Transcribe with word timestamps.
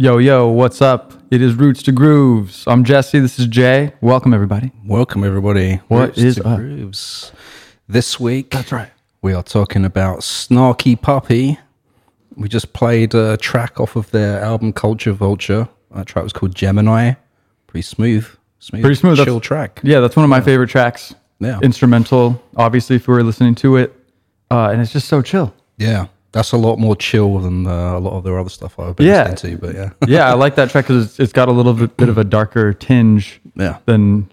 Yo, 0.00 0.16
yo, 0.16 0.48
what's 0.48 0.80
up? 0.80 1.12
It 1.30 1.42
is 1.42 1.52
Roots 1.56 1.82
to 1.82 1.92
Grooves. 1.92 2.64
I'm 2.66 2.84
Jesse. 2.84 3.18
This 3.18 3.38
is 3.38 3.46
Jay. 3.46 3.92
Welcome, 4.00 4.32
everybody. 4.32 4.72
Welcome, 4.86 5.24
everybody. 5.24 5.74
What 5.88 6.16
is 6.16 6.36
to 6.36 6.48
up? 6.48 6.56
Grooves. 6.56 7.32
This 7.86 8.18
week, 8.18 8.48
that's 8.50 8.72
right. 8.72 8.88
we 9.20 9.34
are 9.34 9.42
talking 9.42 9.84
about 9.84 10.20
Snarky 10.20 10.98
Puppy. 10.98 11.58
We 12.34 12.48
just 12.48 12.72
played 12.72 13.14
a 13.14 13.36
track 13.36 13.78
off 13.78 13.94
of 13.94 14.10
their 14.10 14.40
album 14.40 14.72
Culture 14.72 15.12
Vulture. 15.12 15.68
That 15.94 16.06
track 16.06 16.24
was 16.24 16.32
called 16.32 16.54
Gemini. 16.54 17.12
Pretty 17.66 17.82
smooth. 17.82 18.26
Smooth. 18.58 18.80
Pretty 18.80 18.96
smooth. 18.96 19.16
Chill 19.16 19.26
That's- 19.26 19.42
track. 19.46 19.80
Yeah, 19.82 20.00
that's 20.00 20.16
one 20.16 20.24
of 20.24 20.30
my 20.30 20.40
favorite 20.40 20.70
tracks. 20.70 21.14
Yeah. 21.40 21.58
Instrumental, 21.62 22.42
obviously, 22.56 22.96
if 22.96 23.06
we 23.06 23.12
were 23.12 23.22
listening 23.22 23.54
to 23.56 23.76
it. 23.76 23.94
Uh, 24.50 24.70
and 24.70 24.80
it's 24.80 24.94
just 24.94 25.08
so 25.08 25.20
chill. 25.20 25.52
Yeah. 25.76 26.06
That's 26.32 26.52
a 26.52 26.56
lot 26.56 26.78
more 26.78 26.94
chill 26.94 27.38
than 27.40 27.66
uh, 27.66 27.96
a 27.96 27.98
lot 27.98 28.12
of 28.12 28.22
their 28.24 28.38
other 28.38 28.50
stuff 28.50 28.78
I've 28.78 28.94
been 28.96 29.06
Yeah. 29.06 29.28
listening 29.30 29.58
to. 29.58 29.66
But 29.66 29.74
yeah. 29.74 29.90
Yeah, 30.06 30.28
I 30.30 30.34
like 30.34 30.54
that 30.56 30.70
track 30.70 30.84
because 30.86 31.04
it's, 31.06 31.20
it's 31.20 31.32
got 31.32 31.48
a 31.48 31.52
little 31.52 31.74
bit, 31.74 31.96
bit 31.96 32.08
of 32.08 32.18
a 32.18 32.24
darker 32.24 32.72
tinge 32.72 33.40
Yeah. 33.56 33.78
than 33.86 34.30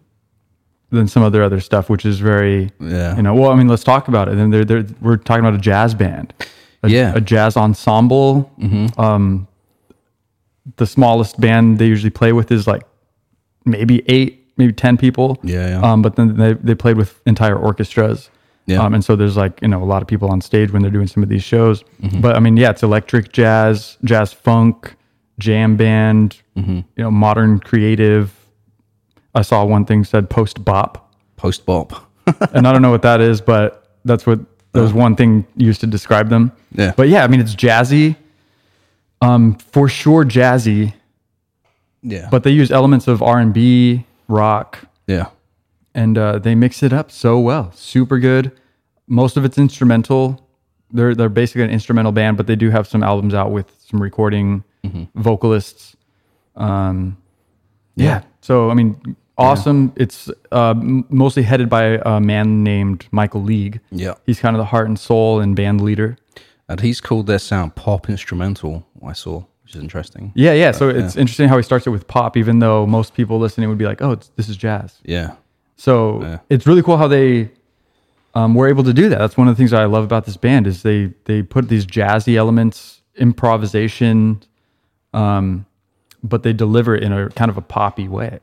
than 0.90 1.08
some 1.08 1.22
of 1.24 1.34
their 1.34 1.44
other 1.44 1.60
stuff, 1.60 1.90
which 1.90 2.06
is 2.06 2.20
very, 2.20 2.72
Yeah. 2.80 3.16
you 3.18 3.22
know, 3.22 3.36
well, 3.36 3.52
I 3.52 3.56
mean, 3.56 3.68
let's 3.68 3.84
talk 3.84 4.08
about 4.08 4.30
it. 4.30 4.38
And 4.38 4.54
they're, 4.54 4.64
they're, 4.64 4.86
we're 5.02 5.18
talking 5.18 5.42
about 5.44 5.54
a 5.54 5.58
jazz 5.62 5.94
band, 5.94 6.34
a, 6.84 6.90
Yeah. 6.90 7.10
Mm-hmm. 7.10 7.18
a 7.18 7.22
jazz 7.22 7.58
ensemble. 7.58 8.50
Um, 8.98 9.48
the 10.78 10.86
smallest 10.86 11.42
band 11.42 11.80
they 11.80 11.88
usually 11.88 12.10
play 12.10 12.32
with 12.32 12.52
is 12.54 12.68
like 12.68 12.84
maybe 13.66 14.02
eight, 14.10 14.48
maybe 14.58 14.72
10 14.72 14.98
people. 14.98 15.38
Yeah, 15.44 15.68
yeah. 15.80 15.82
Um, 15.92 16.02
but 16.02 16.16
then 16.16 16.38
they, 16.38 16.54
they 16.54 16.76
played 16.76 16.96
with 16.98 17.20
entire 17.26 17.58
orchestras. 17.58 18.30
Yeah. 18.68 18.84
Um, 18.84 18.94
and 18.94 19.04
so 19.04 19.16
there's 19.16 19.38
like, 19.38 19.62
you 19.62 19.68
know, 19.70 19.82
a 19.82 19.86
lot 19.86 20.02
of 20.02 20.08
people 20.08 20.30
on 20.30 20.42
stage 20.42 20.72
when 20.72 20.82
they're 20.82 20.92
doing 20.92 21.08
some 21.08 21.24
of 21.24 21.30
these 21.30 21.44
shows. 21.44 21.84
Mm-hmm. 22.02 22.22
But 22.22 22.36
I 22.36 22.40
mean, 22.40 22.58
yeah, 22.58 22.70
it's 22.70 22.84
electric 22.84 23.32
jazz, 23.32 23.98
jazz 24.04 24.34
funk, 24.34 24.96
jam 25.40 25.76
band, 25.78 26.42
Mm-hmm. 26.58 26.78
you 26.96 27.04
know, 27.04 27.12
modern 27.12 27.60
creative. 27.60 28.34
I 29.36 29.44
saw 29.44 29.64
one 29.64 29.86
thing 29.86 30.04
said 30.04 30.28
post 30.30 30.66
bop. 30.66 31.14
Post 31.36 31.66
bop. 31.68 32.12
and 32.54 32.68
I 32.68 32.74
don't 32.74 32.82
know 32.82 32.90
what 32.90 33.04
that 33.04 33.22
is, 33.22 33.42
but 33.42 33.92
that's 34.06 34.26
what 34.26 34.40
there 34.74 34.82
was 34.82 34.92
one 34.92 35.16
thing 35.16 35.46
used 35.56 35.82
to 35.82 35.88
describe 35.88 36.30
them. 36.30 36.52
Yeah. 36.72 36.94
But 36.98 37.10
yeah, 37.10 37.24
I 37.24 37.28
mean, 37.28 37.40
it's 37.40 37.56
jazzy. 37.56 38.16
Um, 39.22 39.56
for 39.56 39.88
sure 39.88 40.26
jazzy, 40.26 40.94
yeah. 42.04 42.28
but 42.30 42.44
they 42.44 42.52
use 42.52 42.70
elements 42.72 43.08
of 43.08 43.24
R&B, 43.24 44.06
rock, 44.28 44.80
yeah. 45.08 45.28
And 45.98 46.18
uh, 46.18 46.40
they 46.40 46.56
mix 46.56 46.82
it 46.84 46.94
up 46.94 47.12
so 47.12 47.40
well. 47.40 47.72
Super 47.74 48.20
good. 48.20 48.52
Most 49.08 49.36
of 49.38 49.44
it's 49.44 49.58
instrumental. 49.58 50.40
They're 50.92 51.14
they're 51.16 51.28
basically 51.42 51.64
an 51.64 51.70
instrumental 51.72 52.12
band, 52.14 52.38
but 52.38 52.48
they 52.48 52.56
do 52.56 52.70
have 52.70 52.88
some 52.88 53.04
albums 53.04 53.34
out 53.34 53.52
with 53.52 53.68
some 53.90 54.02
recording 54.02 54.64
vocalists. 55.16 55.96
Um, 56.56 57.18
yeah. 57.96 58.22
So 58.42 58.70
I 58.70 58.74
mean, 58.74 59.16
awesome. 59.38 59.92
It's 59.96 60.30
uh, 60.52 60.70
m- 60.72 61.06
mostly 61.10 61.44
headed 61.44 61.70
by 61.70 62.00
a 62.06 62.20
man 62.22 62.64
named 62.64 63.08
Michael 63.12 63.44
League. 63.44 63.80
Yeah. 63.92 64.14
He's 64.26 64.40
kind 64.40 64.56
of 64.56 64.60
the 64.60 64.66
heart 64.66 64.88
and 64.88 64.98
soul 65.00 65.40
and 65.42 65.56
band 65.56 65.82
leader. 65.82 66.18
And 66.70 66.80
he's 66.82 67.00
called 67.02 67.28
their 67.28 67.40
sound 67.40 67.76
pop 67.76 68.10
instrumental, 68.10 68.86
I 69.06 69.14
saw, 69.14 69.44
which 69.64 69.76
is 69.76 69.82
interesting. 69.82 70.32
Yeah, 70.36 70.54
yeah. 70.54 70.72
So 70.74 70.90
it's 70.90 71.16
interesting 71.16 71.48
how 71.50 71.56
he 71.58 71.64
starts 71.64 71.88
it 71.88 71.92
with 71.92 72.08
pop, 72.08 72.36
even 72.38 72.60
though 72.60 72.86
most 72.86 73.14
people 73.14 73.40
listening 73.40 73.70
would 73.70 73.78
be 73.78 73.86
like, 73.86 74.02
"Oh, 74.02 74.12
it's, 74.12 74.30
this 74.36 74.50
is 74.50 74.58
jazz." 74.58 75.00
Yeah. 75.04 75.36
So 75.78 76.22
Yeah. 76.22 76.40
it's 76.50 76.66
really 76.68 76.82
cool 76.84 76.98
how 76.98 77.08
they 77.08 77.50
um, 78.36 78.54
were 78.56 78.68
able 78.68 78.84
to 78.84 78.94
do 78.94 79.10
that. 79.10 79.18
That's 79.20 79.38
one 79.38 79.48
of 79.48 79.56
the 79.56 79.58
things 79.58 79.74
I 79.74 79.86
love 79.86 80.04
about 80.04 80.26
this 80.26 80.38
band 80.38 80.68
is 80.68 80.84
they 80.84 81.14
they 81.26 81.42
put 81.42 81.70
these 81.70 81.86
jazzy 81.86 82.36
elements, 82.36 83.02
improvisation, 83.16 84.42
um, 85.14 85.66
but 86.24 86.44
they 86.44 86.54
deliver 86.54 86.96
it 86.96 87.04
in 87.04 87.12
a 87.14 87.30
kind 87.30 87.50
of 87.50 87.58
a 87.58 87.62
poppy 87.62 88.08
way. 88.08 88.40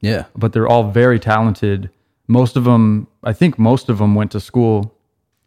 Yeah. 0.00 0.24
But 0.36 0.52
they're 0.52 0.68
all 0.68 0.90
very 0.90 1.18
talented. 1.18 1.90
Most 2.28 2.56
of 2.56 2.64
them, 2.64 3.06
I 3.24 3.32
think, 3.32 3.58
most 3.58 3.88
of 3.88 3.98
them 3.98 4.14
went 4.14 4.30
to 4.32 4.40
school, 4.40 4.94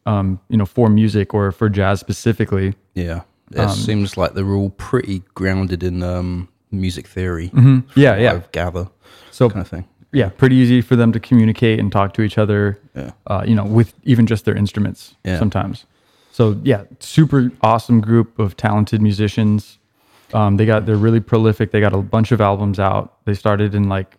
um, 0.06 0.40
you 0.50 0.58
know, 0.58 0.66
for 0.66 0.90
music 0.90 1.34
or 1.34 1.52
for 1.52 1.70
jazz 1.70 2.00
specifically. 2.00 2.74
Yeah. 2.94 3.22
It 3.52 3.60
Um, 3.60 3.70
seems 3.70 4.18
like 4.18 4.34
they're 4.34 4.54
all 4.56 4.72
pretty 4.72 5.22
grounded 5.36 5.84
in 5.84 6.02
um, 6.04 6.48
music 6.72 7.08
theory. 7.08 7.50
Mm-hmm. 7.50 8.00
Yeah, 8.00 8.18
yeah. 8.18 8.34
I 8.34 8.44
gather 8.52 8.88
So 9.32 9.50
kind 9.50 9.62
of 9.62 9.68
thing. 9.68 9.86
Yeah, 10.16 10.30
pretty 10.30 10.56
easy 10.56 10.82
for 10.82 10.96
them 10.96 11.12
to 11.12 11.20
communicate 11.20 11.80
and 11.80 11.92
talk 11.92 12.14
to 12.16 12.22
each 12.22 12.38
other. 12.38 12.80
Yeah. 12.96 13.12
Uh, 13.28 13.44
you 13.46 13.54
know, 13.56 13.66
with 13.66 13.94
even 14.04 14.26
just 14.26 14.46
their 14.46 14.56
instruments 14.56 15.16
Yeah. 15.24 15.38
sometimes. 15.40 15.86
So 16.32 16.60
yeah, 16.64 16.84
super 17.00 17.52
awesome 17.62 18.02
group 18.02 18.40
of 18.40 18.56
talented 18.58 19.02
musicians. 19.02 19.78
Um, 20.34 20.58
they 20.58 20.66
got 20.66 20.86
they're 20.86 20.96
really 21.08 21.20
prolific. 21.22 21.72
They 21.72 21.80
got 21.80 21.94
a 21.94 21.98
bunch 22.02 22.32
of 22.32 22.42
albums 22.42 22.80
out. 22.80 23.24
They 23.26 23.34
started 23.36 23.76
in 23.76 23.88
like 23.90 24.18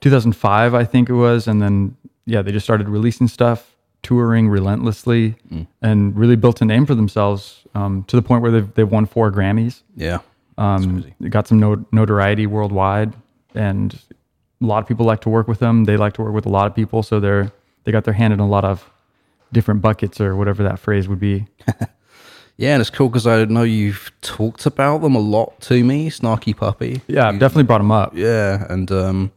2005, 0.00 0.74
I 0.74 0.84
think 0.84 1.08
it 1.08 1.14
was, 1.14 1.48
and 1.48 1.60
then 1.62 1.96
yeah, 2.26 2.42
they 2.42 2.52
just 2.52 2.64
started 2.66 2.88
releasing 2.88 3.28
stuff, 3.28 3.74
touring 4.02 4.48
relentlessly, 4.48 5.36
Mm. 5.52 5.66
and 5.82 6.16
really 6.16 6.36
built 6.36 6.60
a 6.60 6.64
name 6.64 6.86
for 6.86 6.94
themselves 6.94 7.64
um, 7.74 8.04
to 8.08 8.16
the 8.16 8.22
point 8.22 8.42
where 8.42 8.50
they've 8.52 8.74
they've 8.74 8.90
won 8.90 9.06
four 9.06 9.32
Grammys. 9.32 9.82
Yeah. 9.96 10.18
Um, 10.58 11.04
got 11.28 11.46
some 11.48 11.58
no- 11.60 11.84
notoriety 11.92 12.46
worldwide, 12.46 13.14
and 13.54 13.98
a 14.62 14.66
lot 14.66 14.82
of 14.82 14.88
people 14.88 15.04
like 15.06 15.20
to 15.22 15.28
work 15.28 15.48
with 15.48 15.58
them. 15.58 15.84
They 15.84 15.96
like 15.96 16.14
to 16.14 16.22
work 16.22 16.32
with 16.34 16.46
a 16.46 16.50
lot 16.50 16.66
of 16.66 16.74
people, 16.74 17.02
so 17.02 17.20
they're 17.20 17.52
they 17.84 17.92
got 17.92 18.04
their 18.04 18.14
hand 18.14 18.32
in 18.32 18.40
a 18.40 18.46
lot 18.48 18.64
of 18.64 18.90
different 19.52 19.80
buckets 19.82 20.20
or 20.20 20.34
whatever 20.36 20.62
that 20.64 20.78
phrase 20.78 21.08
would 21.08 21.20
be. 21.20 21.46
Yeah, 22.58 22.72
and 22.72 22.80
it's 22.80 22.88
cool 22.88 23.10
because 23.10 23.26
I 23.26 23.44
know 23.44 23.64
you've 23.64 24.10
talked 24.22 24.64
about 24.64 25.02
them 25.02 25.14
a 25.14 25.18
lot 25.18 25.60
to 25.68 25.84
me, 25.84 26.08
Snarky 26.08 26.56
Puppy. 26.56 27.02
Yeah, 27.06 27.28
I've 27.28 27.34
You- 27.34 27.40
definitely 27.40 27.64
brought 27.64 27.78
them 27.80 27.90
up. 27.92 28.12
Yeah, 28.16 28.64
and 28.70 28.90
um, 28.90 29.30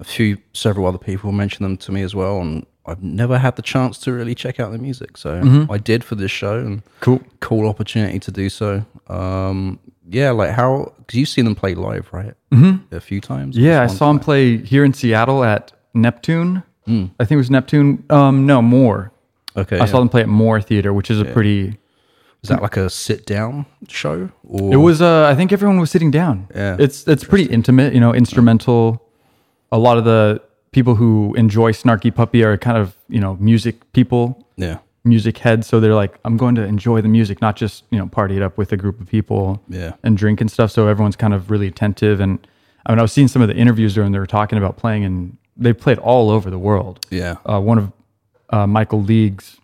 a 0.00 0.04
few, 0.04 0.38
several 0.54 0.84
other 0.88 0.98
people 0.98 1.30
mentioned 1.30 1.64
them 1.64 1.76
to 1.76 1.92
me 1.92 2.02
as 2.02 2.16
well, 2.16 2.40
and 2.40 2.66
I've 2.84 3.00
never 3.00 3.38
had 3.38 3.54
the 3.54 3.62
chance 3.62 3.98
to 3.98 4.12
really 4.12 4.34
check 4.34 4.58
out 4.58 4.70
their 4.70 4.80
music, 4.80 5.16
so 5.16 5.40
Mm-hmm. 5.40 5.70
I 5.70 5.78
did 5.78 6.02
for 6.02 6.16
this 6.16 6.32
show, 6.32 6.58
and 6.58 6.82
Cool. 7.00 7.22
cool 7.38 7.68
opportunity 7.68 8.18
to 8.18 8.32
do 8.32 8.50
so. 8.50 8.84
Um, 9.06 9.78
yeah, 10.08 10.30
like 10.30 10.50
how? 10.50 10.92
Because 10.98 11.18
you've 11.18 11.28
seen 11.28 11.44
them 11.44 11.54
play 11.54 11.74
live, 11.74 12.08
right? 12.12 12.34
Mm-hmm. 12.52 12.94
A 12.94 13.00
few 13.00 13.20
times. 13.20 13.56
Yeah, 13.56 13.82
I 13.82 13.86
saw 13.86 14.08
them 14.08 14.18
time? 14.18 14.24
play 14.24 14.56
here 14.58 14.84
in 14.84 14.92
Seattle 14.92 15.44
at 15.44 15.72
Neptune. 15.94 16.62
I 16.86 16.90
think 17.24 17.30
it 17.32 17.36
was 17.36 17.50
Neptune. 17.50 18.04
Um, 18.10 18.44
no, 18.46 18.60
more. 18.60 19.10
Okay, 19.56 19.78
I 19.78 19.86
saw 19.86 20.00
them 20.00 20.08
play 20.10 20.20
at 20.20 20.28
Moore 20.28 20.60
Theater, 20.60 20.92
which 20.92 21.10
is 21.10 21.20
a 21.20 21.24
pretty. 21.24 21.78
is 22.42 22.48
that 22.50 22.60
like 22.60 22.76
a 22.76 22.90
sit-down 22.90 23.64
show? 23.88 24.28
Or 24.46 24.74
It 24.74 24.76
was. 24.76 25.00
Uh, 25.00 25.26
I 25.26 25.34
think 25.34 25.52
everyone 25.52 25.78
was 25.78 25.90
sitting 25.90 26.10
down. 26.10 26.48
Yeah. 26.54 26.76
It's 26.78 27.08
it's 27.08 27.24
pretty 27.24 27.50
intimate. 27.50 27.94
You 27.94 28.00
know, 28.00 28.12
instrumental. 28.12 29.00
A 29.72 29.78
lot 29.78 29.96
of 29.96 30.04
the 30.04 30.42
people 30.72 30.94
who 30.96 31.32
enjoy 31.36 31.72
Snarky 31.72 32.14
Puppy 32.14 32.44
are 32.44 32.58
kind 32.58 32.76
of 32.76 32.96
you 33.08 33.20
know 33.20 33.36
music 33.40 33.90
people. 33.92 34.46
yeah, 34.56 34.78
music 35.04 35.36
heads 35.38 35.66
so 35.66 35.80
they're 35.80 35.94
like 35.94 36.18
i'm 36.24 36.36
going 36.38 36.54
to 36.54 36.62
enjoy 36.62 37.00
the 37.02 37.08
music 37.08 37.42
not 37.42 37.56
just 37.56 37.84
you 37.90 37.98
know 37.98 38.06
party 38.06 38.36
it 38.36 38.42
up 38.42 38.56
with 38.56 38.72
a 38.72 38.76
group 38.76 38.98
of 39.00 39.06
people 39.06 39.62
Yeah. 39.68 39.92
and 40.02 40.16
drink 40.16 40.40
and 40.40 40.50
stuff. 40.50 40.70
So 40.70 40.88
everyone's 40.88 41.16
kind 41.16 41.34
of 41.34 41.50
really 41.50 41.66
attentive 41.68 42.20
and 42.20 42.38
i 42.86 42.92
mean 42.92 42.98
i 42.98 43.02
was 43.02 43.12
seeing 43.12 43.28
some 43.28 43.42
of 43.42 43.48
the 43.48 43.54
interviews 43.54 43.96
and 43.98 44.14
they 44.14 44.18
were 44.18 44.26
talking 44.26 44.56
about 44.58 44.76
playing 44.78 45.04
and 45.04 45.36
they 45.56 45.72
played 45.72 45.98
all 45.98 46.30
over 46.30 46.50
the 46.50 46.58
world. 46.58 47.04
Yeah, 47.10 47.36
uh, 47.44 47.60
one 47.60 47.78
of 47.78 47.92
uh, 48.50 48.66
michael 48.66 49.02
league's 49.02 49.58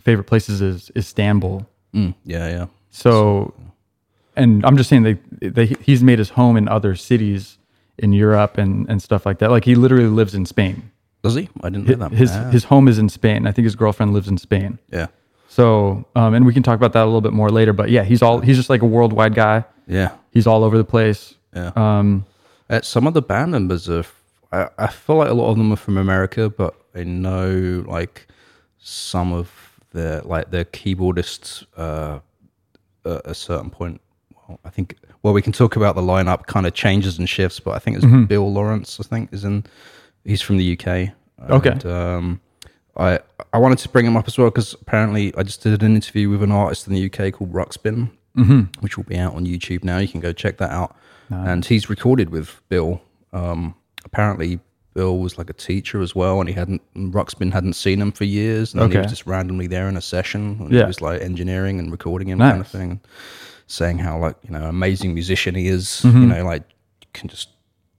favorite 0.00 0.24
places 0.24 0.60
is 0.60 0.90
istanbul. 0.96 1.66
Mm, 1.94 2.14
yeah, 2.24 2.48
yeah. 2.48 2.66
so 2.90 3.54
and 4.36 4.64
i'm 4.66 4.76
just 4.76 4.90
saying 4.90 5.04
they, 5.04 5.18
they 5.40 5.66
he's 5.80 6.02
made 6.02 6.18
his 6.18 6.30
home 6.30 6.56
in 6.56 6.68
other 6.68 6.96
cities 6.96 7.58
in 7.98 8.12
europe 8.12 8.58
and 8.58 8.88
and 8.90 9.00
stuff 9.00 9.24
like 9.24 9.38
that. 9.38 9.50
Like 9.52 9.64
he 9.64 9.76
literally 9.76 10.08
lives 10.08 10.34
in 10.34 10.44
spain 10.46 10.90
Does 11.24 11.34
he? 11.34 11.48
I 11.64 11.70
didn't 11.70 11.88
know 11.88 11.96
that. 12.08 12.12
his 12.12 12.30
Ah, 12.32 12.50
his 12.50 12.64
home 12.64 12.86
is 12.86 12.98
in 12.98 13.08
spain 13.08 13.46
i 13.48 13.52
think 13.52 13.64
his 13.64 13.74
girlfriend 13.74 14.12
lives 14.12 14.28
in 14.28 14.38
spain 14.38 14.78
yeah, 14.92 15.06
so, 15.48 16.04
um, 16.14 16.34
and 16.34 16.44
we 16.46 16.52
can 16.52 16.62
talk 16.62 16.76
about 16.76 16.92
that 16.92 17.02
a 17.02 17.10
little 17.12 17.20
bit 17.28 17.32
more 17.32 17.48
later. 17.48 17.72
But 17.72 17.88
yeah, 17.90 18.02
he's 18.02 18.22
all 18.22 18.40
he's 18.40 18.56
just 18.56 18.68
like 18.70 18.82
a 18.82 18.86
worldwide 18.96 19.34
guy. 19.36 19.64
yeah, 19.86 20.10
He's 20.32 20.46
all 20.48 20.64
over 20.64 20.76
the 20.76 20.84
place. 20.96 21.34
yeah. 21.54 21.70
Um, 21.76 22.24
Uh, 22.68 22.80
some 22.82 23.06
of 23.06 23.14
the 23.14 23.22
band 23.22 23.52
members 23.52 23.88
are. 23.88 24.04
I, 24.50 24.68
I 24.78 24.88
feel 24.88 25.16
like 25.16 25.30
a 25.30 25.34
lot 25.34 25.50
of 25.52 25.56
them 25.56 25.70
are 25.72 25.76
from 25.86 25.96
America, 25.96 26.50
but 26.50 26.74
I 26.94 27.04
know 27.04 27.84
like 27.86 28.26
some 28.78 29.32
of 29.32 29.46
the 29.92 30.22
like 30.24 30.50
the 30.50 30.64
keyboardists 30.64 31.64
uh, 31.76 32.18
at 33.04 33.20
a 33.24 33.34
certain 33.34 33.70
point. 33.70 34.00
Well, 34.48 34.58
I 34.64 34.70
think. 34.70 34.96
Well, 35.22 35.34
we 35.34 35.40
can 35.42 35.52
talk 35.52 35.76
about 35.76 35.94
the 35.94 36.02
lineup 36.02 36.46
kind 36.46 36.66
of 36.66 36.74
changes 36.74 37.18
and 37.18 37.28
shifts, 37.28 37.60
but 37.60 37.74
I 37.76 37.78
think 37.78 37.96
it's 37.96 38.04
Mm-hmm. 38.06 38.24
Bill 38.24 38.52
Laurance. 38.52 38.98
I 39.00 39.04
think 39.04 39.32
is 39.32 39.44
in. 39.44 39.64
He's 40.24 40.40
from 40.42 40.56
the 40.56 40.72
UK. 40.78 41.10
Okay. 41.50 41.70
And, 41.70 41.86
um, 41.86 42.40
I 42.96 43.18
I 43.52 43.58
wanted 43.58 43.78
to 43.78 43.88
bring 43.88 44.06
him 44.06 44.16
up 44.16 44.26
as 44.28 44.38
well 44.38 44.48
because 44.50 44.72
apparently 44.74 45.34
I 45.36 45.42
just 45.42 45.62
did 45.62 45.82
an 45.82 45.94
interview 45.94 46.28
with 46.30 46.42
an 46.42 46.52
artist 46.52 46.86
in 46.86 46.94
the 46.94 47.04
UK 47.06 47.32
called 47.32 47.52
Ruxpin, 47.52 48.10
which 48.80 48.96
will 48.96 49.04
be 49.04 49.16
out 49.18 49.34
on 49.34 49.44
YouTube 49.46 49.84
now. 49.84 49.98
You 49.98 50.08
can 50.08 50.20
go 50.20 50.32
check 50.32 50.58
that 50.58 50.70
out. 50.70 50.96
And 51.30 51.64
he's 51.64 51.90
recorded 51.90 52.30
with 52.30 52.60
Bill. 52.68 53.02
Um, 53.32 53.74
apparently, 54.04 54.60
Bill 54.94 55.18
was 55.18 55.36
like 55.38 55.50
a 55.50 55.54
teacher 55.54 56.00
as 56.00 56.14
well, 56.14 56.38
and 56.38 56.48
he 56.48 56.54
hadn't 56.54 56.82
Ruxpin 56.94 57.52
hadn't 57.52 57.72
seen 57.72 58.00
him 58.00 58.12
for 58.12 58.22
years, 58.24 58.72
and 58.72 58.80
then 58.82 58.90
he 58.92 58.98
was 58.98 59.08
just 59.08 59.26
randomly 59.26 59.66
there 59.66 59.88
in 59.88 59.96
a 59.96 60.00
session, 60.00 60.56
and 60.60 60.70
Yeah. 60.72 60.82
he 60.82 60.86
was 60.86 61.00
like 61.00 61.20
engineering 61.20 61.80
and 61.80 61.90
recording 61.90 62.28
him 62.28 62.38
Nice. 62.38 62.50
kind 62.52 62.60
of 62.60 62.68
thing. 62.68 63.00
saying 63.66 63.98
how 63.98 64.18
like 64.18 64.36
you 64.44 64.50
know 64.50 64.64
amazing 64.68 65.14
musician 65.14 65.54
he 65.56 65.66
is. 65.66 66.02
Mm-hmm. 66.04 66.20
You 66.20 66.26
know, 66.28 66.44
like 66.44 66.62
can 67.14 67.28
just 67.28 67.48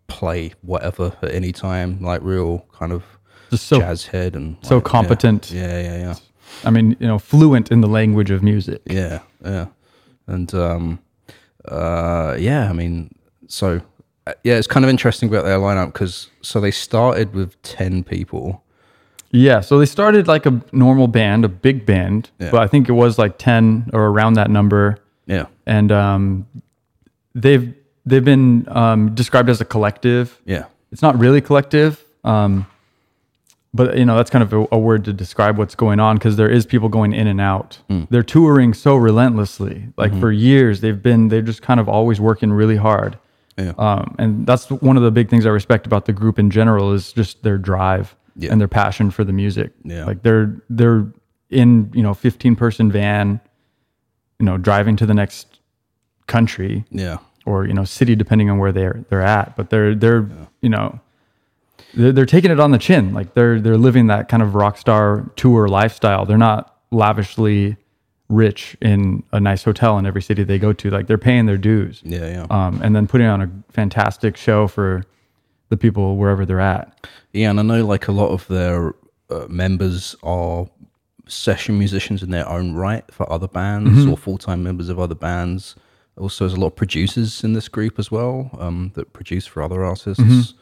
play 0.07 0.54
whatever 0.62 1.13
at 1.22 1.31
any 1.34 1.52
time, 1.52 2.00
like 2.02 2.22
real 2.24 2.66
kind 2.74 2.92
of 2.92 3.04
Just 3.50 3.68
so 3.68 3.80
jazz 3.80 4.06
head 4.07 4.36
and 4.36 4.57
so 4.62 4.75
like, 4.75 4.86
yeah. 4.86 4.92
competent. 4.92 5.52
Yeah, 5.52 5.81
yeah, 5.81 5.98
yeah. 5.98 6.16
I 6.63 6.69
mean, 6.69 6.96
you 7.00 7.07
know, 7.07 7.19
fluent 7.19 7.72
in 7.72 7.81
the 7.81 7.88
language 7.88 8.31
of 8.31 8.44
music. 8.44 8.81
Yeah, 8.86 9.19
yeah, 9.44 9.68
and 10.28 10.54
um, 10.54 11.00
uh, 11.68 12.36
yeah. 12.40 12.69
I 12.69 12.74
mean, 12.74 13.13
so 13.48 13.81
uh, 14.28 14.34
yeah, 14.44 14.56
it's 14.56 14.68
kind 14.68 14.86
of 14.86 14.90
interesting 14.90 15.28
about 15.30 15.44
their 15.46 15.57
lineup 15.60 15.88
because 15.94 16.30
so 16.42 16.60
they 16.62 16.72
started 16.72 17.34
with 17.34 17.60
ten 17.63 18.04
people. 18.04 18.62
Yeah, 19.31 19.60
so 19.62 19.78
they 19.80 19.86
started 19.88 20.28
like 20.30 20.46
a 20.46 20.62
normal 20.72 21.08
band, 21.08 21.44
a 21.44 21.50
big 21.50 21.86
band, 21.86 22.30
Yeah. 22.40 22.51
but 22.51 22.62
I 22.62 22.68
think 22.68 22.88
it 22.88 22.94
was 22.94 23.18
like 23.18 23.38
10 23.38 23.90
or 23.92 24.06
around 24.08 24.34
that 24.36 24.50
number 24.50 24.98
Yeah, 25.25 25.48
and 25.66 25.92
um 25.92 26.46
they've 27.34 27.74
they've 28.06 28.24
been 28.25 28.68
um 28.69 29.13
described 29.16 29.50
as 29.50 29.62
a 29.62 29.66
collective. 29.66 30.40
yeah, 30.46 30.66
It's 30.92 31.02
not 31.02 31.18
really 31.19 31.42
collective. 31.42 32.04
Um 32.24 32.66
but 33.74 33.98
you 33.98 34.06
know, 34.06 34.16
that's 34.16 34.30
kind 34.30 34.42
of 34.42 34.54
a, 34.54 34.66
a 34.72 34.80
word 34.80 35.04
to 35.04 35.12
describe 35.12 35.57
what's 35.57 35.75
going 35.75 36.00
on 36.00 36.16
because 36.16 36.38
there 36.38 36.50
is 36.50 36.66
people 36.66 36.88
going 36.88 37.12
in 37.13 37.28
and 37.28 37.42
out. 37.42 37.80
They're 38.10 38.24
touring 38.24 38.74
so 38.74 38.96
relentlessly. 38.96 39.90
Like 39.98 40.18
for 40.19 40.31
years 40.31 40.80
they've 40.81 41.02
been 41.02 41.28
they're 41.28 41.42
just 41.42 41.62
kind 41.62 41.80
of 41.80 41.90
always 41.90 42.19
working 42.22 42.54
really 42.54 42.78
hard. 42.78 43.18
yeah, 43.57 43.74
Um, 43.78 44.16
and 44.18 44.48
that's 44.48 44.69
one 44.69 44.96
of 44.98 45.04
the 45.04 45.12
big 45.12 45.30
things 45.30 45.46
I 45.46 45.50
respect 45.50 45.86
about 45.86 46.06
the 46.06 46.13
group 46.13 46.40
in 46.40 46.50
general 46.51 46.94
is 46.94 47.12
just 47.12 47.44
their 47.44 47.58
drive 47.58 48.16
Yeah. 48.38 48.51
and 48.51 48.62
their 48.62 48.69
passion 48.69 49.12
for 49.12 49.24
the 49.25 49.34
music. 49.34 49.72
Yeah. 49.84 50.06
Like 50.06 50.24
they're 50.24 50.56
they're 50.69 51.06
in 51.50 51.92
you 51.94 52.01
know 52.01 52.13
15 52.13 52.56
person 52.56 52.90
van, 52.92 53.42
you 54.40 54.46
know 54.46 54.58
driving 54.58 54.96
to 54.98 55.06
the 55.06 55.13
next 55.13 55.60
country 56.28 56.86
yeah, 56.92 57.18
or 57.46 57.66
you 57.66 57.74
know 57.74 57.84
city 57.84 58.16
depending 58.16 58.50
on 58.50 58.58
where 58.58 58.72
they're 58.72 59.06
they're 59.10 59.22
at. 59.22 59.56
But 59.56 59.70
they're 59.70 59.96
they're 59.96 60.30
you 60.62 60.70
know 60.70 61.00
they're, 61.94 62.12
they're 62.12 62.26
taking 62.26 62.52
it 62.52 62.60
on 62.60 62.72
the 62.72 62.78
chin. 62.78 63.14
Like 63.14 63.34
they're 63.34 63.60
they're 63.60 63.78
living 63.78 64.08
that 64.08 64.30
kind 64.30 64.44
of 64.44 64.56
rock 64.56 64.78
star 64.78 65.30
tour 65.36 65.68
lifestyle. 65.68 66.26
They're 66.26 66.38
not 66.38 66.78
lavishly 66.92 67.78
rich 68.28 68.76
in 68.82 69.24
a 69.32 69.40
nice 69.40 69.64
hotel 69.64 69.98
in 69.98 70.06
every 70.06 70.22
city 70.22 70.44
they 70.44 70.60
go 70.60 70.74
to. 70.74 70.90
Like 70.90 71.08
they're 71.08 71.18
paying 71.18 71.46
their 71.46 71.58
dues 71.58 72.02
yeah, 72.04 72.28
yeah. 72.28 72.48
um, 72.50 72.82
and 72.84 72.96
then 72.96 73.08
putting 73.08 73.28
on 73.28 73.42
a 73.42 73.52
fantastic 73.72 74.36
show 74.36 74.68
for 74.68 75.04
the 75.70 75.78
people 75.78 76.18
wherever 76.18 76.46
they're 76.46 76.60
at. 76.60 77.08
Yeah, 77.34 77.50
and 77.50 77.60
I 77.60 77.64
know 77.64 77.86
like 77.86 78.08
a 78.08 78.12
lot 78.12 78.30
of 78.30 78.48
their 78.48 78.96
uh, 79.30 79.46
members 79.50 80.16
are 80.24 80.68
session 81.28 81.78
musicians 81.78 82.22
in 82.22 82.30
their 82.30 82.48
own 82.48 82.74
right 82.74 83.04
for 83.12 83.32
other 83.32 83.48
bands 83.48 84.06
or 84.06 84.16
full 84.18 84.38
time 84.38 84.64
members 84.64 84.90
of 84.90 85.00
other 85.00 85.16
bands. 85.16 85.76
Also, 86.18 86.46
there's 86.46 86.58
a 86.58 86.60
lot 86.60 86.68
of 86.68 86.76
producers 86.76 87.44
in 87.44 87.54
this 87.54 87.68
group 87.68 88.00
as 88.00 88.10
well 88.10 88.50
um, 88.60 88.92
that 88.96 89.12
produce 89.14 89.46
for 89.46 89.62
other 89.62 89.84
artists. 89.84 90.54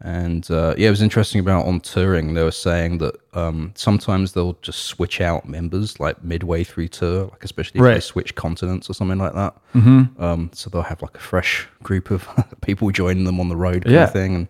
And 0.00 0.48
uh, 0.48 0.74
yeah, 0.78 0.86
it 0.86 0.90
was 0.90 1.02
interesting 1.02 1.40
about 1.40 1.66
on 1.66 1.80
touring. 1.80 2.34
They 2.34 2.44
were 2.44 2.52
saying 2.52 2.98
that 2.98 3.16
um, 3.34 3.72
sometimes 3.74 4.32
they'll 4.32 4.56
just 4.62 4.84
switch 4.84 5.20
out 5.20 5.48
members 5.48 5.98
like 5.98 6.22
midway 6.22 6.62
through 6.62 6.88
tour, 6.88 7.24
like 7.24 7.42
especially 7.42 7.80
if 7.80 7.84
they 7.96 8.00
switch 8.00 8.36
continents 8.36 8.88
or 8.88 8.94
something 8.94 9.18
like 9.18 9.34
that. 9.34 9.56
Mm-hmm. 9.74 10.22
Um, 10.22 10.50
so 10.52 10.70
they'll 10.70 10.82
have 10.82 11.02
like 11.02 11.16
a 11.16 11.20
fresh 11.20 11.66
group 11.82 12.12
of 12.12 12.28
people 12.60 12.90
joining 12.92 13.24
them 13.24 13.40
on 13.40 13.48
the 13.48 13.56
road 13.56 13.82
kind 13.84 13.94
Yeah. 13.94 14.04
of 14.04 14.12
thing. 14.12 14.34
And 14.36 14.48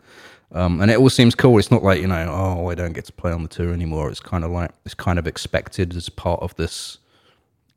um, 0.52 0.80
and 0.82 0.90
it 0.90 0.98
all 0.98 1.08
seems 1.10 1.34
cool. 1.34 1.58
It's 1.58 1.70
not 1.70 1.82
like 1.82 2.00
you 2.02 2.06
know, 2.08 2.26
oh, 2.30 2.68
I 2.68 2.74
don't 2.74 2.92
get 2.92 3.04
to 3.06 3.12
play 3.12 3.32
on 3.32 3.42
the 3.42 3.48
tour 3.48 3.72
anymore. 3.72 4.10
It's 4.10 4.20
kind 4.20 4.44
of 4.44 4.50
like 4.50 4.70
it's 4.84 4.94
kind 4.94 5.18
of 5.18 5.26
expected 5.26 5.96
as 5.96 6.08
part 6.10 6.42
of 6.42 6.54
this 6.56 6.98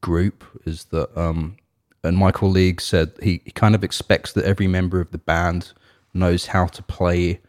group. 0.01 0.43
Is 0.65 0.85
that 0.85 1.09
um, 1.17 1.55
and 2.03 2.17
Michael 2.17 2.49
League 2.49 2.81
said 2.81 3.11
he, 3.21 3.41
he 3.45 3.51
kind 3.51 3.75
of 3.75 3.83
expects 3.83 4.33
that 4.33 4.45
every 4.45 4.67
member 4.67 4.99
of 4.99 5.11
the 5.11 5.17
band 5.17 5.73
knows 6.13 6.47
how 6.47 6.65
to 6.67 6.83
play 6.83 7.39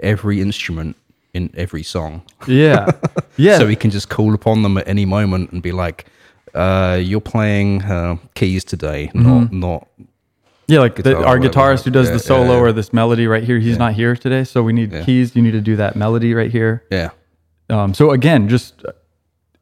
every 0.00 0.40
instrument 0.40 0.96
in 1.34 1.50
every 1.54 1.82
song. 1.82 2.22
Yeah, 2.46 2.90
yeah, 3.36 3.58
So 3.58 3.66
he 3.66 3.76
can 3.76 3.90
just 3.90 4.08
call 4.08 4.34
upon 4.34 4.62
them 4.62 4.78
at 4.78 4.88
any 4.88 5.04
moment 5.04 5.52
and 5.52 5.62
be 5.62 5.72
like, 5.72 6.06
uh, 6.54 6.98
"You're 7.00 7.20
playing 7.20 7.82
uh, 7.82 8.16
keys 8.34 8.64
today, 8.64 9.10
not 9.14 9.52
not 9.52 9.86
yeah. 10.66 10.80
Like 10.80 10.96
the, 10.96 11.16
our 11.24 11.38
guitarist 11.38 11.84
who 11.84 11.90
does 11.90 12.08
Yeah, 12.08 12.14
the 12.14 12.18
solo 12.18 12.44
yeah, 12.44 12.52
yeah. 12.52 12.58
or 12.60 12.72
this 12.72 12.92
melody 12.92 13.26
right 13.26 13.42
here, 13.44 13.58
he's 13.58 13.78
not 13.78 13.94
here 13.94 14.14
today, 14.16 14.44
so 14.44 14.62
we 14.62 14.72
need 14.72 14.92
keys. 15.04 15.34
You 15.36 15.42
need 15.42 15.52
to 15.52 15.60
do 15.60 15.76
that 15.76 15.96
melody 15.96 16.34
right 16.34 16.50
here. 16.50 16.84
yeah, 16.90 17.10
Um, 17.70 17.94
so 17.94 18.10
again, 18.10 18.48
just 18.48 18.84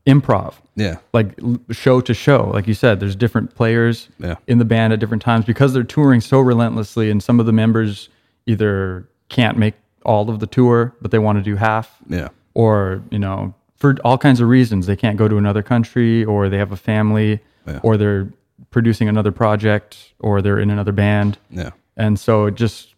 improv, 0.06 0.54
yeah, 0.76 0.96
like 1.12 1.32
show 1.70 2.00
to 2.00 2.14
show. 2.14 2.50
Like 2.52 2.66
you 2.68 2.74
said, 2.74 3.00
there's 3.00 3.16
different 3.16 3.54
players 3.54 4.08
Yeah. 4.18 4.36
in 4.46 4.58
the 4.58 4.64
band 4.64 4.92
at 4.92 5.00
different 5.00 5.22
times 5.22 5.44
because 5.44 5.72
they're 5.72 5.82
touring 5.82 6.20
so 6.20 6.40
relentlessly, 6.40 7.10
and 7.10 7.22
some 7.22 7.40
of 7.40 7.46
the 7.46 7.52
members 7.52 8.08
either 8.46 9.08
can't 9.28 9.58
make 9.58 9.74
all 10.04 10.30
of 10.30 10.38
the 10.38 10.46
tour, 10.46 10.94
but 11.02 11.10
they 11.10 11.18
want 11.18 11.38
to 11.38 11.42
do 11.42 11.56
half. 11.56 11.96
yeah, 12.08 12.28
or 12.54 13.02
you 13.10 13.18
know 13.18 13.52
for 13.76 13.96
all 14.04 14.16
kinds 14.16 14.40
of 14.40 14.48
reasons 14.48 14.86
they 14.86 14.96
can't 14.96 15.18
go 15.18 15.28
to 15.28 15.36
another 15.36 15.62
country 15.62 16.24
or 16.24 16.48
they 16.48 16.56
have 16.58 16.72
a 16.72 16.76
family 16.76 17.40
Yeah. 17.66 17.80
or 17.82 17.96
they're 17.98 18.28
producing 18.70 19.08
another 19.08 19.32
project 19.32 20.14
or 20.20 20.40
they're 20.40 20.58
in 20.58 20.70
another 20.70 20.92
band 20.92 21.36
yeah, 21.50 21.70
and 21.96 22.18
so 22.18 22.46
it 22.46 22.54
just 22.54 22.94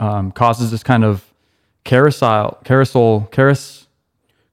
um, 0.00 0.32
causes 0.32 0.70
this 0.72 0.82
kind 0.82 1.04
of 1.04 1.24
carousel 1.84 2.58
carousel 2.64 3.28
carousel 3.30 3.86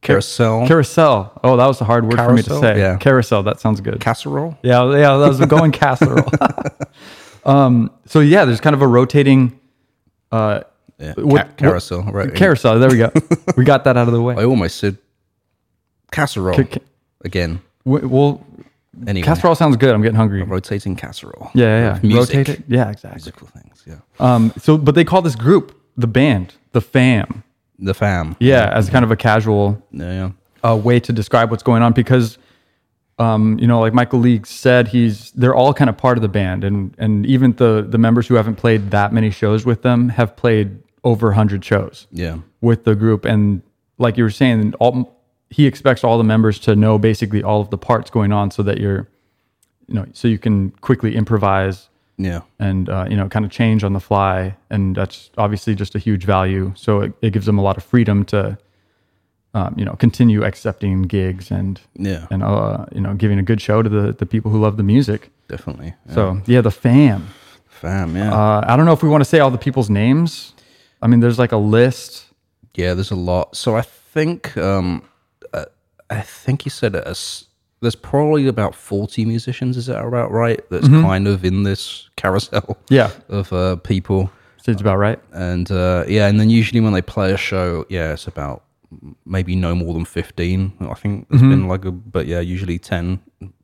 carousel, 0.01 0.67
carousel 0.67 1.31
oh 1.43 1.57
that 1.57 1.65
was 1.67 1.81
a 1.81 1.83
hard 1.85 2.05
word 2.05 2.17
for 2.17 2.33
me 2.33 2.41
to 2.43 2.59
say 2.59 2.79
Yeah. 2.79 2.97
carousel 2.97 3.43
that 3.43 3.59
sounds 3.59 3.81
good 3.81 3.99
casserole. 3.99 4.57
yeah 4.61 4.83
yeah 4.95 5.17
that 5.17 5.27
was 5.27 5.39
going 5.45 5.71
casserole 5.83 6.29
um, 7.45 7.91
so 8.05 8.19
yeah 8.19 8.45
there's 8.45 8.61
kind 8.61 8.73
of 8.75 8.81
a 8.81 8.87
rotating 8.87 9.59
uh, 10.31 10.61
Yeah, 10.99 11.13
What- 11.17 11.47
ca- 11.47 11.53
carousel. 11.69 12.03
right. 12.03 12.33
carousel 12.33 12.79
there 12.79 12.89
we 12.89 12.97
go 12.97 13.11
we 13.57 13.65
got 13.65 13.83
that 13.85 13.97
out 13.97 14.07
of 14.07 14.13
the 14.13 14.21
way 14.21 14.35
I 14.37 14.43
almost 14.45 14.77
said 14.77 14.97
casserole 16.11 16.55
Ca- 16.55 16.63
ca- 16.65 16.85
again. 17.23 17.59
we- 17.85 18.01
we'll 18.01 18.43
Anyway, 19.05 19.23
Casserole 19.27 19.53
sounds 19.53 19.77
good. 19.77 19.93
I'm 19.93 20.01
getting 20.01 20.15
hungry. 20.15 20.41
rotating 20.41 20.95
casserole. 20.95 21.51
Yeah, 21.53 21.65
yeah, 21.65 21.99
yeah. 22.01 22.15
Rotate 22.17 22.49
it. 22.49 22.63
Yeah, 22.67 22.89
exactly. 22.89 23.17
Musical 23.19 23.45
things. 23.45 23.83
Yeah. 23.85 23.97
Um, 24.19 24.51
so, 24.57 24.75
but 24.75 24.95
they 24.95 25.03
call 25.03 25.21
this 25.21 25.35
group 25.35 25.79
the 25.95 26.07
band, 26.07 26.55
the 26.71 26.81
fam. 26.81 27.43
The 27.79 27.93
fam. 27.93 28.35
Yeah, 28.39 28.69
as 28.73 28.89
kind 28.89 29.05
of 29.05 29.11
a 29.11 29.15
casual 29.15 29.81
Yeah. 29.91 30.31
Yeah. 30.63 30.69
uh, 30.71 30.75
way 30.75 30.99
to 30.99 31.13
describe 31.13 31.51
what's 31.51 31.63
going 31.63 31.83
on 31.83 31.93
because, 31.93 32.37
um, 33.19 33.57
you 33.59 33.67
know, 33.67 33.79
like 33.79 33.93
Michael 33.93 34.19
League 34.19 34.45
said, 34.47 34.87
he's 34.89 35.31
they're 35.31 35.55
all 35.55 35.73
kind 35.73 35.89
of 35.89 35.97
part 35.97 36.17
of 36.17 36.21
the 36.21 36.27
band, 36.27 36.63
and 36.63 36.93
and 36.97 37.25
even 37.25 37.53
the 37.53 37.85
the 37.87 37.97
members 37.97 38.27
who 38.27 38.35
haven't 38.35 38.55
played 38.55 38.91
that 38.91 39.13
many 39.13 39.29
shows 39.29 39.65
with 39.65 39.81
them 39.83 40.09
have 40.09 40.35
played 40.35 40.79
over 41.03 41.31
hundred 41.33 41.63
shows 41.63 42.07
Yeah. 42.11 42.37
with 42.61 42.83
the 42.83 42.95
group, 42.95 43.25
and 43.25 43.61
like 43.99 44.17
you 44.17 44.23
were 44.23 44.29
saying, 44.31 44.73
all 44.79 45.15
he 45.49 45.65
expects 45.65 46.03
all 46.03 46.17
the 46.17 46.23
members 46.23 46.59
to 46.59 46.75
know 46.75 46.97
basically 46.97 47.41
all 47.41 47.61
of 47.61 47.69
the 47.69 47.77
parts 47.77 48.09
going 48.09 48.33
on, 48.33 48.51
so 48.51 48.61
that 48.63 48.79
you're, 48.79 49.07
you 49.87 49.93
know, 49.95 50.05
so 50.13 50.27
you 50.27 50.37
can 50.37 50.71
quickly 50.81 51.15
improvise 51.15 51.89
Yeah. 52.17 52.41
and 52.59 52.89
uh, 52.89 53.05
you 53.09 53.15
know 53.15 53.27
kind 53.29 53.45
of 53.45 53.51
change 53.51 53.83
on 53.83 53.93
the 53.93 53.99
fly 53.99 54.55
and 54.69 54.95
that's 54.95 55.29
obviously 55.37 55.75
just 55.75 55.93
a 55.95 55.99
huge 55.99 56.25
value 56.25 56.71
so 56.75 57.01
it, 57.01 57.13
it 57.21 57.31
gives 57.33 57.45
them 57.45 57.59
a 57.59 57.61
lot 57.61 57.77
of 57.77 57.83
freedom 57.83 58.25
to 58.25 58.57
um, 59.53 59.75
you 59.77 59.85
know 59.85 59.93
continue 59.95 60.43
accepting 60.43 61.03
gigs 61.03 61.51
and 61.51 61.79
Yeah. 61.95 62.25
and 62.31 62.41
uh, 62.43 62.85
you 62.91 63.01
know 63.01 63.13
giving 63.13 63.39
a 63.39 63.43
good 63.43 63.61
show 63.61 63.81
to 63.83 63.89
the, 63.89 64.13
the 64.13 64.25
people 64.25 64.49
who 64.51 64.59
love 64.59 64.77
the 64.77 64.83
music 64.83 65.29
Definitely. 65.47 65.93
Yeah. 66.07 66.13
so 66.15 66.41
yeah 66.47 66.61
the 66.61 66.71
fam 66.71 67.27
fam. 67.67 68.15
Yeah. 68.15 68.33
uh, 68.33 68.61
i 68.67 68.75
don't 68.75 68.85
know 68.85 68.93
if 68.93 69.03
we 69.03 69.09
want 69.09 69.21
to 69.21 69.29
say 69.29 69.39
all 69.39 69.51
the 69.51 69.57
people's 69.57 69.89
names 69.89 70.53
i 71.01 71.07
mean 71.07 71.19
there's 71.19 71.39
like 71.39 71.51
a 71.51 71.57
list 71.57 72.25
Yeah, 72.75 72.93
there's 72.95 73.11
a 73.11 73.15
lot. 73.31 73.55
So 73.55 73.75
I 73.77 73.81
think 74.13 74.55
um, 74.57 75.01
uh, 75.53 75.65
I 76.09 76.21
think 76.21 76.61
he 76.63 76.69
said 76.69 76.95
as 76.95 77.46
there's 77.81 77.95
probably 77.95 78.47
about 78.47 78.73
40 78.75 79.25
musicians. 79.25 79.77
Is 79.77 79.85
that 79.85 80.03
about 80.03 80.31
right? 80.31 80.59
That's 80.69 80.87
kind 80.87 81.27
of 81.27 81.45
in 81.45 81.63
this 81.63 82.09
carousel 82.15 82.77
yeah 82.89 83.11
of 83.29 83.51
uh, 83.53 83.75
people. 83.77 84.31
seems 84.63 84.81
about 84.81 84.97
right 84.97 85.19
And 85.31 85.69
uh, 85.71 86.03
yeah, 86.07 86.27
and 86.27 86.39
then 86.39 86.49
usually 86.49 86.81
when 86.81 86.93
they 86.93 87.01
play 87.01 87.31
a 87.33 87.37
show, 87.37 87.85
yeah, 87.89 88.13
it's 88.13 88.27
about 88.27 88.63
maybe 89.25 89.55
no 89.55 89.75
more 89.75 89.93
than 89.93 90.05
15. 90.05 90.73
I 90.79 90.93
think 90.93 91.27
there's 91.29 91.41
been 91.41 91.67
like 91.67 91.85
a, 91.85 91.91
but 91.91 92.25
yeah, 92.25 92.39
usually 92.39 92.79
10 92.79 93.19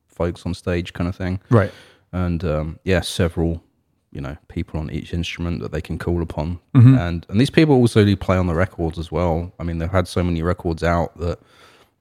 folks 0.08 0.46
on 0.46 0.54
stage 0.54 0.94
kind 0.94 1.08
of 1.08 1.16
thing. 1.16 1.40
right 1.50 1.72
and 2.12 2.44
um, 2.44 2.80
yeah, 2.84 3.02
several 3.02 3.64
you 4.12 4.22
know 4.22 4.38
people 4.48 4.80
on 4.80 4.92
each 4.92 5.12
instrument 5.14 5.60
that 5.62 5.72
they 5.72 5.82
can 5.82 5.98
call 5.98 6.22
upon, 6.22 6.60
and 7.00 7.26
and 7.30 7.42
these 7.42 7.50
people 7.50 7.74
also 7.76 8.06
do 8.06 8.16
play 8.16 8.38
on 8.38 8.46
the 8.46 8.54
records 8.54 9.00
as 9.00 9.12
well. 9.12 9.52
I 9.60 9.64
mean, 9.64 9.80
they've 9.80 9.90
had 9.90 10.08
so 10.08 10.24
many 10.24 10.44
records 10.44 10.84
out 10.84 11.18
that 11.18 11.40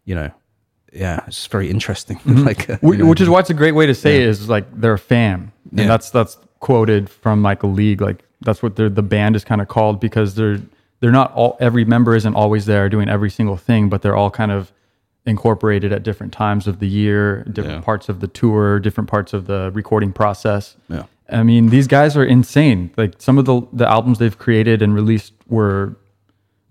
you 0.04 0.14
know, 0.14 0.30
yeah, 0.92 1.20
it's 1.26 1.46
very 1.46 1.70
interesting. 1.70 2.20
like, 2.26 2.68
uh, 2.70 2.76
Wh- 2.78 2.92
you 2.92 2.96
know, 2.98 3.06
which 3.06 3.20
is 3.20 3.28
why 3.28 3.40
it's 3.40 3.50
a 3.50 3.54
great 3.54 3.72
way 3.72 3.86
to 3.86 3.94
say 3.94 4.16
it 4.22 4.28
is 4.28 4.48
like 4.48 4.66
they're 4.80 4.92
a 4.94 4.98
fam 4.98 5.52
and 5.70 5.80
Yeah. 5.80 5.86
that's 5.86 6.10
that's 6.10 6.36
quoted 6.60 7.08
from 7.10 7.40
michael 7.40 7.72
league 7.72 8.00
like 8.00 8.24
that's 8.42 8.62
what 8.62 8.76
they're, 8.76 8.88
the 8.88 9.02
band 9.02 9.34
is 9.36 9.44
kind 9.44 9.60
of 9.60 9.68
called 9.68 9.98
because 10.00 10.34
they're 10.36 10.60
they're 11.00 11.10
not 11.10 11.32
all 11.32 11.56
every 11.60 11.84
member 11.84 12.14
isn't 12.14 12.34
always 12.34 12.66
there 12.66 12.88
doing 12.88 13.08
every 13.08 13.30
single 13.30 13.56
thing 13.56 13.88
but 13.88 14.02
they're 14.02 14.14
all 14.16 14.30
kind 14.30 14.52
of 14.52 14.70
incorporated 15.26 15.92
at 15.92 16.02
different 16.02 16.32
times 16.32 16.66
of 16.66 16.80
the 16.80 16.88
year, 16.88 17.44
different 17.44 17.78
Yeah. 17.78 17.84
parts 17.84 18.08
of 18.08 18.18
the 18.20 18.26
tour, 18.26 18.80
different 18.80 19.08
parts 19.08 19.32
of 19.32 19.46
the 19.46 19.70
recording 19.72 20.12
process. 20.12 20.76
Yeah. 20.88 21.04
I 21.30 21.44
mean, 21.44 21.68
these 21.68 21.86
guys 21.86 22.16
are 22.16 22.24
insane. 22.24 22.90
Like 22.96 23.14
some 23.18 23.38
of 23.38 23.44
the 23.44 23.62
the 23.72 23.88
albums 23.88 24.18
they've 24.18 24.36
created 24.36 24.82
and 24.82 24.94
released 24.94 25.32
were 25.48 25.96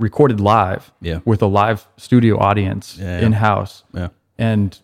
recorded 0.01 0.39
live 0.39 0.91
Yeah. 1.01 1.19
with 1.25 1.41
a 1.41 1.47
live 1.47 1.87
studio 1.97 2.37
audience 2.39 2.97
Yeah, 2.99 3.19
yeah. 3.19 3.25
in 3.25 3.31
house. 3.33 3.83
Yeah. 3.93 4.09
And 4.37 4.77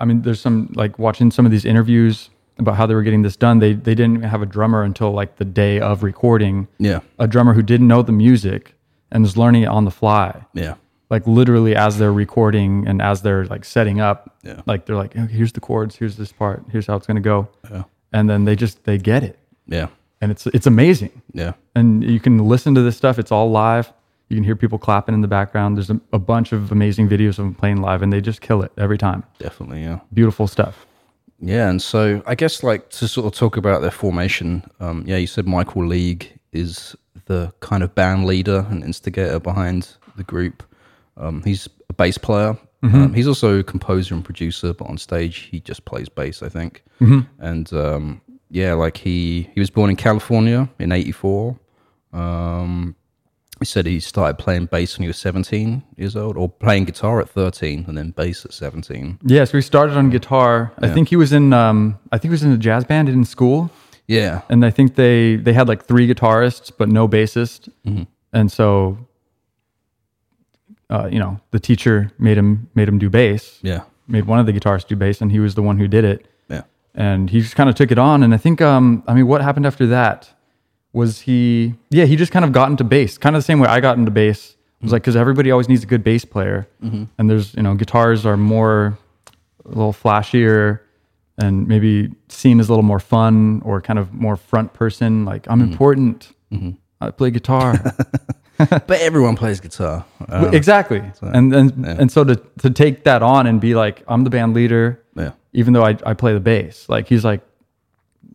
I 0.00 0.04
mean, 0.04 0.22
there's 0.22 0.40
some 0.40 0.70
like 0.74 0.98
watching 0.98 1.30
some 1.30 1.44
of 1.46 1.52
these 1.52 1.64
interviews 1.64 2.30
about 2.58 2.76
how 2.76 2.86
they 2.86 2.94
were 2.94 3.02
getting 3.02 3.22
this 3.22 3.36
done. 3.36 3.58
They 3.60 3.74
they 3.74 3.94
didn't 3.94 4.22
have 4.24 4.42
a 4.42 4.46
drummer 4.46 4.82
until 4.82 5.10
like 5.12 5.36
the 5.36 5.44
day 5.44 5.80
of 5.80 6.02
recording. 6.02 6.66
Yeah. 6.78 7.00
A 7.18 7.26
drummer 7.28 7.54
who 7.54 7.62
didn't 7.62 7.86
know 7.88 8.02
the 8.02 8.12
music 8.12 8.74
and 9.12 9.22
was 9.22 9.36
learning 9.36 9.62
it 9.62 9.68
on 9.68 9.84
the 9.84 9.90
fly. 9.90 10.44
Yeah. 10.54 10.74
Like 11.10 11.26
literally 11.26 11.74
as 11.74 11.96
they're 11.98 12.12
recording 12.12 12.86
and 12.88 13.00
as 13.02 13.22
they're 13.22 13.46
like 13.46 13.64
setting 13.64 14.00
up. 14.00 14.36
Yeah. 14.44 14.60
Like 14.66 14.84
they're 14.86 14.96
like, 15.02 15.16
okay, 15.16 15.32
here's 15.32 15.52
the 15.52 15.60
chords, 15.60 15.96
here's 15.96 16.16
this 16.16 16.32
part, 16.32 16.62
here's 16.70 16.86
how 16.86 16.96
it's 16.96 17.06
gonna 17.06 17.20
go. 17.20 17.48
Yeah. 17.70 17.84
And 18.12 18.28
then 18.28 18.44
they 18.44 18.56
just 18.56 18.84
they 18.84 18.98
get 18.98 19.22
it. 19.22 19.38
Yeah. 19.66 19.88
And 20.20 20.30
it's 20.32 20.46
it's 20.48 20.66
amazing. 20.66 21.22
Yeah. 21.32 21.52
And 21.74 22.02
you 22.04 22.20
can 22.20 22.38
listen 22.48 22.74
to 22.74 22.82
this 22.82 22.96
stuff. 22.96 23.18
It's 23.18 23.30
all 23.32 23.50
live. 23.50 23.92
You 24.28 24.36
can 24.36 24.44
hear 24.44 24.56
people 24.56 24.78
clapping 24.78 25.14
in 25.14 25.22
the 25.22 25.28
background. 25.28 25.76
There's 25.76 25.90
a, 25.90 26.00
a 26.12 26.18
bunch 26.18 26.52
of 26.52 26.70
amazing 26.70 27.08
videos 27.08 27.30
of 27.30 27.36
them 27.36 27.54
playing 27.54 27.78
live, 27.78 28.02
and 28.02 28.12
they 28.12 28.20
just 28.20 28.40
kill 28.40 28.62
it 28.62 28.72
every 28.76 28.98
time. 28.98 29.24
Definitely. 29.38 29.82
Yeah. 29.82 30.00
Beautiful 30.12 30.46
stuff. 30.46 30.86
Yeah, 31.40 31.70
and 31.70 31.80
so 31.80 32.22
I 32.26 32.34
guess 32.34 32.62
like 32.62 32.90
to 32.90 33.08
sort 33.08 33.26
of 33.26 33.38
talk 33.38 33.56
about 33.56 33.80
their 33.80 33.92
formation. 33.92 34.68
Um, 34.80 35.04
yeah, 35.06 35.16
you 35.16 35.26
said 35.26 35.46
Michael 35.46 35.86
League 35.86 36.38
is 36.52 36.96
the 37.26 37.52
kind 37.60 37.82
of 37.82 37.94
band 37.94 38.26
leader 38.26 38.66
and 38.70 38.82
instigator 38.82 39.38
behind 39.38 39.94
the 40.16 40.24
group. 40.24 40.62
Um, 41.16 41.42
he's 41.42 41.68
a 41.88 41.92
bass 41.92 42.18
player. 42.18 42.56
Um, 42.82 43.12
he's 43.12 43.26
also 43.26 43.58
a 43.58 43.64
composer 43.64 44.14
and 44.14 44.24
producer, 44.24 44.72
but 44.72 44.88
on 44.88 44.98
stage 44.98 45.48
he 45.50 45.58
just 45.60 45.84
plays 45.84 46.08
bass, 46.08 46.42
I 46.42 46.48
think. 46.48 46.84
And 47.40 47.72
um, 47.72 48.20
yeah, 48.50 48.74
like 48.74 48.96
he 48.96 49.48
he 49.52 49.60
was 49.60 49.70
born 49.70 49.90
in 49.90 49.96
California 49.96 50.68
in 50.78 50.92
'84. 50.92 51.56
Um, 52.12 52.94
he 53.58 53.64
said 53.64 53.86
he 53.86 54.00
started 54.00 54.38
playing 54.38 54.66
bass 54.66 54.96
when 54.96 55.02
he 55.02 55.08
was 55.08 55.18
17 55.18 55.82
years 55.96 56.14
old, 56.16 56.36
or 56.36 56.48
playing 56.48 56.84
guitar 56.84 57.20
at 57.20 57.28
13, 57.28 57.84
and 57.88 57.98
then 57.98 58.10
bass 58.10 58.44
at 58.44 58.52
17. 58.52 59.18
Yeah, 59.24 59.44
so 59.44 59.58
he 59.58 59.62
started 59.62 59.96
on 59.96 60.10
guitar. 60.10 60.72
I 60.78 60.88
think 60.88 61.08
he 61.08 61.16
was 61.16 61.32
in 61.32 61.52
um, 61.52 61.98
I 62.12 62.18
think 62.18 62.30
he 62.30 62.34
was 62.34 62.42
in 62.42 62.52
a 62.52 62.58
jazz 62.58 62.84
band 62.84 63.08
in 63.08 63.24
school, 63.24 63.70
Yeah, 64.06 64.42
and 64.48 64.64
I 64.64 64.70
think 64.70 64.94
they 64.94 65.36
they 65.36 65.52
had 65.52 65.68
like 65.68 65.84
three 65.86 66.06
guitarists 66.12 66.70
but 66.76 66.88
no 66.88 67.08
bassist, 67.08 67.68
and 68.32 68.52
so 68.52 68.98
uh, 70.90 71.08
you 71.10 71.18
know 71.18 71.40
the 71.50 71.60
teacher 71.60 72.12
made 72.18 72.38
him 72.38 72.68
made 72.74 72.88
him 72.88 72.98
do 72.98 73.10
bass, 73.10 73.58
yeah, 73.62 73.82
made 74.06 74.24
one 74.26 74.38
of 74.38 74.46
the 74.46 74.52
guitarists 74.52 74.86
do 74.86 74.96
bass, 74.96 75.20
and 75.20 75.30
he 75.32 75.40
was 75.40 75.54
the 75.54 75.62
one 75.62 75.78
who 75.78 75.88
did 75.88 76.04
it. 76.04 76.26
yeah. 76.48 76.62
and 76.94 77.30
he 77.30 77.40
just 77.40 77.56
kind 77.56 77.68
of 77.68 77.74
took 77.76 77.90
it 77.90 77.98
on. 77.98 78.22
And 78.22 78.32
I 78.32 78.38
think, 78.38 78.60
um, 78.60 79.02
I 79.06 79.14
mean, 79.14 79.26
what 79.26 79.42
happened 79.42 79.66
after 79.66 79.86
that 79.88 80.30
was 80.98 81.22
he, 81.22 81.74
yeah, 81.90 82.04
he 82.04 82.16
just 82.16 82.32
kind 82.32 82.44
of 82.44 82.52
got 82.52 82.70
into 82.70 82.84
bass, 82.84 83.16
kind 83.16 83.36
of 83.36 83.40
the 83.40 83.44
same 83.44 83.60
way 83.60 83.68
I 83.68 83.80
got 83.80 83.96
into 83.96 84.10
bass. 84.10 84.56
It 84.80 84.84
was 84.84 84.92
like 84.92 85.02
because 85.02 85.16
everybody 85.16 85.50
always 85.50 85.68
needs 85.68 85.82
a 85.84 85.86
good 85.86 86.04
bass 86.04 86.24
player, 86.24 86.68
mm-hmm. 86.82 87.04
and 87.16 87.30
there's 87.30 87.54
you 87.54 87.62
know 87.62 87.74
guitars 87.74 88.26
are 88.26 88.36
more 88.36 88.98
a 89.64 89.68
little 89.68 89.92
flashier 89.92 90.80
and 91.38 91.68
maybe 91.68 92.10
seen 92.28 92.58
as 92.60 92.68
a 92.68 92.72
little 92.72 92.84
more 92.84 93.00
fun 93.00 93.62
or 93.64 93.80
kind 93.80 93.98
of 93.98 94.12
more 94.12 94.36
front 94.36 94.72
person. 94.74 95.24
Like 95.24 95.46
I'm 95.48 95.60
mm-hmm. 95.60 95.72
important. 95.72 96.32
Mm-hmm. 96.52 96.70
I 97.00 97.10
play 97.10 97.30
guitar. 97.30 97.74
But 98.58 98.90
everyone 98.90 99.36
plays 99.36 99.60
guitar. 99.60 100.04
Um, 100.28 100.52
exactly. 100.52 101.00
and 101.22 101.54
and 101.54 101.86
and 101.86 102.10
so 102.10 102.24
to 102.24 102.34
to 102.58 102.70
take 102.70 103.04
that 103.04 103.22
on 103.22 103.46
and 103.46 103.60
be 103.60 103.76
like 103.76 104.02
I'm 104.08 104.24
the 104.24 104.30
band 104.30 104.52
leader. 104.52 105.00
yeah, 105.14 105.30
even 105.52 105.74
though 105.74 105.84
I, 105.84 105.96
I 106.04 106.14
play 106.14 106.32
the 106.32 106.40
bass. 106.40 106.88
Like 106.88 107.06
he's 107.06 107.24
like, 107.24 107.40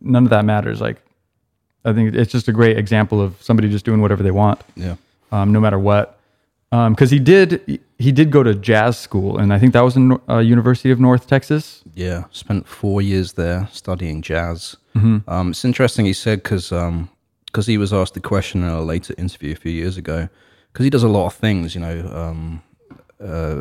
none 0.00 0.24
of 0.24 0.30
that 0.30 0.46
matters. 0.46 0.80
Like, 0.80 1.02
I 1.84 1.92
think 1.92 2.14
it's 2.14 2.32
just 2.32 2.48
a 2.48 2.52
great 2.52 2.78
example 2.78 3.20
of 3.20 3.40
somebody 3.42 3.68
just 3.70 3.84
doing 3.84 4.00
whatever 4.00 4.22
they 4.22 4.30
want, 4.30 4.60
yeah, 4.76 4.96
um, 5.32 5.52
no 5.52 5.60
matter 5.60 5.78
what. 5.78 6.18
Because 6.70 7.10
he 7.12 7.20
did 7.20 7.80
he 7.98 8.10
did 8.10 8.32
go 8.32 8.42
to 8.42 8.52
jazz 8.54 8.98
school, 8.98 9.38
and 9.38 9.52
I 9.52 9.58
think 9.60 9.72
that 9.74 9.82
was 9.84 9.94
in 9.96 10.18
uh, 10.28 10.38
University 10.38 10.90
of 10.90 10.98
North 10.98 11.28
Texas. 11.28 11.82
yeah. 11.94 12.24
Spent 12.32 12.66
four 12.66 13.00
years 13.00 13.34
there 13.34 13.68
studying 13.70 14.22
jazz. 14.22 14.76
Mm-hmm. 14.96 15.18
Um, 15.30 15.50
it's 15.50 15.64
interesting 15.64 16.04
he 16.06 16.12
said 16.12 16.42
because 16.42 16.70
because 17.46 17.66
he 17.68 17.78
was 17.78 17.92
asked 17.92 18.14
the 18.14 18.20
question 18.20 18.62
in 18.64 18.68
a 18.70 18.82
later 18.82 19.14
interview 19.16 19.52
a 19.52 19.56
few 19.56 19.70
years 19.70 19.96
ago 19.96 20.28
because 20.72 20.82
he 20.84 20.90
does 20.90 21.04
a 21.04 21.08
lot 21.08 21.26
of 21.26 21.34
things. 21.34 21.76
You 21.76 21.80
know, 21.82 22.00
um, 22.12 22.62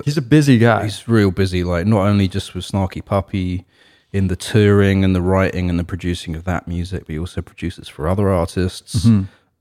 He's 0.06 0.18
a 0.18 0.22
busy 0.22 0.58
guy. 0.58 0.84
he's 0.84 1.08
real 1.08 1.30
busy. 1.32 1.64
Like 1.64 1.86
not 1.86 2.08
only 2.08 2.28
just 2.28 2.56
with 2.56 2.66
Snarky 2.66 3.04
Puppy 3.06 3.66
in 4.14 4.28
the 4.28 4.36
touring 4.36 5.04
and 5.04 5.16
the 5.16 5.22
writing 5.22 5.70
and 5.70 5.78
the 5.80 5.84
producing 5.84 6.36
of 6.36 6.44
that 6.46 6.68
music, 6.68 7.02
but 7.06 7.14
he 7.14 7.20
also 7.20 7.42
produces 7.42 7.88
for 7.90 8.08
other 8.08 8.30
artists. 8.30 9.08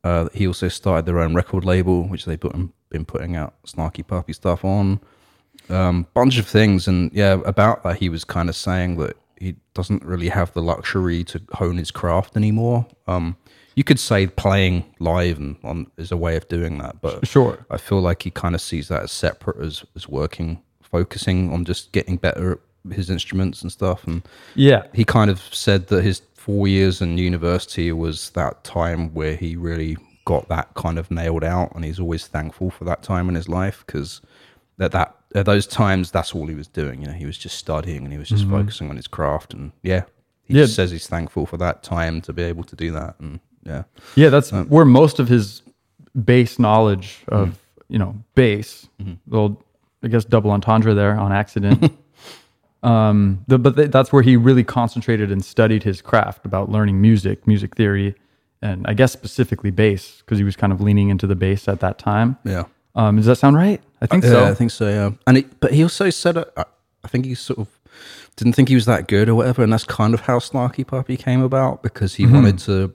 Uh, 0.05 0.29
he 0.35 0.47
also 0.47 0.69
started 0.69 1.07
their 1.07 1.19
own 1.21 1.35
record 1.35 1.65
label, 1.65 2.03
which 2.09 2.25
they've 2.27 2.39
put, 2.39 2.55
been 2.91 3.05
putting 3.05 3.35
out 3.37 3.55
Snarky 3.67 4.07
Puppy 4.07 4.33
stuff 4.33 4.65
on. 4.65 5.01
Um, 5.69 6.07
bunch 6.13 6.39
of 6.39 6.47
things, 6.47 6.87
and 6.89 7.11
yeah, 7.15 7.39
about 7.47 7.83
that 7.85 7.97
he 7.97 8.09
was 8.09 8.25
kind 8.25 8.49
of 8.49 8.57
saying 8.57 8.97
that 8.99 9.17
he 9.39 9.55
doesn't 9.75 10.05
really 10.05 10.29
have 10.29 10.53
the 10.53 10.63
luxury 10.63 11.25
to 11.25 11.41
hone 11.53 11.77
his 11.77 11.91
craft 11.91 12.37
anymore. 12.37 12.87
Um, 13.07 13.37
you 13.75 13.85
could 13.85 13.99
say 14.01 14.27
playing 14.27 14.85
live 14.99 15.39
and 15.39 15.57
on 15.65 15.87
is 15.97 16.13
a 16.13 16.17
way 16.17 16.37
of 16.37 16.47
doing 16.49 16.79
that, 16.79 17.01
but 17.01 17.27
Sure. 17.27 17.65
I 17.71 17.79
feel 17.79 18.01
like 18.01 18.23
he 18.23 18.31
kind 18.31 18.55
of 18.55 18.61
sees 18.61 18.89
that 18.89 19.05
as 19.05 19.13
separate 19.13 19.65
as, 19.65 19.85
as 19.97 20.09
working, 20.09 20.61
focusing 20.83 21.53
on 21.53 21.65
just 21.65 21.93
getting 21.93 22.17
better 22.17 22.53
at 22.53 22.59
his 22.91 23.11
instruments 23.11 23.63
and 23.63 23.71
stuff. 23.71 24.05
And 24.07 24.23
Yeah. 24.55 24.85
he 24.93 25.05
kind 25.05 25.31
of 25.31 25.41
said 25.53 25.89
that 25.89 26.03
his 26.03 26.23
four 26.35 26.67
years 26.67 27.01
in 27.01 27.19
university 27.19 27.93
was 27.93 28.31
that 28.31 28.65
time 28.65 29.15
where 29.15 29.37
he 29.37 29.55
really 29.57 29.97
got 30.25 30.49
that 30.49 30.75
kind 30.75 30.99
of 30.99 31.11
nailed 31.11 31.45
out, 31.45 31.73
and 31.75 31.85
he's 31.85 32.01
always 32.01 32.27
thankful 32.27 32.71
for 32.71 32.85
that 32.85 33.03
time 33.03 33.29
in 33.29 33.35
his 33.35 33.49
life 33.49 33.85
because 33.87 34.21
at 34.81 34.93
that 34.93 35.15
at 35.35 35.47
those 35.47 35.67
times 35.67 36.11
that's 36.11 36.35
all 36.35 36.47
he 36.47 36.55
was 36.55 36.69
doing. 36.69 37.01
You 37.01 37.09
know, 37.09 37.13
he 37.15 37.27
was 37.27 37.39
just 37.39 37.57
studying 37.57 38.05
and 38.05 38.13
he 38.13 38.19
was 38.19 38.29
just 38.29 38.45
mm-hmm. 38.45 38.59
focusing 38.59 38.91
on 38.91 38.97
his 38.97 39.07
craft, 39.07 39.55
and 39.55 39.73
yeah, 39.83 40.03
he 40.45 40.55
Yeah. 40.55 40.63
just 40.65 40.75
says 40.75 40.91
he's 40.91 41.07
thankful 41.07 41.47
for 41.47 41.57
that 41.59 41.83
time 41.83 42.21
to 42.23 42.33
be 42.33 42.43
able 42.43 42.65
to 42.65 42.77
do 42.77 42.91
that, 42.93 43.17
and 43.19 43.41
yeah, 43.65 43.85
Yeah, 44.17 44.29
that's 44.29 44.53
um, 44.53 44.67
where 44.69 44.85
most 44.85 45.19
of 45.21 45.29
his 45.29 45.63
base 46.25 46.59
knowledge 46.59 47.21
of 47.29 47.49
mm-hmm. 47.49 47.93
you 47.93 47.99
know 47.99 48.17
bass, 48.35 48.89
mm-hmm. 49.01 49.15
little 49.27 49.63
I 50.03 50.09
guess 50.09 50.25
double 50.25 50.51
entendre 50.51 50.95
there 50.95 51.17
on 51.17 51.33
accident. 51.33 51.97
um, 52.83 53.45
the, 53.47 53.59
but 53.59 53.77
th- 53.77 53.91
that's 53.91 54.13
where 54.13 54.23
he 54.23 54.37
really 54.37 54.65
concentrated 54.65 55.31
and 55.31 55.45
studied 55.45 55.83
his 55.85 56.03
craft 56.03 56.45
about 56.45 56.69
learning 56.71 57.01
music, 57.01 57.47
music 57.47 57.77
theory, 57.77 58.15
and 58.61 58.87
I 58.87 58.95
guess 58.95 59.13
specifically 59.13 59.71
bass 59.71 60.19
because 60.21 60.39
he 60.39 60.45
was 60.45 60.57
kind 60.57 60.73
of 60.73 60.81
leaning 60.81 61.09
into 61.09 61.27
the 61.27 61.35
bass 61.37 61.69
at 61.69 61.81
that 61.81 61.99
time. 61.99 62.37
yeah. 62.45 62.65
Um, 62.95 63.17
does 63.17 63.25
that 63.27 63.37
sound 63.37 63.57
right? 63.57 63.81
I 64.03 64.07
think 64.07 64.23
Yeah, 64.23 64.31
so. 64.31 64.45
I 64.45 64.55
think 64.55 64.71
so. 64.71 64.87
Yeah, 64.89 65.11
and 65.27 65.39
it, 65.39 65.61
but 65.61 65.73
he 65.73 65.83
also 65.83 66.11
said, 66.11 66.37
uh, 66.37 66.45
I 66.57 66.65
I 67.05 67.09
think 67.09 67.25
he 67.25 67.35
sort 67.35 67.59
of 67.59 67.69
didn't 68.37 68.53
think 68.53 68.69
he 68.69 68.75
was 68.75 68.85
that 68.85 69.09
good 69.09 69.29
or 69.31 69.35
whatever, 69.35 69.63
and 69.63 69.73
that's 69.73 69.85
kind 69.85 70.13
of 70.15 70.21
how 70.21 70.39
Snarky 70.41 70.87
Puppy 70.87 71.17
came 71.17 71.41
about 71.43 71.83
because 71.83 72.15
he 72.17 72.27
wanted 72.27 72.59
to. 72.61 72.93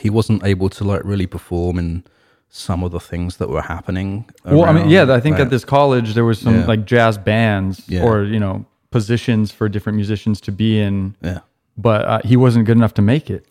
He 0.00 0.10
wasn't 0.10 0.44
able 0.44 0.68
to 0.70 0.84
like 0.84 1.00
really 1.04 1.26
perform 1.26 1.78
in 1.78 2.04
some 2.50 2.84
of 2.84 2.92
the 2.92 3.00
things 3.00 3.38
that 3.38 3.48
were 3.48 3.62
happening. 3.62 4.28
Well, 4.44 4.64
I 4.66 4.72
mean, 4.72 4.90
yeah, 4.90 5.10
I 5.12 5.18
think 5.20 5.38
at 5.38 5.48
this 5.48 5.64
college 5.64 6.12
there 6.14 6.24
was 6.26 6.38
some 6.38 6.56
Yeah. 6.60 6.66
like 6.66 6.84
jazz 6.84 7.16
bands 7.16 7.82
Yeah. 7.88 8.02
or 8.04 8.24
you 8.24 8.38
know 8.38 8.66
positions 8.92 9.50
for 9.50 9.68
different 9.68 9.96
musicians 9.96 10.40
to 10.42 10.52
be 10.52 10.78
in, 10.80 11.16
yeah, 11.22 11.40
but 11.76 12.04
uh, 12.04 12.20
he 12.24 12.36
wasn't 12.36 12.64
good 12.66 12.76
enough 12.76 12.94
to 12.94 13.02
make 13.02 13.28
it. 13.30 13.44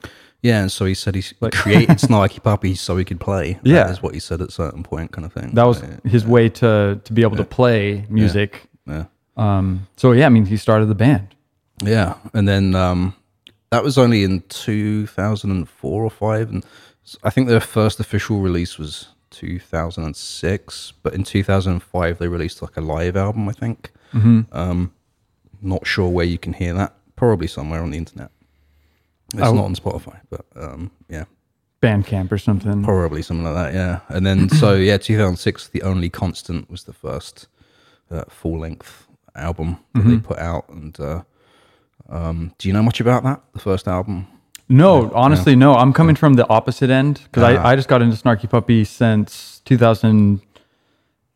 yeah, 0.43 0.61
and 0.61 0.71
so 0.71 0.85
he 0.85 0.93
said 0.93 1.13
he 1.15 1.23
created 1.51 1.97
Snarky 1.99 2.41
Puppy 2.41 2.75
so 2.75 2.95
he 2.97 3.03
could 3.05 3.19
play. 3.19 3.53
That 3.63 3.69
Yeah. 3.69 3.91
is 3.91 4.01
what 4.01 4.13
he 4.13 4.19
said 4.19 4.41
at 4.41 4.49
a 4.49 4.51
certain 4.51 4.83
point, 4.83 5.11
kind 5.11 5.25
of 5.25 5.33
thing. 5.33 5.51
That 5.53 5.67
was 5.67 5.81
Yeah, 5.81 6.09
his 6.09 6.25
way 6.25 6.49
to 6.61 6.99
to 7.03 7.13
be 7.13 7.21
able 7.23 7.37
to 7.37 7.43
play 7.43 8.05
music. 8.09 8.69
yeah. 8.87 9.05
Um, 9.37 9.87
so 9.97 10.11
yeah, 10.13 10.25
I 10.25 10.29
mean, 10.29 10.45
he 10.45 10.57
started 10.57 10.87
the 10.87 10.95
band. 11.05 11.27
Yeah, 11.83 12.13
and 12.33 12.47
then 12.47 12.75
um, 12.75 13.13
that 13.71 13.83
was 13.83 13.97
only 13.97 14.23
in 14.23 14.41
2004 14.49 16.03
or 16.03 16.09
five, 16.11 16.49
and 16.53 16.63
I 17.23 17.29
think 17.31 17.47
their 17.47 17.59
first 17.77 17.99
official 17.99 18.39
release 18.41 18.77
was 18.79 19.07
2006. 19.31 20.93
But 21.03 21.13
in 21.13 21.23
2005, 21.23 22.17
they 22.17 22.27
released 22.27 22.61
like 22.61 22.77
a 22.77 22.81
live 22.81 23.15
album. 23.17 23.49
I 23.49 23.53
think. 23.53 23.91
Mm-hmm. 24.13 24.41
Um, 24.51 24.91
not 25.61 25.85
sure 25.87 26.09
where 26.09 26.25
you 26.25 26.37
can 26.37 26.53
hear 26.53 26.73
that. 26.73 26.93
Probably 27.15 27.47
somewhere 27.47 27.81
on 27.81 27.91
the 27.91 27.97
internet. 27.97 28.31
It's 29.33 29.43
Oh. 29.43 29.53
not 29.53 29.65
on 29.65 29.75
Spotify, 29.75 30.19
but 30.29 30.45
um, 30.55 30.91
yeah, 31.07 31.25
Bandcamp 31.81 32.31
or 32.31 32.37
something. 32.37 32.83
probably 32.83 33.21
something 33.21 33.45
like 33.45 33.53
that. 33.55 33.73
Yeah, 33.73 33.99
and 34.09 34.25
then 34.25 34.49
so 34.49 34.73
yeah, 34.89 34.97
2006, 34.97 35.67
the 35.69 35.83
only 35.83 36.09
constant 36.09 36.69
was 36.69 36.83
the 36.83 36.93
first 36.93 37.47
uh, 38.09 38.23
full 38.29 38.59
length 38.59 39.07
album 39.35 39.77
that 39.93 40.03
they 40.03 40.17
put 40.17 40.37
out, 40.39 40.67
and 40.69 40.99
uh, 40.99 41.21
um, 42.09 42.53
do 42.57 42.67
you 42.67 42.73
know 42.73 42.83
much 42.83 42.99
about 42.99 43.23
that? 43.23 43.41
The 43.53 43.59
first 43.59 43.87
album. 43.87 44.27
No, 44.67 45.11
honestly, 45.13 45.55
no. 45.55 45.75
I'm 45.75 45.91
coming 45.93 46.15
from 46.15 46.33
the 46.35 46.47
opposite 46.49 46.89
end 46.89 47.21
because 47.25 47.43
I, 47.43 47.71
I 47.71 47.75
just 47.75 47.87
got 47.89 48.01
into 48.01 48.15
Snarky 48.15 48.49
Puppy 48.49 48.83
since 48.85 49.61
2000. 49.65 50.41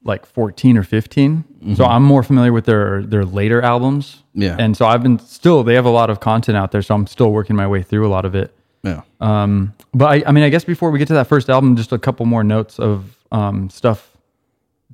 Like 0.05 0.25
14 0.25 0.77
or 0.77 0.83
15. 0.83 1.43
So 1.75 1.83
I'm 1.83 2.03
more 2.03 2.21
familiar 2.23 2.53
with 2.53 2.65
their 2.65 3.01
their 3.03 3.25
later 3.25 3.61
albums. 3.61 4.23
Yeah. 4.35 4.55
And 4.59 4.77
so 4.77 4.85
I've 4.85 5.01
been 5.03 5.17
still 5.19 5.63
they 5.63 5.73
have 5.73 5.85
a 5.85 5.89
lot 5.89 6.09
of 6.09 6.19
content 6.19 6.55
out 6.57 6.71
there, 6.71 6.81
so 6.83 6.93
I'm 6.95 7.07
still 7.07 7.31
working 7.31 7.55
my 7.55 7.65
way 7.67 7.81
through 7.83 8.07
a 8.07 8.09
lot 8.09 8.23
of 8.23 8.35
it. 8.35 8.53
Yeah. 8.83 9.01
Um, 9.19 9.73
but 9.95 10.05
I, 10.05 10.23
I 10.27 10.31
mean, 10.31 10.43
I 10.43 10.49
guess 10.49 10.63
before 10.63 10.91
we 10.91 10.99
get 10.99 11.07
to 11.07 11.15
that 11.15 11.25
first 11.27 11.49
album, 11.49 11.75
just 11.75 11.91
a 11.91 11.97
couple 11.97 12.25
more 12.27 12.43
notes 12.43 12.77
of 12.79 13.17
um, 13.31 13.67
stuff 13.71 14.11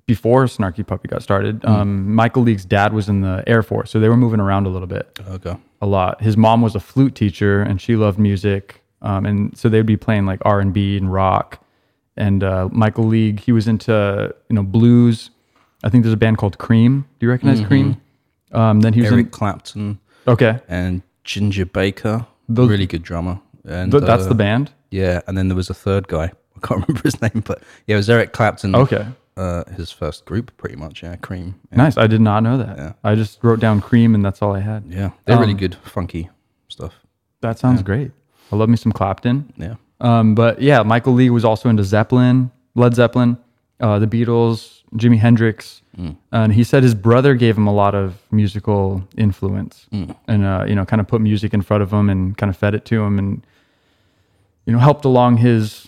before 0.06 0.46
Snarky 0.46 0.86
Puppy 0.86 1.08
got 1.10 1.22
started. 1.24 1.63
Um, 1.65 2.13
Michael 2.15 2.44
League's 2.44 2.65
dad 2.65 2.94
was 2.94 3.08
in 3.10 3.20
the 3.22 3.44
Air 3.48 3.63
Force, 3.63 3.91
so 3.91 4.00
they 4.00 4.08
were 4.10 4.18
moving 4.18 4.39
around 4.39 4.65
a 4.65 4.70
little 4.70 4.88
bit, 4.88 5.20
Okay. 5.30 5.56
a 5.82 5.86
lot. 5.86 6.22
His 6.22 6.38
mom 6.38 6.62
was 6.62 6.74
a 6.75 6.80
flute 6.80 7.15
teacher, 7.15 7.62
and 7.62 7.80
she 7.82 7.96
loved 7.96 8.18
music, 8.18 8.82
um, 9.01 9.25
and 9.25 9.58
so 9.58 9.68
they'd 9.70 9.86
be 9.86 9.98
playing 9.98 10.25
like 10.25 10.39
R 10.44 10.60
and 10.62 10.74
B 10.74 10.98
and 10.98 11.12
rock. 11.12 11.61
And 12.18 12.44
uh, 12.44 12.68
Michael 12.72 13.06
League, 13.06 13.39
he 13.39 13.51
was 13.51 13.68
into 13.68 14.34
you 14.50 14.56
know 14.56 14.63
blues. 14.63 15.30
I 15.84 15.89
think 15.89 16.03
there's 16.03 16.13
a 16.13 16.18
band 16.18 16.38
called 16.38 16.58
Cream. 16.58 17.06
Do 17.20 17.25
you 17.25 17.32
recognize 17.32 17.62
Cream? 17.65 18.00
Um, 18.51 18.82
then 18.82 18.94
he 18.94 19.01
was 19.01 19.12
Eric 19.12 19.32
Clapton 19.32 19.98
okay. 20.27 20.60
and 20.68 21.01
Ginger 21.24 21.65
Baker, 21.65 22.25
Those- 22.50 22.70
really 22.70 22.86
good 22.86 23.01
drummer. 23.03 23.39
And 23.65 23.91
Th- 23.91 24.03
that's 24.03 24.25
uh, 24.25 24.30
the 24.30 24.36
band. 24.36 24.72
Yeah, 24.89 25.22
and 25.27 25.38
then 25.38 25.48
there 25.48 25.56
was 25.56 25.70
a 25.70 25.74
third 25.74 26.08
guy. 26.08 26.25
I 26.25 26.68
can't 26.68 26.82
remember 26.88 27.01
his 27.03 27.22
name, 27.22 27.44
but 27.46 27.63
yeah, 27.88 27.94
it 27.96 27.98
was 27.98 28.10
Eric 28.10 28.34
Clapton. 28.34 28.75
Okay. 28.75 29.06
Uh, 29.38 29.63
his 29.75 29.89
first 29.91 30.25
group, 30.25 30.56
pretty 30.58 30.75
much. 30.75 31.01
Yeah, 31.01 31.15
Cream. 31.15 31.56
Yeah, 31.72 31.77
Nice. 31.77 31.98
I 31.98 32.06
did 32.08 32.20
not 32.22 32.44
know 32.44 32.58
that. 32.58 32.77
Yeah. 32.77 32.94
I 33.03 33.15
just 33.15 33.41
wrote 33.44 33.60
down 33.62 33.80
Cream, 33.80 34.13
and 34.13 34.24
that's 34.25 34.41
all 34.41 34.53
I 34.53 34.60
had. 34.60 34.84
yeah. 34.89 35.12
they're 35.25 35.39
really 35.39 35.53
Um, 35.53 35.58
good, 35.60 35.75
funky 35.75 36.30
stuff. 36.68 36.94
That 37.39 37.58
sounds 37.58 37.82
great. 37.82 38.12
I 38.51 38.56
love 38.58 38.68
me 38.70 38.75
some 38.75 38.91
Clapton. 38.91 39.53
Yeah. 39.56 39.75
Um, 40.01 40.36
but 40.36 40.62
yeah, 40.62 40.81
Michael 40.84 41.13
League 41.13 41.31
was 41.31 41.46
also 41.46 41.70
into 41.70 41.84
Zeppelin, 41.84 42.51
Led 42.75 42.93
Zeppelin, 42.96 43.38
uh, 43.79 44.00
the 44.00 44.08
Beatles, 44.08 44.81
Jimi 44.96 45.17
Hendrix, 45.17 45.81
and 46.31 46.53
he 46.53 46.63
said 46.63 46.81
his 46.84 46.96
brother 46.96 47.36
gave 47.36 47.55
him 47.55 47.67
a 47.67 47.74
lot 47.74 47.93
of 47.93 48.15
musical 48.31 49.03
influence, 49.17 49.86
and 50.27 50.43
uh, 50.46 50.65
you 50.67 50.74
know, 50.75 50.86
kind 50.86 51.00
of 51.00 51.08
put 51.08 51.22
music 51.22 51.53
in 51.53 51.62
front 51.62 51.84
of 51.84 51.91
him 51.93 52.10
and 52.10 52.36
kind 52.38 52.50
of 52.50 52.58
fed 52.58 52.74
it 52.74 52.84
to 52.86 53.01
him, 53.03 53.20
and 53.20 53.46
you 54.65 54.74
know, 54.74 54.79
helped 54.79 55.05
along 55.05 55.38
his 55.38 55.88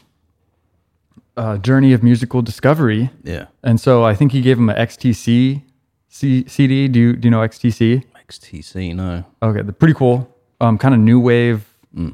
uh, 1.36 1.58
journey 1.58 1.94
of 1.94 2.04
musical 2.04 2.42
discovery. 2.44 3.10
Yeah. 3.24 3.48
And 3.64 3.80
so 3.82 4.04
I 4.04 4.14
think 4.14 4.32
he 4.34 4.42
gave 4.42 4.58
him 4.60 4.70
an 4.70 4.76
XTC 4.76 5.64
C- 6.10 6.46
CD. 6.48 6.88
Do 6.88 7.00
you 7.00 7.14
do 7.16 7.26
you 7.28 7.32
know 7.32 7.40
XTC? 7.40 8.04
XTC, 8.30 8.96
no. 8.96 9.24
Okay, 9.42 9.64
they're 9.64 9.72
pretty 9.74 9.96
cool. 9.96 10.30
Um, 10.62 10.78
kind 10.78 10.94
of 10.94 11.00
new 11.00 11.20
wave 11.20 11.66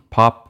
pop 0.10 0.49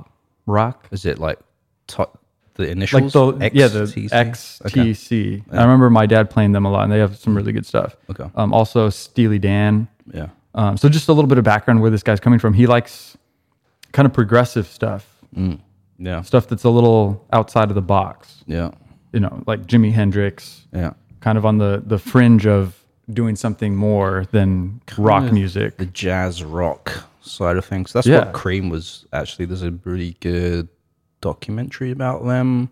rock. 0.50 0.88
Is 0.92 1.06
it 1.06 1.20
like 1.20 1.40
to- 1.88 2.10
the 2.56 2.70
initials? 2.70 3.16
like 3.16 3.54
the 3.54 3.58
yeah 3.58 3.68
the 3.68 3.84
XTC? 3.86 4.10
XTC. 4.10 5.44
I 5.52 5.62
remember 5.62 5.90
my 5.90 6.06
dad 6.06 6.30
playing 6.30 6.52
them 6.52 6.66
a 6.66 6.72
lot, 6.72 6.84
and 6.84 6.92
they 6.92 7.00
have 7.00 7.18
some 7.18 7.36
really 7.36 7.52
good 7.52 7.66
stuff. 7.66 7.96
Okay. 8.10 8.30
Um, 8.36 8.54
also 8.54 8.90
Steely 8.90 9.40
Dan. 9.40 9.88
Yeah. 10.14 10.28
Um, 10.56 10.76
so 10.78 10.90
just 10.90 11.08
a 11.10 11.14
little 11.14 11.30
bit 11.30 11.38
of 11.38 11.44
background 11.44 11.82
where 11.82 11.92
this 11.92 12.04
guy's 12.04 12.20
coming 12.20 12.40
from. 12.40 12.54
He 12.54 12.68
likes 12.68 13.18
kind 13.94 14.06
of 14.06 14.14
progressive 14.14 14.68
stuff, 14.68 15.06
Yeah. 15.98 16.22
stuff 16.22 16.48
that's 16.48 16.64
a 16.64 16.70
little 16.70 17.26
outside 17.32 17.70
of 17.70 17.76
the 17.76 17.82
box. 17.82 18.44
Yeah. 18.48 18.72
You 19.14 19.20
know, 19.22 19.44
like 19.48 19.66
Jimi 19.68 19.92
Hendrix, 19.94 20.66
Yeah. 20.74 20.94
kind 21.22 21.38
of 21.38 21.46
on 21.46 21.60
the 21.60 21.82
the 21.86 21.98
fringe 22.00 22.46
of 22.46 22.76
doing 23.12 23.36
something 23.36 23.76
more 23.76 24.26
than 24.32 24.82
rock 24.98 25.32
music. 25.32 25.78
The 25.78 25.86
jazz 25.88 26.44
rock 26.44 27.06
side 27.22 27.58
of 27.58 27.66
things. 27.66 27.94
That's 27.94 28.08
Yeah. 28.08 28.20
what 28.26 28.34
Cream 28.34 28.70
was 28.70 29.06
actually. 29.14 29.46
There's 29.46 29.64
a 29.64 29.72
really 29.84 30.16
good 30.20 30.68
documentary 31.22 31.92
about 31.92 32.26
them. 32.26 32.70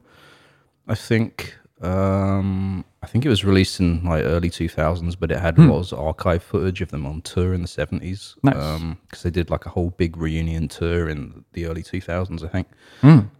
I 0.88 0.96
think. 0.96 1.56
Um, 1.82 2.84
I 3.04 3.08
think 3.08 3.24
it 3.26 3.30
was 3.30 3.46
released 3.46 3.80
in 3.80 4.04
like 4.04 4.24
early 4.24 4.50
2000s, 4.50 5.16
but 5.20 5.32
it 5.32 5.40
had 5.40 5.58
was 5.60 5.94
archive 5.94 6.42
footage 6.42 6.82
of 6.82 6.90
them 6.90 7.06
on 7.06 7.22
tour 7.22 7.54
in 7.54 7.62
the 7.62 7.68
70s. 7.68 8.36
Nice. 8.44 8.96
because 9.06 9.22
they 9.24 9.30
did 9.30 9.50
like 9.52 9.66
a 9.68 9.70
whole 9.70 9.92
big 9.92 10.18
reunion 10.18 10.68
tour 10.70 11.08
in 11.08 11.46
the 11.54 11.68
early 11.68 11.84
2000s, 11.84 12.44
I 12.44 12.48
think. 12.48 12.68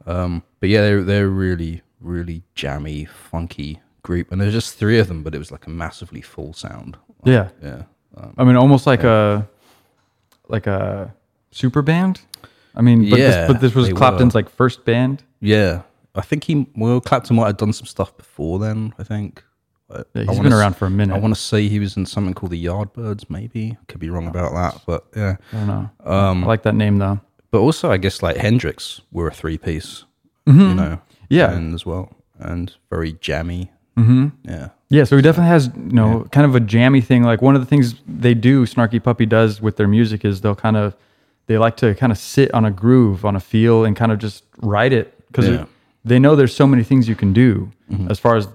Um, 0.06 0.44
but 0.60 0.70
yeah, 0.70 0.82
they're 0.82 1.04
they're 1.04 1.30
really 1.30 1.82
really 2.00 2.44
jammy, 2.54 3.06
funky 3.06 3.80
group, 4.04 4.32
and 4.32 4.40
there's 4.40 4.54
just 4.54 4.76
three 4.76 5.00
of 5.00 5.08
them, 5.08 5.24
but 5.24 5.34
it 5.34 5.40
was 5.40 5.52
like 5.52 5.66
a 5.66 5.70
massively 5.72 6.22
full 6.22 6.54
sound. 6.54 6.96
Yeah, 7.26 7.50
Yeah, 7.64 7.84
um, 8.16 8.36
I 8.38 8.44
mean, 8.44 8.56
almost 8.56 8.86
like 8.86 9.04
a 9.04 9.50
like 10.50 10.68
a 10.68 11.14
super 11.52 11.82
band. 11.82 12.22
I 12.76 12.82
mean, 12.82 13.10
but, 13.10 13.20
Yeah, 13.20 13.28
this, 13.28 13.48
but 13.52 13.62
this 13.62 13.76
was 13.76 13.90
Clapton's 13.94 14.34
were. 14.34 14.40
like 14.42 14.50
first 14.50 14.86
band. 14.86 15.24
yeah. 15.40 15.82
I 16.16 16.22
think 16.22 16.46
he 16.46 16.66
well 16.76 17.00
Clapton 17.00 17.36
might 17.36 17.46
have 17.46 17.58
done 17.58 17.74
some 17.74 17.86
stuff 17.86 18.16
before 18.18 18.58
then. 18.58 18.92
I 18.98 19.04
think. 19.04 19.44
Yeah, 19.90 20.02
I 20.16 20.20
he's 20.22 20.28
wanna 20.30 20.44
been 20.44 20.54
s- 20.54 20.60
around 20.60 20.76
for 20.76 20.86
a 20.88 20.90
minute. 20.90 21.16
I 21.16 21.20
want 21.20 21.34
to 21.36 21.40
say 21.40 21.68
he 21.68 21.80
was 21.80 21.96
in 21.96 22.06
something 22.08 22.34
called 22.34 22.52
the 22.52 22.66
Yardbirds, 22.66 23.30
maybe. 23.30 23.78
Could 23.88 24.00
be 24.00 24.10
wrong 24.10 24.28
about 24.28 24.52
that, 24.54 24.82
but 24.88 25.06
yeah. 25.16 25.38
I 25.54 25.56
don't 25.58 25.68
know. 25.68 25.90
Um, 26.04 26.44
I 26.44 26.48
like 26.48 26.64
that 26.64 26.74
name 26.76 26.98
though. 26.98 27.20
But 27.52 27.60
also, 27.60 27.92
I 27.92 27.98
guess 27.98 28.22
like 28.24 28.36
Hendrix 28.38 29.00
were 29.12 29.28
a 29.28 29.34
three 29.34 29.58
piece, 29.60 30.06
you 30.48 30.54
know. 30.54 31.00
Yeah. 31.30 31.52
and 31.54 31.74
as 31.76 31.86
well, 31.86 32.12
and 32.40 32.74
very 32.90 33.14
jammy. 33.14 33.72
Mm-hmm. 33.98 34.28
Yeah, 34.44 34.70
Yeah, 34.90 35.04
so 35.06 35.16
he 35.16 35.22
definitely 35.22 35.50
has 35.50 35.68
you 35.76 35.94
know 35.94 36.28
kind 36.32 36.46
of 36.46 36.56
a 36.56 36.60
jammy 36.60 37.02
thing. 37.02 37.24
Like 37.24 37.42
one 37.42 37.56
of 37.56 37.62
the 37.62 37.68
things 37.68 37.96
they 38.08 38.34
do, 38.34 38.66
Snarky 38.66 39.02
Puppy 39.02 39.26
does 39.26 39.62
with 39.62 39.78
their 39.78 39.88
music 39.88 40.24
is 40.24 40.42
they'll 40.42 40.56
kind 40.56 40.78
of 40.78 40.96
they 41.48 41.58
like 41.58 41.78
to 41.78 41.96
kind 41.96 42.12
of 42.12 42.18
sit 42.18 42.54
on 42.54 42.66
a 42.66 42.72
groove, 42.72 43.26
on 43.26 43.36
a 43.36 43.40
feel, 43.40 43.86
and 43.86 43.96
kind 43.96 44.12
of 44.12 44.20
just 44.20 44.44
write 44.62 44.94
it. 44.94 45.14
Because 45.28 45.48
Yeah. 45.50 45.66
they 46.06 46.20
know 46.20 46.36
there's 46.36 46.56
so 46.56 46.68
many 46.68 46.84
things 46.84 47.08
you 47.10 47.16
can 47.16 47.34
do 47.34 47.72
as 48.10 48.20
far 48.20 48.36
as 48.36 48.48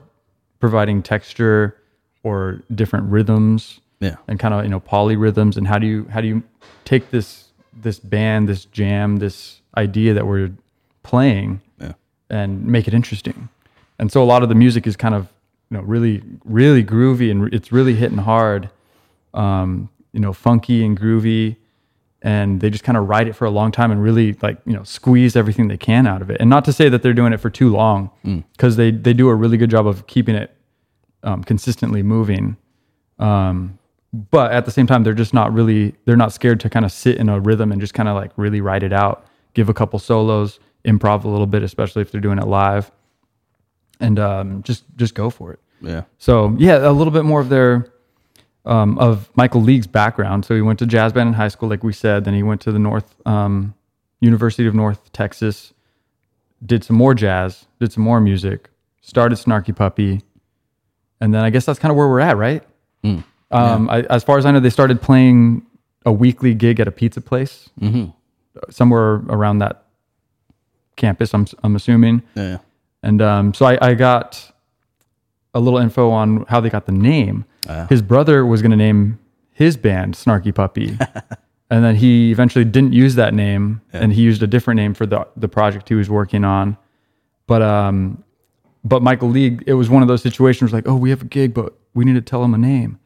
providing 0.61 1.03
texture 1.03 1.77
or 2.23 2.63
different 2.75 3.11
rhythms 3.11 3.81
yeah, 3.99 4.17
and 4.29 4.39
kind 4.39 4.55
of 4.55 4.63
you 4.65 4.71
know 4.71 4.81
polyrhythms. 4.81 5.57
And 5.57 5.67
how 5.67 5.79
do 5.79 5.87
you 5.87 6.07
how 6.11 6.21
do 6.21 6.29
you 6.29 6.43
take 6.85 7.11
this 7.11 7.49
this 7.83 7.99
band 7.99 8.49
this 8.49 8.65
jam 8.67 9.17
this 9.17 9.61
idea 9.77 10.15
that 10.15 10.27
we're 10.27 10.53
playing 11.03 11.61
yeah, 11.81 11.93
and 12.31 12.65
make 12.67 12.87
it 12.87 12.95
interesting 12.95 13.49
and 14.03 14.11
so 14.11 14.21
a 14.23 14.27
lot 14.27 14.43
of 14.43 14.49
the 14.49 14.55
music 14.57 14.87
is 14.87 14.97
kind 14.97 15.15
of 15.15 15.33
you 15.71 15.79
know 15.79 15.85
really 15.85 16.23
really 16.45 16.85
groovy 16.85 17.31
and 17.31 17.55
it's 17.55 17.71
really 17.71 17.95
hitting 17.95 18.19
hard 18.19 18.69
um 19.33 19.89
you 20.13 20.21
know 20.21 20.33
funky 20.33 20.85
and 20.85 20.99
groovy. 20.99 21.57
And 22.25 22.61
they 22.61 22.71
just 22.71 22.85
kind 22.85 22.97
of 22.97 23.09
ride 23.09 23.27
it 23.27 23.33
for 23.33 23.47
a 23.47 23.51
long 23.51 23.73
time 23.73 23.91
and 23.91 24.01
really 24.01 24.35
like 24.43 24.59
you 24.65 24.75
know 24.75 24.85
squeeze 24.85 25.35
everything 25.35 25.69
they 25.69 25.77
can 25.77 26.07
out 26.07 26.23
of 26.23 26.31
it. 26.31 26.37
And 26.41 26.49
not 26.49 26.65
to 26.67 26.73
say 26.73 26.89
that 26.89 27.03
they're 27.03 27.15
doing 27.15 27.33
it 27.33 27.39
for 27.39 27.51
too 27.51 27.71
long 27.71 28.11
because 28.53 28.77
they 28.77 28.91
they 28.91 29.13
do 29.13 29.29
a 29.29 29.35
really 29.35 29.57
good 29.57 29.71
job 29.71 29.87
of 29.87 30.07
keeping 30.07 30.37
it 30.37 30.55
um, 31.25 31.43
consistently 31.43 32.03
moving. 32.03 32.57
Um, 33.19 33.79
but 34.13 34.53
at 34.53 34.67
the 34.67 34.71
same 34.71 34.87
time 34.87 35.03
they're 35.03 35.15
just 35.15 35.35
not 35.35 35.53
really 35.53 35.95
they're 36.05 36.17
not 36.17 36.33
scared 36.33 36.61
to 36.61 36.71
kind 36.71 36.85
of 36.85 36.93
sit 36.93 37.17
in 37.17 37.29
a 37.29 37.41
rhythm 37.41 37.73
and 37.73 37.81
just 37.81 37.95
kind 37.95 38.09
of 38.09 38.15
like 38.15 38.31
really 38.37 38.61
write 38.61 38.83
it 38.83 38.93
out. 38.93 39.27
Give 39.55 39.69
a 39.69 39.75
couple 39.75 39.99
solos 39.99 40.61
improv 40.85 41.23
a 41.23 41.29
little 41.29 41.47
bit 41.47 41.63
especially 41.63 42.03
if 42.03 42.11
they're 42.11 42.21
doing 42.21 42.39
it 42.39 42.47
live 42.47 42.91
and 44.03 44.19
um, 44.19 44.63
just 44.63 44.85
just 44.97 45.15
go 45.15 45.31
for 45.31 45.53
it 45.53 45.61
yeah, 45.83 46.03
so 46.19 46.55
yeah, 46.59 46.89
a 46.89 46.93
little 46.93 47.13
bit 47.13 47.25
more 47.25 47.41
of 47.41 47.49
their 47.49 47.93
um, 48.65 48.99
of 48.99 49.31
Michael 49.35 49.63
League's 49.63 49.87
background. 49.87 50.45
So 50.45 50.55
he 50.55 50.61
went 50.61 50.79
to 50.79 50.87
jazz 50.87 51.13
band 51.13 51.29
in 51.29 51.35
high 51.35 51.49
school, 51.49 51.69
like 51.69 51.83
we 51.83 51.93
said. 51.93 52.25
Then 52.25 52.35
he 52.35 52.43
went 52.43 52.61
to 52.63 52.73
the 52.73 52.79
North 52.79 53.15
um, 53.27 53.75
University 54.21 54.67
of 54.67 54.75
North 54.75 55.13
Texas, 55.13 55.73
did 56.65 56.85
some 56.85 56.97
more 56.97 57.15
jazz, 57.15 57.67
did 57.81 57.93
some 57.93 58.05
more 58.05 58.21
music, 58.21 58.71
started 59.01 59.37
Snarky 59.39 59.75
Puppy, 59.75 60.23
and 61.21 61.35
then 61.35 61.43
I 61.43 61.51
guess 61.51 61.67
that's 61.67 61.79
kind 61.79 61.91
of 61.91 61.97
where 61.97 62.09
we're 62.09 62.21
at, 62.21 62.37
right? 62.37 62.63
Um, 63.51 63.91
I, 63.91 64.03
as 64.03 64.25
far 64.25 64.39
as 64.39 64.47
I 64.47 64.51
know, 64.53 64.61
they 64.61 64.71
started 64.71 65.03
playing 65.03 65.67
a 66.07 66.13
weekly 66.13 66.55
gig 66.55 66.81
at 66.81 66.89
a 66.89 66.93
pizza 66.93 67.21
place 67.21 67.69
somewhere 68.71 69.15
around 69.29 69.59
that 69.59 69.85
campus. 70.97 71.35
I'm 71.35 71.47
I'm 71.65 71.75
assuming. 71.75 72.23
yeah, 72.37 72.59
And 73.03 73.21
um, 73.21 73.55
so 73.55 73.67
I, 73.67 73.79
I 73.81 73.95
got 73.95 74.53
a 75.55 75.61
little 75.61 75.79
info 75.79 76.11
on 76.11 76.45
how 76.49 76.61
they 76.61 76.71
got 76.71 76.87
the 76.87 76.93
name. 76.93 77.45
His 77.89 78.03
brother 78.03 78.45
was 78.47 78.63
going 78.63 78.71
to 78.71 78.77
name 78.77 79.19
his 79.53 79.77
band 79.77 80.15
Snarky 80.15 80.55
Puppy. 80.55 80.97
and 81.71 81.85
then 81.85 81.97
he 81.97 82.31
eventually 82.31 82.65
didn't 82.65 82.93
use 82.93 83.15
that 83.17 83.35
name 83.35 83.81
and 83.93 84.13
he 84.13 84.23
used 84.23 84.43
a 84.43 84.47
different 84.47 84.77
name 84.77 84.95
for 84.95 85.07
the, 85.07 85.27
the 85.37 85.49
project 85.49 85.89
he 85.89 85.95
was 85.95 86.09
working 86.09 86.45
on. 86.45 86.77
But 87.47 87.63
um, 87.63 88.25
but 88.85 89.03
Michael 89.03 89.29
League, 89.29 89.63
it 89.67 89.75
was 89.75 89.89
one 89.89 90.03
of 90.03 90.09
those 90.09 90.23
situations 90.23 90.73
like, 90.73 90.89
oh, 90.89 90.97
we 90.97 91.11
have 91.11 91.23
a 91.23 91.27
gig, 91.27 91.55
but 91.55 91.75
we 91.95 92.05
need 92.05 92.15
to 92.15 92.21
tell 92.21 92.43
him 92.43 92.55
a 92.55 92.59
name. 92.59 92.99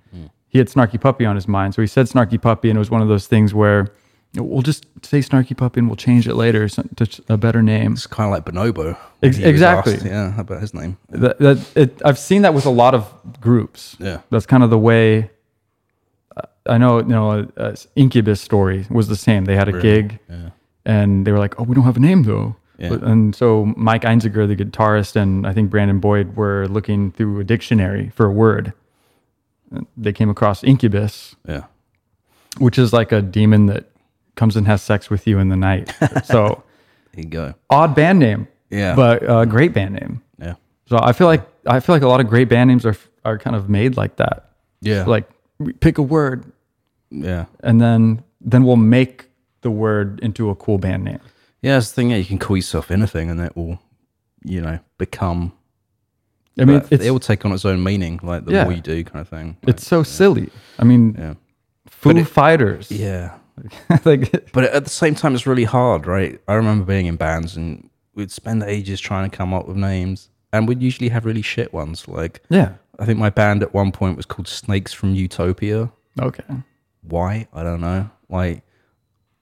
He 0.49 0.59
had 0.59 0.69
Snarky 0.69 0.99
Puppy 0.99 1.27
on 1.27 1.35
his 1.35 1.47
mind. 1.47 1.75
So 1.75 1.83
he 1.83 1.89
said 1.89 2.07
Snarky 2.07 2.41
Puppy, 2.41 2.71
and 2.71 2.77
it 2.77 2.81
was 2.81 2.91
one 2.91 3.03
of 3.03 3.09
those 3.09 3.27
things 3.27 3.53
where 3.53 3.89
we'll 4.35 4.63
just 4.63 4.87
say 5.03 5.21
Snarky 5.21 5.57
Puppy 5.57 5.81
and 5.81 5.89
we'll 5.89 5.97
change 5.97 6.27
it 6.29 6.35
later 6.35 6.69
so- 6.69 6.85
to 6.97 7.23
a 7.29 7.37
better 7.37 7.63
name. 7.63 7.93
It's 7.93 8.07
kind 8.07 8.27
of 8.29 8.33
like 8.33 8.45
Bonobo. 8.45 8.97
Ex- 9.23 9.39
exactly. 9.39 9.95
asked, 9.95 10.05
yeah, 10.05 10.39
about 10.41 10.61
his 10.61 10.75
name. 10.75 10.99
that, 11.11 11.39
that 11.39 11.59
it, 11.77 12.03
I've 12.05 12.19
seen 12.19 12.43
that 12.43 12.53
with 12.55 12.67
a 12.67 12.71
lot 12.71 12.95
of 12.95 13.13
groups. 13.41 13.97
Yeah. 13.99 14.21
that's 14.31 14.47
kind 14.47 14.63
of 14.63 14.71
the 14.71 14.79
way. 14.79 15.31
uh, 16.37 16.43
I 16.67 16.79
know, 16.79 16.99
you 16.99 17.05
know, 17.05 17.49
uh, 17.57 17.75
Incubus 17.95 18.41
story 18.41 18.87
was 18.91 19.09
the 19.09 19.17
same. 19.17 19.45
They 19.47 19.57
had 19.57 19.69
a 19.69 19.81
gig, 19.81 20.19
Yeah. 20.29 20.51
and 20.85 21.27
they 21.27 21.33
were 21.33 21.39
like, 21.39 21.59
"Oh, 21.59 21.63
we 21.65 21.75
don't 21.75 21.85
have 21.85 21.97
a 21.97 22.01
name 22.01 22.25
though." 22.25 22.57
Yeah. 22.79 22.91
But- 22.91 23.03
And 23.05 23.35
so 23.35 23.73
Mike 23.77 24.03
Einziger, 24.03 24.47
the 24.47 24.55
guitarist, 24.57 25.17
and 25.17 25.47
I 25.47 25.55
think 25.55 25.71
Brandon 25.71 25.99
Boyd 25.99 26.37
were 26.37 26.67
looking 26.69 27.11
through 27.13 27.41
a 27.41 27.45
dictionary 27.45 28.11
for 28.15 28.27
a 28.27 28.31
word. 28.33 28.75
They 29.97 30.13
came 30.13 30.29
across 30.31 30.63
incubus, 30.63 31.35
Yeah. 31.49 31.65
which 32.59 32.79
is 32.79 32.93
like 32.93 33.13
a 33.13 33.23
demon 33.23 33.67
that 33.67 33.87
comes 34.37 34.57
and 34.57 34.67
has 34.67 34.83
sex 34.83 35.11
with 35.11 35.27
you 35.27 35.39
in 35.39 35.49
the 35.49 35.57
night. 35.57 35.93
so 36.25 36.63
There 37.13 37.25
you 37.25 37.29
go. 37.31 37.55
odd 37.71 37.95
band 37.95 38.19
name, 38.21 38.47
Yeah. 38.71 38.95
but 38.95 39.29
uh, 39.29 39.45
great 39.45 39.73
band 39.75 39.95
name. 39.95 40.23
Yeah. 40.39 40.55
So 40.89 40.99
I 41.03 41.13
feel 41.13 41.27
like 41.27 41.43
I 41.67 41.81
feel 41.81 41.95
like 41.95 42.03
a 42.03 42.09
lot 42.09 42.21
of 42.21 42.29
great 42.29 42.49
band 42.49 42.69
names 42.69 42.87
are 42.87 42.97
are 43.25 43.39
kind 43.39 43.57
of 43.57 43.69
made 43.69 43.97
like 43.97 44.17
that. 44.17 44.53
Yeah. 44.81 45.05
Like 45.05 45.29
pick 45.81 45.99
a 45.99 46.03
word 46.03 46.45
yeah. 47.11 47.47
and 47.61 47.81
then 47.81 48.23
then 48.41 48.65
we'll 48.65 48.77
make 48.77 49.29
the 49.63 49.71
word 49.71 50.21
into 50.21 50.51
a 50.51 50.55
cool 50.55 50.79
band 50.79 51.05
name. 51.05 51.19
Yeah, 51.63 51.73
that's 51.75 51.89
the 51.91 51.95
thing. 51.97 52.11
Yeah, 52.11 52.19
you 52.19 52.25
can 52.25 52.39
call 52.39 52.57
yourself 52.57 52.91
anything, 52.93 53.29
and 53.31 53.41
it 53.41 53.57
will, 53.57 53.81
you 54.45 54.61
know, 54.61 54.79
become. 54.99 55.53
I 56.59 56.65
mean, 56.65 56.83
it 56.91 57.11
will 57.11 57.19
take 57.19 57.45
on 57.45 57.53
its 57.53 57.65
own 57.65 57.83
meaning, 57.83 58.21
like 58.23 58.45
the 58.45 58.53
Yeah. 58.53 58.65
more 58.65 58.73
you 58.73 58.81
do, 58.81 59.03
kind 59.03 59.21
of 59.23 59.29
thing. 59.29 59.57
Like, 59.63 59.75
it's 59.77 59.87
so 59.87 60.03
silly. 60.05 60.51
I 60.79 60.85
mean, 60.85 61.17
yeah, 61.19 61.35
Foo 61.87 62.23
Fighters. 62.25 62.91
yeah. 62.93 63.35
like 64.05 64.53
But 64.53 64.65
at 64.65 64.85
the 64.85 64.91
same 64.91 65.15
time, 65.15 65.35
it's 65.35 65.47
really 65.47 65.65
hard, 65.65 66.07
right? 66.07 66.41
I 66.49 66.55
remember 66.55 66.85
being 66.85 67.07
in 67.07 67.17
bands, 67.17 67.57
and 67.57 67.89
we'd 68.15 68.31
spend 68.31 68.63
ages 68.63 69.01
trying 69.01 69.29
to 69.31 69.37
come 69.37 69.55
up 69.55 69.67
with 69.67 69.77
names, 69.77 70.31
and 70.53 70.69
we'd 70.69 70.83
usually 70.83 71.09
have 71.11 71.25
really 71.25 71.43
shit 71.43 71.73
ones. 71.73 72.07
Like, 72.09 72.43
yeah. 72.49 72.75
I 72.99 73.05
think 73.05 73.19
my 73.19 73.31
band 73.31 73.63
at 73.63 73.75
one 73.75 73.93
point 73.93 74.17
was 74.17 74.27
called 74.27 74.49
Snakes 74.49 74.93
from 74.93 75.15
Utopia. 75.15 75.91
Okay. 76.21 76.45
Why? 77.03 77.47
I 77.53 77.63
don't 77.63 77.81
know. 77.81 78.11
Like, 78.29 78.63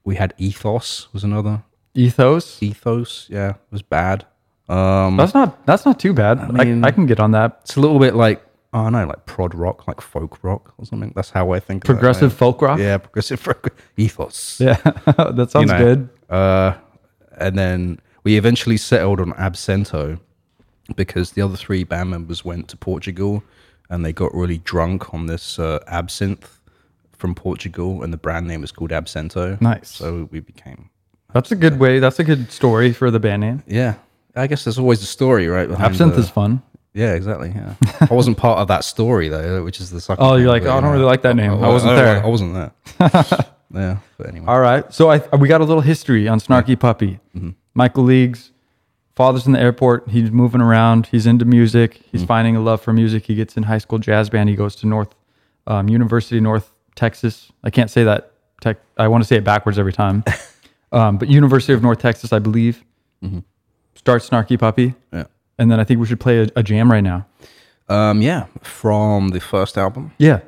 we 0.04 0.16
had 0.16 0.34
Ethos 0.38 1.08
was 1.12 1.24
another. 1.24 1.62
Ethos. 1.94 2.62
Ethos, 2.62 3.28
yeah, 3.30 3.54
was 3.70 3.82
bad. 3.82 4.26
Um, 4.68 5.18
That's 5.18 5.34
not 5.34 5.66
that's 5.66 5.84
not 5.84 6.00
too 6.00 6.14
bad. 6.14 6.38
I, 6.38 6.64
mean- 6.64 6.84
I, 6.84 6.90
can 6.90 7.04
get 7.04 7.20
on 7.20 7.32
that. 7.32 7.60
it's 7.62 7.76
a 7.76 7.80
little 7.80 7.98
bit 7.98 8.14
like 8.14 8.42
I 8.74 8.82
don't 8.82 8.92
know, 8.92 9.06
like 9.06 9.24
prog 9.24 9.54
rock, 9.54 9.86
like 9.86 10.00
folk 10.00 10.42
rock 10.42 10.74
or 10.78 10.84
something. 10.84 11.12
That's 11.14 11.30
how 11.30 11.52
I 11.52 11.60
think. 11.60 11.84
of 11.84 11.88
that, 11.88 11.92
Progressive 11.94 12.32
folk 12.32 12.60
rock. 12.60 12.78
yeah, 12.80 12.98
progressive 12.98 13.38
folk 13.40 13.72
ethos. 13.96 14.60
Yeah. 14.60 14.74
that 15.06 15.48
sounds 15.50 15.70
know. 15.70 15.78
good. 15.78 16.08
Uh, 16.28 16.74
and 17.38 17.56
then 17.56 18.00
we 18.24 18.36
eventually 18.36 18.76
settled 18.76 19.20
on 19.20 19.32
Absento 19.34 20.18
because 20.96 21.32
the 21.32 21.42
other 21.42 21.56
three 21.56 21.84
band 21.84 22.10
members 22.10 22.44
went 22.44 22.68
to 22.68 22.76
Portugal 22.76 23.44
and 23.90 24.04
they 24.04 24.12
got 24.12 24.34
really 24.34 24.58
drunk 24.58 25.14
on 25.14 25.26
this 25.26 25.58
uh, 25.58 25.78
absinthe 25.86 26.60
from 27.12 27.34
Portugal, 27.34 28.02
and 28.02 28.12
the 28.12 28.16
brand 28.16 28.46
name 28.46 28.60
was 28.60 28.72
called 28.72 28.90
Absento. 28.90 29.60
Nice. 29.60 29.88
So 29.90 30.28
we 30.30 30.40
became. 30.40 30.90
That's 31.32 31.52
a 31.52 31.56
good 31.56 31.78
way. 31.78 31.98
That's 32.00 32.18
a 32.18 32.24
good 32.24 32.50
story 32.50 32.92
for 32.92 33.10
the 33.10 33.20
band 33.20 33.40
name. 33.42 33.62
Yeah, 33.66 33.94
I 34.34 34.46
guess 34.46 34.64
there's 34.64 34.78
always 34.78 35.02
a 35.02 35.06
story, 35.06 35.46
right? 35.48 35.70
Absinthe 35.70 36.14
the- 36.14 36.20
is 36.20 36.28
fun. 36.30 36.60
Yeah, 36.94 37.14
exactly. 37.14 37.52
Yeah, 37.54 37.74
I 38.10 38.14
wasn't 38.14 38.38
part 38.38 38.58
of 38.60 38.68
that 38.68 38.84
story 38.84 39.28
though, 39.28 39.64
which 39.64 39.80
is 39.80 39.90
the 39.90 39.98
sucky 39.98 40.16
Oh, 40.20 40.36
you're 40.36 40.48
like, 40.48 40.62
oh, 40.62 40.76
I 40.76 40.80
don't 40.80 40.92
really 40.92 41.04
like 41.04 41.22
that 41.22 41.34
name. 41.36 41.50
I 41.52 41.68
wasn't 41.68 41.92
I, 41.92 41.96
there. 41.96 42.22
I 42.24 42.26
wasn't 42.26 42.54
there. 42.54 42.72
yeah, 43.74 43.98
but 44.16 44.28
anyway. 44.28 44.46
All 44.46 44.60
right. 44.60 44.92
So 44.94 45.10
I 45.10 45.18
we 45.36 45.48
got 45.48 45.60
a 45.60 45.64
little 45.64 45.82
history 45.82 46.28
on 46.28 46.38
Snarky 46.38 46.78
Puppy. 46.78 47.18
Mm-hmm. 47.36 47.50
Michael 47.74 48.04
Leagues, 48.04 48.52
father's 49.16 49.44
in 49.46 49.52
the 49.52 49.60
airport. 49.60 50.08
He's 50.08 50.30
moving 50.30 50.60
around. 50.60 51.06
He's 51.08 51.26
into 51.26 51.44
music. 51.44 51.94
He's 52.12 52.20
Mm-hmm. 52.20 52.26
finding 52.28 52.56
a 52.56 52.60
love 52.60 52.80
for 52.80 52.92
music. 52.92 53.26
He 53.26 53.34
gets 53.34 53.56
in 53.56 53.64
high 53.64 53.78
school 53.78 53.98
jazz 53.98 54.30
band. 54.30 54.48
He 54.48 54.54
goes 54.54 54.76
to 54.76 54.86
North 54.86 55.14
um, 55.66 55.88
University 55.88 56.38
North 56.40 56.70
Texas. 56.94 57.50
I 57.64 57.70
can't 57.70 57.90
say 57.90 58.04
that. 58.04 58.30
Tech. 58.60 58.76
I 58.96 59.08
want 59.08 59.24
to 59.24 59.26
say 59.26 59.36
it 59.36 59.42
backwards 59.44 59.80
every 59.80 59.92
time. 59.92 60.22
um, 60.92 61.18
but 61.18 61.28
University 61.28 61.72
of 61.72 61.82
North 61.82 61.98
Texas, 61.98 62.32
I 62.32 62.38
believe. 62.38 62.84
Starts 63.96 64.28
Snarky 64.28 64.56
Puppy, 64.58 64.88
Mm-hmm. 65.12 65.16
Yeah. 65.16 65.24
And 65.58 65.70
then 65.70 65.78
I 65.80 65.84
think 65.84 66.00
we 66.00 66.06
should 66.06 66.20
play 66.20 66.40
a, 66.44 66.48
a 66.56 66.62
jam 66.62 66.90
right 66.90 67.02
now. 67.02 67.26
Um, 67.88 68.22
yeah, 68.22 68.46
from 68.62 69.28
the 69.28 69.40
first 69.40 69.76
album. 69.76 70.12
Yeah. 70.18 70.40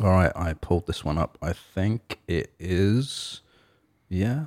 All 0.00 0.10
right, 0.10 0.32
I 0.34 0.54
pulled 0.54 0.86
this 0.86 1.04
one 1.04 1.18
up. 1.18 1.38
I 1.42 1.52
think 1.52 2.18
it 2.26 2.52
is, 2.58 3.42
yeah, 4.08 4.46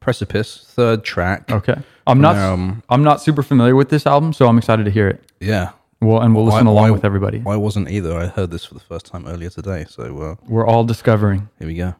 Precipice, 0.00 0.64
third 0.68 1.02
track. 1.04 1.50
Okay. 1.50 1.74
I'm 2.06 2.20
not. 2.20 2.36
Um, 2.36 2.82
I'm 2.88 3.02
not 3.02 3.20
super 3.20 3.42
familiar 3.42 3.74
with 3.74 3.88
this 3.90 4.06
album, 4.06 4.32
so 4.32 4.46
I'm 4.46 4.56
excited 4.56 4.84
to 4.84 4.90
hear 4.90 5.08
it. 5.08 5.22
Yeah. 5.40 5.72
Well, 6.00 6.22
and 6.22 6.34
we'll 6.34 6.44
listen 6.44 6.68
I- 6.68 6.70
along 6.70 6.86
I- 6.86 6.90
with 6.92 7.04
everybody. 7.04 7.42
I 7.46 7.56
wasn't 7.56 7.90
either. 7.90 8.16
I 8.16 8.26
heard 8.26 8.50
this 8.52 8.64
for 8.64 8.74
the 8.74 8.80
first 8.80 9.06
time 9.06 9.26
earlier 9.26 9.50
today. 9.50 9.84
So 9.88 10.18
uh, 10.22 10.34
We're 10.46 10.66
all 10.66 10.84
discovering. 10.84 11.48
here 11.58 11.66
we 11.66 11.74
go. 11.74 11.94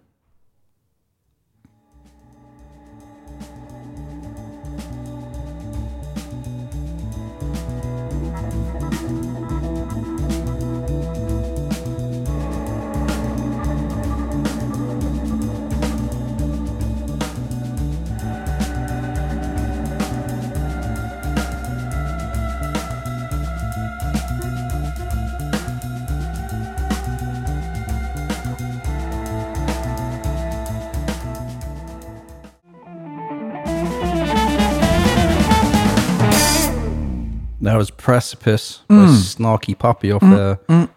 That 37.69 37.77
was 37.77 37.91
Precipice 37.91 38.81
by 38.89 38.95
Snarky 38.95 39.79
Puppy 39.79 40.11
off 40.11 40.23
their 40.23 40.89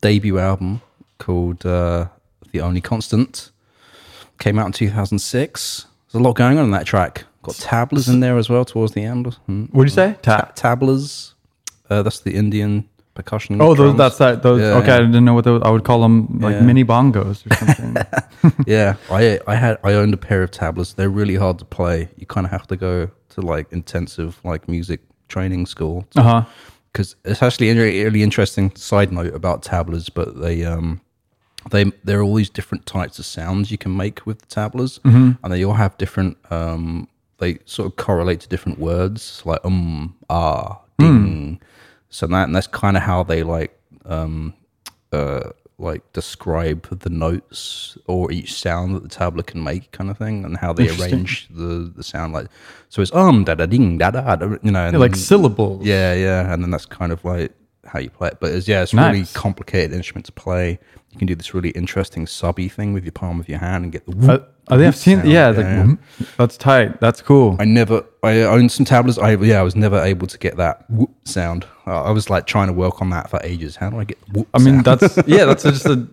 debut 0.00 0.38
album 0.38 0.80
called 1.18 1.66
uh, 1.66 2.06
The 2.52 2.60
Only 2.60 2.80
Constant. 2.80 3.50
Came 4.38 4.56
out 4.56 4.66
in 4.66 4.72
2006. 4.72 5.86
There's 6.06 6.14
a 6.14 6.22
lot 6.24 6.34
going 6.34 6.58
on 6.58 6.66
in 6.66 6.70
that 6.70 6.86
track. 6.86 7.24
Got 7.42 7.56
tablas 7.56 8.08
in 8.08 8.20
there 8.20 8.36
as 8.38 8.48
well 8.48 8.64
towards 8.64 8.92
the 8.92 9.02
end. 9.02 9.34
Hmm. 9.46 9.64
What'd 9.66 9.90
you 9.90 9.94
say? 9.94 10.16
Ta- 10.22 10.52
tablas. 10.54 11.32
Uh, 11.90 12.02
that's 12.04 12.20
the 12.20 12.36
Indian 12.36 12.88
percussion. 13.14 13.60
Oh, 13.60 13.68
those, 13.74 13.76
drums. 13.78 13.98
that's 13.98 14.18
that. 14.18 14.42
Those. 14.44 14.60
Yeah, 14.60 14.76
okay, 14.78 14.86
yeah. 14.88 14.94
I 14.96 15.00
didn't 15.00 15.24
know 15.24 15.34
what 15.34 15.44
those. 15.44 15.62
I 15.64 15.70
would 15.70 15.82
call 15.82 16.02
them 16.02 16.38
like 16.38 16.54
Yeah. 16.54 16.60
mini 16.62 16.84
bongos 16.84 17.50
or 17.50 17.54
something. 17.56 17.96
yeah, 18.66 18.94
I 19.10 19.40
I 19.48 19.56
had 19.56 19.78
I 19.82 19.94
owned 19.94 20.14
a 20.14 20.16
pair 20.16 20.44
of 20.44 20.52
tablas. 20.52 20.94
They're 20.94 21.08
really 21.10 21.34
hard 21.36 21.58
to 21.58 21.64
play. 21.64 22.10
You 22.16 22.26
kind 22.26 22.46
of 22.46 22.52
have 22.52 22.68
to 22.68 22.76
go 22.76 23.10
to 23.30 23.40
like 23.40 23.72
intensive 23.72 24.38
like 24.44 24.68
music 24.68 25.00
training 25.28 25.66
school 25.66 26.06
uh 26.16 26.22
huh. 26.22 26.44
because 26.92 27.16
it's 27.24 27.42
actually 27.42 27.70
a 27.70 27.74
really, 27.74 28.22
interesting 28.22 28.74
side 28.76 29.12
note 29.12 29.34
about 29.34 29.62
tablas. 29.62 30.08
But 30.12 30.40
they 30.40 30.64
um 30.64 31.00
they 31.70 31.84
there 32.04 32.20
are 32.20 32.22
all 32.22 32.34
these 32.36 32.50
different 32.50 32.86
types 32.86 33.18
of 33.18 33.26
sounds 33.26 33.70
you 33.70 33.78
can 33.78 33.96
make 33.96 34.24
with 34.26 34.38
the 34.40 34.46
tablas, 34.46 35.00
and 35.42 35.52
they 35.52 35.64
all 35.64 35.74
have 35.74 35.96
different 35.98 36.36
um 36.50 37.08
they 37.38 37.58
sort 37.66 37.86
of 37.86 37.96
correlate 37.96 38.40
to 38.40 38.48
different 38.48 38.78
words 38.78 39.42
like 39.44 39.60
um 39.64 40.14
ah 40.30 40.80
ding. 40.98 41.60
So 42.08 42.26
that 42.26 42.44
and 42.44 42.54
that's 42.54 42.66
kind 42.68 42.96
of 42.96 43.02
how 43.02 43.22
they 43.24 43.42
like 43.42 43.78
um 44.06 44.54
uh 45.12 45.50
like 45.78 46.02
describe 46.14 46.88
the 47.00 47.10
notes 47.10 47.98
or 48.06 48.32
each 48.32 48.54
sound 48.54 48.94
that 48.94 49.02
the 49.02 49.08
tabla 49.10 49.44
can 49.44 49.62
make 49.62 49.90
kind 49.92 50.08
of 50.10 50.16
thing 50.16 50.42
and 50.44 50.56
how 50.56 50.72
they 50.72 50.88
arrange 50.88 51.48
the 51.50 51.92
the 51.94 52.02
sound 52.02 52.32
like 52.32 52.46
so 52.88 53.02
it's 53.02 53.14
um 53.14 53.44
da 53.44 53.54
da 53.54 53.66
ding 53.66 53.98
da 53.98 54.10
da 54.10 54.36
you 54.62 54.70
know 54.70 54.86
and 54.86 54.98
like 54.98 55.12
then- 55.12 55.20
syllables. 55.20 55.84
yeah, 55.84 56.14
yeah, 56.14 56.50
and 56.52 56.62
then 56.62 56.70
that's 56.70 56.86
kind 56.86 57.12
of 57.12 57.22
like 57.24 57.52
how 57.86 57.98
you 57.98 58.10
play 58.10 58.28
it. 58.28 58.38
But 58.40 58.52
it's, 58.52 58.68
yeah, 58.68 58.82
it's 58.82 58.92
a 58.92 58.96
really 58.96 59.24
complicated 59.34 59.92
instrument 59.92 60.26
to 60.26 60.32
play. 60.32 60.78
You 61.12 61.18
can 61.18 61.26
do 61.26 61.34
this 61.34 61.54
really 61.54 61.70
interesting 61.70 62.26
subby 62.26 62.68
thing 62.68 62.92
with 62.92 63.04
your 63.04 63.12
palm 63.12 63.40
of 63.40 63.48
your 63.48 63.58
hand 63.58 63.84
and 63.84 63.92
get 63.92 64.04
the. 64.06 64.12
Uh, 64.12 64.14
whoop, 64.16 64.54
I 64.68 64.76
think 64.76 64.86
I've 64.88 64.96
seen. 64.96 65.24
Yeah, 65.26 65.48
like, 65.48 65.58
yeah. 65.58 65.82
mm, 65.84 65.98
that's 66.36 66.56
tight. 66.56 67.00
That's 67.00 67.22
cool. 67.22 67.56
I 67.58 67.64
never. 67.64 68.04
I 68.22 68.42
owned 68.42 68.70
some 68.70 68.84
tablas. 68.84 69.22
I 69.22 69.42
yeah, 69.42 69.60
I 69.60 69.62
was 69.62 69.76
never 69.76 69.98
able 70.02 70.26
to 70.26 70.38
get 70.38 70.56
that 70.58 70.88
whoop 70.90 71.10
sound. 71.24 71.66
Uh, 71.86 72.02
I 72.02 72.10
was 72.10 72.28
like 72.28 72.46
trying 72.46 72.66
to 72.66 72.74
work 72.74 73.00
on 73.00 73.10
that 73.10 73.30
for 73.30 73.40
ages. 73.42 73.76
How 73.76 73.90
do 73.90 73.98
I 73.98 74.04
get? 74.04 74.18
I 74.52 74.58
mean, 74.58 74.82
sound? 74.82 75.00
that's 75.00 75.18
yeah. 75.26 75.44
That's 75.46 75.62
just 75.62 75.86
a 75.86 76.06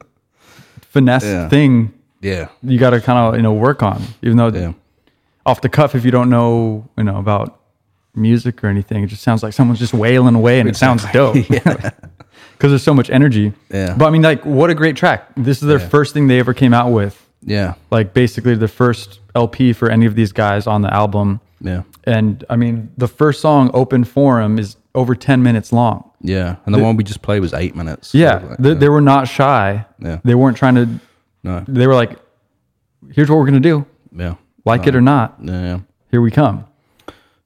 finesse 0.89 1.25
Yeah. 1.25 1.49
thing 1.49 1.93
yeah, 2.23 2.47
you 2.63 2.79
got 2.79 2.91
to 2.91 3.01
kind 3.01 3.19
of 3.19 3.35
you 3.35 3.41
know 3.41 3.53
work 3.53 3.83
on. 3.83 4.01
Even 4.21 4.37
though 4.37 4.47
yeah, 4.47 4.73
off 5.45 5.59
the 5.61 5.69
cuff, 5.69 5.93
if 5.93 6.05
you 6.05 6.11
don't 6.11 6.29
know 6.29 6.89
you 6.97 7.03
know 7.03 7.17
about 7.17 7.59
music 8.15 8.63
or 8.63 8.67
anything, 8.67 9.03
it 9.03 9.07
just 9.07 9.23
sounds 9.23 9.43
like 9.43 9.53
someone's 9.53 9.79
just 9.79 9.93
wailing 9.93 10.35
away, 10.35 10.59
and 10.59 10.69
it 10.69 10.75
sounds 10.75 11.03
dope. 11.11 11.35
Because 12.53 12.71
there's 12.71 12.83
so 12.83 12.93
much 12.93 13.09
energy. 13.09 13.53
Yeah. 13.69 13.95
But 13.97 14.05
I 14.05 14.09
mean, 14.09 14.21
like, 14.21 14.45
what 14.45 14.69
a 14.69 14.75
great 14.75 14.95
track! 14.95 15.27
This 15.35 15.61
is 15.61 15.67
their 15.67 15.79
Yeah. 15.79 15.87
first 15.89 16.13
thing 16.13 16.27
they 16.27 16.39
ever 16.39 16.53
came 16.53 16.73
out 16.73 16.91
with. 16.91 17.19
yeah, 17.45 17.73
like 17.91 18.13
basically 18.13 18.55
the 18.55 18.67
first 18.67 19.19
LP 19.35 19.73
for 19.73 19.89
any 19.89 20.05
of 20.05 20.15
these 20.15 20.31
guys 20.31 20.65
on 20.67 20.81
the 20.81 20.93
album. 20.93 21.41
yeah, 21.61 21.83
And 22.05 22.43
I 22.49 22.55
mean, 22.55 22.89
the 22.97 23.07
first 23.07 23.41
song, 23.41 23.69
Open 23.73 24.03
Forum, 24.03 24.57
is 24.59 24.77
over 24.95 25.13
10 25.15 25.41
minutes 25.43 25.71
long. 25.73 26.09
yeah. 26.21 26.55
And 26.65 26.73
the, 26.75 26.79
one 26.79 26.95
we 26.95 27.03
just 27.03 27.21
played 27.21 27.41
was 27.41 27.53
eight 27.53 27.75
minutes. 27.75 28.13
Yeah. 28.13 28.35
like, 28.35 28.57
they, 28.59 28.73
they 28.75 28.89
were 28.89 29.01
not 29.01 29.27
shy. 29.27 29.85
Yeah. 29.99 30.19
They 30.23 30.35
weren't 30.35 30.55
trying 30.57 30.75
to, 30.75 30.87
no, 31.43 31.63
they 31.67 31.85
were 31.87 31.95
like, 31.95 32.17
here's 33.11 33.29
what 33.29 33.37
we're 33.37 33.49
going 33.49 33.61
to 33.61 33.69
do. 33.69 33.85
yeah, 34.15 34.35
Like 34.65 34.87
it 34.87 34.95
or 34.95 35.01
not, 35.01 35.35
yeah, 35.41 35.79
here 36.11 36.21
we 36.21 36.31
come. 36.31 36.65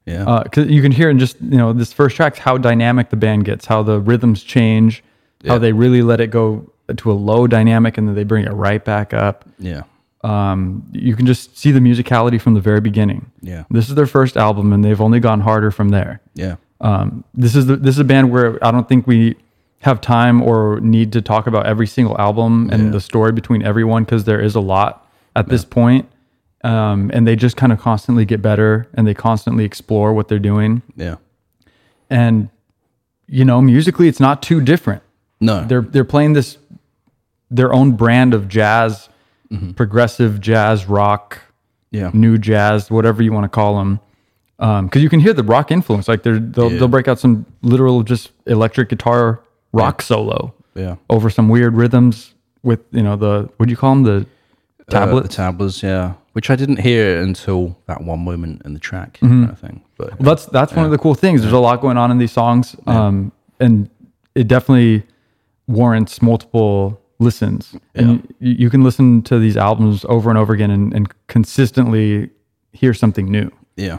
Yeah. 0.07 0.41
because 0.43 0.69
you 0.71 0.81
can 0.81 0.91
hear 0.93 1.09
in 1.09 1.19
just 1.19 1.35
you 1.41 1.57
know 1.57 1.73
this 1.73 1.91
first 1.93 2.15
track 2.15 2.37
how 2.37 2.57
dynamic 2.57 3.09
the 3.09 3.17
band 3.17 3.45
gets, 3.45 3.65
how 3.65 3.83
the 3.83 3.99
rhythms 3.99 4.41
change, 4.41 5.03
how 5.45 5.57
they 5.57 5.73
really 5.73 6.01
let 6.01 6.19
it 6.21 6.31
go 6.31 6.71
to 6.95 7.11
a 7.11 7.13
low 7.13 7.45
dynamic 7.47 7.97
and 7.97 8.07
then 8.07 8.15
they 8.15 8.23
bring 8.23 8.45
it 8.45 8.53
right 8.53 8.83
back 8.85 9.13
up. 9.13 9.45
yeah. 9.59 9.83
Um, 10.23 10.83
you 10.93 11.15
can 11.15 11.25
just 11.25 11.57
see 11.57 11.71
the 11.71 11.79
musicality 11.79 12.41
from 12.41 12.53
the 12.55 12.59
very 12.59 12.81
beginning. 12.81 13.29
Yeah. 13.41 13.63
This 13.69 13.87
is 13.87 13.95
their 13.95 14.07
first 14.07 14.35
album, 14.35 14.73
and 14.73 14.83
they've 14.83 14.99
only 14.99 15.19
gone 15.19 15.39
harder 15.41 15.69
from 15.71 15.89
there. 15.89 16.19
Yeah. 16.33 16.55
Um, 16.81 17.23
this 17.33 17.55
is 17.55 17.67
the, 17.67 17.75
this 17.75 17.95
is 17.95 17.99
a 17.99 18.03
band 18.03 18.31
where 18.31 18.57
I 18.65 18.71
don't 18.71 18.89
think 18.89 19.05
we 19.07 19.35
have 19.81 20.01
time 20.01 20.41
or 20.41 20.79
need 20.81 21.13
to 21.13 21.21
talk 21.21 21.45
about 21.47 21.65
every 21.67 21.85
single 21.87 22.17
album 22.19 22.69
and 22.71 22.85
Yeah. 22.85 22.89
the 22.91 22.99
story 23.01 23.31
between 23.31 23.61
everyone 23.61 24.03
because 24.05 24.23
there 24.25 24.41
is 24.41 24.55
a 24.55 24.59
lot 24.59 25.07
at 25.35 25.47
this 25.49 25.63
point. 25.63 26.09
Um, 26.63 27.11
and 27.13 27.27
they 27.27 27.35
just 27.35 27.55
kind 27.55 27.71
of 27.71 27.79
constantly 27.79 28.25
get 28.25 28.41
better 28.41 28.87
and 28.95 29.05
they 29.07 29.13
constantly 29.13 29.63
explore 29.63 30.13
what 30.13 30.27
they're 30.27 30.39
doing. 30.39 30.81
Yeah. 30.95 31.15
And 32.09 32.49
you 33.27 33.43
know, 33.45 33.61
musically, 33.61 34.07
it's 34.07 34.19
not 34.19 34.41
too 34.41 34.61
different. 34.61 35.03
No. 35.39 35.63
They're 35.65 35.81
they're 35.81 36.05
playing 36.05 36.33
this 36.33 36.57
their 37.51 37.73
own 37.73 37.91
brand 37.93 38.33
of 38.33 38.47
jazz, 38.47 39.09
Mm-hmm. 39.51 39.71
progressive 39.71 40.41
jazz, 40.41 40.87
rock, 40.87 41.39
yeah. 41.91 42.11
new 42.13 42.37
jazz, 42.37 42.91
whatever 42.91 43.23
you 43.23 43.31
want 43.31 43.45
to 43.45 43.49
call 43.49 43.77
them. 43.77 44.01
Because 44.57 45.01
you 45.01 45.09
can 45.09 45.21
hear 45.21 45.31
the 45.33 45.43
rock 45.43 45.71
influence. 45.71 46.09
Like 46.09 46.23
they're, 46.23 46.37
they'll 46.39 46.69
Yeah. 46.71 46.79
they'll 46.79 46.87
break 46.89 47.07
out 47.07 47.17
some 47.19 47.45
literal 47.61 48.03
just 48.03 48.31
electric 48.45 48.89
guitar 48.89 49.39
rock 49.71 50.01
solo 50.01 50.53
Yeah. 50.75 50.95
over 51.09 51.29
some 51.29 51.47
weird 51.47 51.75
rhythms 51.75 52.33
with 52.63 52.81
you 52.91 53.03
know 53.03 53.15
the 53.15 53.47
what 53.55 53.67
do 53.67 53.71
you 53.71 53.77
call 53.77 53.93
them 53.95 54.03
the 54.03 54.25
Uh, 54.93 55.05
the 55.21 55.29
tablas, 55.29 55.81
yeah. 55.83 56.13
Which 56.37 56.51
I 56.51 56.55
didn't 56.55 56.77
hear 56.77 57.19
until 57.19 57.75
that 57.87 58.03
one 58.03 58.19
moment 58.19 58.61
in 58.63 58.75
the 58.75 58.79
track, 58.79 59.17
kind 59.21 59.49
of 59.49 59.57
thing. 59.57 59.83
But 59.97 60.19
Well, 60.19 60.35
that's 60.35 60.45
that's 60.45 60.71
one 60.71 60.85
of 60.85 60.91
the 60.91 60.99
cool 60.99 61.15
things. 61.15 61.41
There's 61.41 61.51
a 61.51 61.57
lot 61.57 61.81
going 61.81 61.97
on 61.97 62.11
in 62.11 62.19
these 62.19 62.31
songs, 62.31 62.75
um, 62.85 63.31
and 63.59 63.89
it 64.35 64.47
definitely 64.47 65.01
warrants 65.65 66.21
multiple 66.21 67.01
listens. 67.17 67.75
And 67.95 68.31
you, 68.39 68.53
you 68.53 68.69
can 68.69 68.83
listen 68.83 69.23
to 69.23 69.39
these 69.39 69.57
albums 69.57 70.05
over 70.09 70.29
and 70.29 70.37
over 70.37 70.53
again 70.53 70.69
and, 70.69 70.93
and 70.93 71.11
consistently 71.25 72.29
hear 72.71 72.93
something 72.93 73.25
new 73.25 73.49
yeah, 73.75 73.97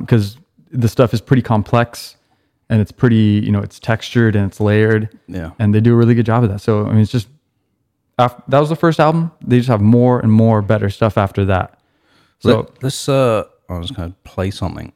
because 0.00 0.38
the 0.72 0.88
stuff 0.88 1.14
is 1.14 1.20
pretty 1.20 1.42
complex 1.42 2.16
and 2.70 2.80
it's 2.80 2.90
pretty 2.90 3.40
you 3.44 3.52
know 3.52 3.60
it's 3.60 3.78
textured 3.78 4.34
and 4.34 4.46
it's 4.46 4.58
layered 4.58 5.16
yeah, 5.28 5.50
and 5.60 5.72
they 5.72 5.80
do 5.80 5.92
a 5.92 5.96
really 5.96 6.16
good 6.16 6.26
job 6.26 6.42
of 6.42 6.50
that. 6.50 6.60
So 6.60 6.86
I 6.86 6.90
mean, 6.90 7.02
it's 7.02 7.12
just 7.12 7.28
af 8.18 8.34
that 8.48 8.60
was 8.60 8.68
the 8.68 8.76
first 8.76 9.00
album. 9.00 9.30
They 9.46 9.58
just 9.58 9.68
have 9.68 9.80
more 9.80 10.20
and 10.20 10.30
more 10.30 10.62
better 10.62 10.90
stuff 10.90 11.16
after 11.16 11.44
that. 11.46 11.78
So 12.40 12.48
Let, 12.48 12.82
let's. 12.82 13.08
Uh, 13.08 13.44
I 13.68 13.78
was 13.78 13.90
to 14.10 14.16
play 14.24 14.50
something. 14.50 14.92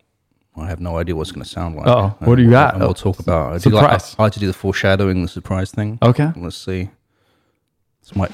I 0.57 0.67
have 0.69 0.81
no 0.81 0.97
idea 0.97 1.15
what's 1.15 1.33
to 1.45 1.49
sound 1.49 1.77
like. 1.77 1.87
Uh-oh. 1.87 2.17
What 2.21 2.37
do 2.37 2.43
you 2.43 2.51
got? 2.51 2.75
And 2.75 2.83
we'll 2.83 2.95
talk 2.95 3.19
about. 3.19 3.53
I 3.53 3.59
do 3.59 3.71
like, 3.71 3.83
Surprise. 3.83 4.17
I, 4.19 4.23
I 4.23 4.27
like 4.27 4.33
to 4.35 4.41
do 4.41 4.47
the 4.47 4.53
foreshadowing, 4.53 5.23
the 5.23 5.29
surprise 5.29 5.71
thing. 5.71 5.99
okay, 6.03 6.33
Let's 6.37 6.57
see. 6.57 6.91
This 8.03 8.17
might. 8.17 8.33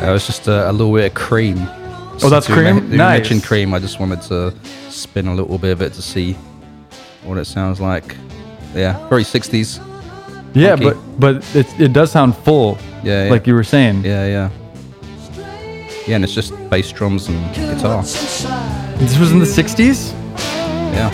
That 0.00 0.10
was 0.12 0.26
just 0.26 0.46
a, 0.48 0.70
a 0.70 0.72
little 0.72 0.92
bit 0.94 1.06
of 1.06 1.14
cream. 1.14 1.56
Oh, 2.22 2.28
that's 2.28 2.46
Since 2.46 2.58
cream? 2.58 2.90
we 2.90 2.96
Nice. 2.96 3.18
mentioned 3.20 3.44
cream. 3.44 3.72
I 3.74 3.78
just 3.78 4.00
wanted 4.00 4.22
to 4.22 4.54
spin 4.90 5.26
a 5.28 5.34
little 5.34 5.58
bit 5.58 5.72
of 5.72 5.82
it 5.82 5.92
to 5.94 6.02
see 6.02 6.34
what 7.24 7.38
it 7.38 7.46
sounds 7.46 7.80
like. 7.80 8.16
Yeah, 8.74 9.08
very 9.08 9.24
60s. 9.24 9.78
yeah, 10.54 10.76
funky. 10.76 10.84
but 10.84 10.96
but 11.20 11.56
it 11.56 11.66
it 11.80 11.92
does 11.92 12.10
sound 12.10 12.36
full. 12.36 12.78
Yeah, 13.02 13.24
yeah. 13.24 13.30
like 13.30 13.46
you 13.46 13.54
were 13.54 13.64
saying. 13.64 14.04
Yeah, 14.04 14.26
yeah. 14.26 14.50
Yeah, 16.06 16.16
and 16.16 16.24
it's 16.24 16.34
just 16.34 16.52
bass 16.70 16.90
drums 16.92 17.28
and 17.28 17.54
guitar. 17.54 18.02
This 18.02 19.18
was 19.18 19.32
in 19.32 19.38
the 19.38 19.44
'60s. 19.46 20.12
Yeah, 20.94 21.10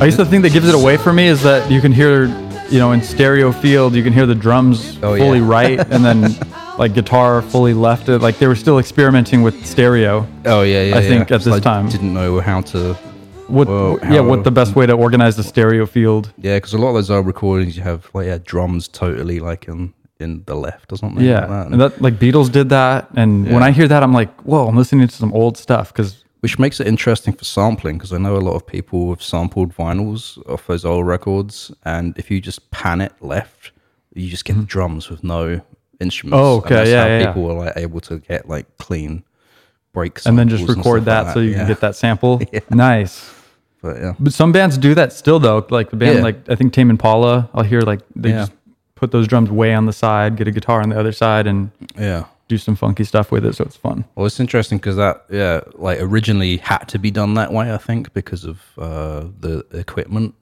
I 0.00 0.04
used 0.06 0.18
to 0.18 0.24
think 0.24 0.42
that 0.42 0.52
gives 0.52 0.68
it 0.68 0.74
away 0.74 0.96
for 0.96 1.12
me 1.12 1.26
is 1.28 1.42
that 1.42 1.70
you 1.70 1.80
can 1.80 1.92
hear, 1.92 2.26
you 2.72 2.78
know, 2.78 2.92
in 2.92 3.02
stereo 3.02 3.52
field, 3.52 3.94
you 3.94 4.02
can 4.02 4.12
hear 4.12 4.26
the 4.26 4.34
drums 4.34 4.96
Oh, 5.02 5.16
fully 5.16 5.38
yeah. 5.38 5.48
right 5.56 5.78
and 5.78 6.04
then 6.04 6.34
like 6.78 6.94
guitar 6.94 7.42
fully 7.42 7.74
left. 7.74 8.08
It 8.08 8.18
like 8.20 8.38
they 8.38 8.46
were 8.46 8.56
still 8.56 8.78
experimenting 8.78 9.42
with 9.42 9.66
stereo. 9.66 10.26
Oh 10.46 10.62
yeah, 10.62 10.84
yeah. 10.84 10.96
I 10.96 11.02
think 11.02 11.28
yeah. 11.28 11.36
at 11.36 11.42
this 11.42 11.54
I 11.54 11.60
time. 11.60 11.88
didn't 11.88 12.14
know 12.14 12.40
how 12.40 12.62
to. 12.62 12.94
What? 13.48 13.68
Well, 13.68 13.98
yeah, 14.10 14.20
what 14.20 14.44
the 14.44 14.50
best 14.50 14.74
way 14.74 14.86
to 14.86 14.94
organize 14.94 15.36
the 15.36 15.42
stereo 15.42 15.84
field? 15.84 16.32
Yeah, 16.38 16.56
because 16.56 16.72
a 16.72 16.78
lot 16.78 16.88
of 16.88 16.94
those 16.94 17.10
old 17.10 17.26
recordings 17.26 17.76
you 17.76 17.82
have 17.82 18.08
like 18.14 18.26
yeah 18.26 18.38
drums 18.42 18.88
totally 18.88 19.40
like 19.40 19.68
in 19.68 19.92
in 20.18 20.42
the 20.46 20.54
left 20.54 20.92
or 20.92 20.96
something. 20.96 21.22
Yeah, 21.22 21.40
like 21.40 21.48
that. 21.48 21.66
and 21.72 21.80
that 21.80 22.00
like 22.00 22.14
Beatles 22.14 22.50
did 22.50 22.70
that, 22.70 23.08
and 23.16 23.52
when 23.52 23.62
I 23.62 23.70
hear 23.72 23.88
that, 23.88 24.02
I'm 24.02 24.14
like, 24.14 24.32
whoa, 24.42 24.66
I'm 24.68 24.76
listening 24.76 25.06
to 25.06 25.14
some 25.14 25.32
old 25.34 25.58
stuff 25.58 25.92
because 25.92 26.21
which 26.42 26.58
makes 26.58 26.80
it 26.80 26.86
interesting 26.86 27.32
for 27.34 27.44
sampling 27.44 27.96
because 27.98 28.12
I 28.12 28.18
know 28.18 28.36
a 28.36 28.38
lot 28.48 28.54
of 28.54 28.66
people 28.66 29.10
have 29.10 29.22
sampled 29.22 29.74
vinyls 29.74 30.38
off 30.48 30.66
those 30.66 30.84
old 30.84 31.06
records, 31.06 31.70
and 31.84 32.16
if 32.18 32.30
you 32.30 32.40
just 32.40 32.70
pan 32.70 33.00
it 33.00 33.12
left, 33.20 33.70
you 34.14 34.28
just 34.28 34.44
get 34.44 34.56
the 34.56 34.64
drums 34.64 35.08
with 35.08 35.22
no 35.24 35.60
instruments. 36.00 36.36
Mm-hmm. 36.36 36.44
Oh, 36.44 36.56
And 36.56 36.64
okay, 36.66 36.74
that's 36.74 36.90
yeah, 36.90 37.02
how 37.02 37.08
yeah, 37.08 37.18
yeah. 37.20 37.26
People 37.28 37.42
were 37.44 37.52
like 37.64 37.76
able 37.76 38.00
to 38.00 38.18
get 38.18 38.48
like 38.48 38.66
clean 38.78 39.22
breaks, 39.92 40.26
and 40.26 40.38
then 40.38 40.48
just 40.48 40.68
record 40.68 41.04
that, 41.04 41.32
so 41.32 41.40
you 41.40 41.54
can 41.54 41.66
get 41.66 41.80
that 41.80 41.94
sample. 41.96 42.40
Nice. 42.70 43.30
But 43.80 43.96
yeah, 44.00 44.12
But 44.20 44.32
some 44.32 44.52
bands 44.52 44.78
do 44.78 44.94
that 44.94 45.12
still 45.12 45.38
though. 45.40 45.66
Like 45.70 45.90
the 45.90 45.96
band, 45.96 46.18
Yeah. 46.18 46.22
like 46.24 46.48
I 46.48 46.54
think 46.54 46.72
Tame 46.72 46.88
Impala, 46.90 47.50
I'll 47.54 47.64
hear 47.64 47.80
like 47.82 48.00
they 48.14 48.28
Yeah. 48.30 48.38
just 48.42 48.52
put 48.94 49.10
those 49.10 49.26
drums 49.26 49.50
way 49.50 49.74
on 49.74 49.86
the 49.86 49.92
side, 49.92 50.36
get 50.36 50.46
a 50.46 50.52
guitar 50.52 50.80
on 50.82 50.88
the 50.88 50.98
other 50.98 51.10
side, 51.12 51.46
and 51.48 51.70
yeah. 51.98 52.24
Do 52.52 52.58
some 52.58 52.76
funky 52.76 53.04
stuff 53.04 53.32
with 53.32 53.44
it. 53.48 53.54
So 53.56 53.64
it's 53.64 53.76
fun. 53.76 54.04
Well, 54.14 54.26
it's 54.26 54.40
interesting 54.40 54.78
because 54.78 54.96
that, 54.96 55.24
yeah, 55.30 55.60
like 55.86 55.98
originally 56.00 56.58
had 56.58 56.84
to 56.92 56.98
be 56.98 57.10
done 57.10 57.34
that 57.34 57.50
way, 57.52 57.72
I 57.72 57.78
think, 57.78 58.12
because 58.12 58.44
of 58.44 58.56
uh, 58.78 59.24
the 59.44 59.64
equipment, 59.84 60.34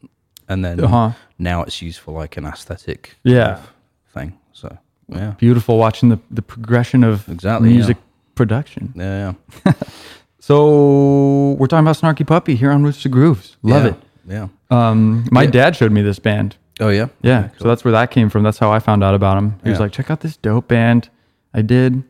and 0.48 0.64
then 0.64 0.80
Uh-huh. 0.84 1.10
now 1.38 1.62
it's 1.64 1.80
used 1.82 2.00
for 2.00 2.12
like 2.22 2.36
an 2.40 2.44
aesthetic 2.46 3.16
Yeah. 3.22 3.52
of 3.58 3.72
thing. 4.14 4.32
So 4.52 4.68
yeah, 5.08 5.34
Beautiful 5.38 5.74
watching 5.78 6.08
the 6.10 6.18
the 6.38 6.42
progression 6.42 7.04
of 7.04 7.28
Exactly, 7.28 7.68
music 7.68 7.96
production. 8.34 8.92
yeah, 8.96 9.32
yeah. 9.64 9.72
So 10.42 11.52
we're 11.58 11.66
talking 11.68 11.86
about 11.86 11.96
Snarky 11.96 12.26
Puppy 12.26 12.54
here 12.56 12.70
on 12.72 12.82
Roots 12.82 13.02
to 13.02 13.08
Grooves. 13.08 13.56
Love 13.62 13.84
Yeah, 13.84 13.90
it. 13.90 14.48
Yeah. 14.70 14.88
Um, 14.90 15.24
my 15.30 15.42
Yeah. 15.42 15.50
dad 15.50 15.76
showed 15.76 15.92
me 15.92 16.02
this 16.02 16.18
band. 16.18 16.56
Oh 16.80 16.88
yeah. 16.88 17.08
Yeah, 17.22 17.50
so 17.58 17.68
that's 17.68 17.84
where 17.84 17.92
that 17.92 18.10
came 18.10 18.30
from. 18.30 18.42
That's 18.42 18.58
how 18.58 18.72
I 18.72 18.78
found 18.78 19.04
out 19.04 19.14
about 19.14 19.36
him. 19.36 19.54
He 19.62 19.68
was 19.70 19.78
like, 19.80 19.92
"Check 19.92 20.10
out 20.10 20.20
this 20.20 20.36
dope 20.38 20.66
band." 20.68 21.10
I 21.54 21.62
did. 21.62 22.02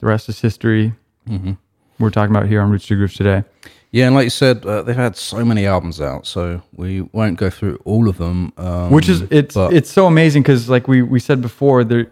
The 0.00 0.06
rest 0.06 0.28
is 0.28 0.40
history. 0.40 0.92
Mm-hmm. 1.28 1.52
We're 1.98 2.10
talking 2.10 2.34
about 2.34 2.48
here 2.48 2.60
on 2.60 2.70
Roots 2.70 2.86
to 2.86 2.96
Grooves 2.96 3.14
today. 3.14 3.44
Yeah, 3.90 4.06
and 4.06 4.14
like 4.16 4.24
you 4.24 4.30
said, 4.30 4.66
uh, 4.66 4.82
they've 4.82 4.96
had 4.96 5.16
so 5.16 5.44
many 5.44 5.66
albums 5.66 6.00
out, 6.00 6.26
so 6.26 6.62
we 6.74 7.02
won't 7.12 7.38
go 7.38 7.48
through 7.48 7.80
all 7.84 8.08
of 8.08 8.18
them. 8.18 8.52
Um, 8.56 8.90
which 8.90 9.08
is 9.08 9.22
it's 9.30 9.54
but- 9.54 9.72
it's 9.72 9.90
so 9.90 10.06
amazing 10.06 10.42
because 10.42 10.68
like 10.68 10.88
we 10.88 11.02
we 11.02 11.20
said 11.20 11.40
before 11.40 11.84
there 11.84 12.10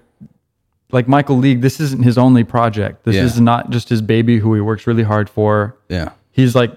like 0.92 1.08
michael 1.08 1.38
league 1.38 1.62
this 1.62 1.80
isn't 1.80 2.02
his 2.04 2.18
only 2.18 2.44
project 2.44 3.04
this 3.04 3.16
Yeah. 3.16 3.24
is 3.24 3.40
not 3.40 3.70
just 3.70 3.88
his 3.88 4.02
baby 4.02 4.38
who 4.38 4.54
he 4.54 4.60
works 4.60 4.86
really 4.86 5.02
hard 5.02 5.30
for 5.30 5.74
yeah, 5.88 6.10
he's 6.32 6.54
like 6.54 6.70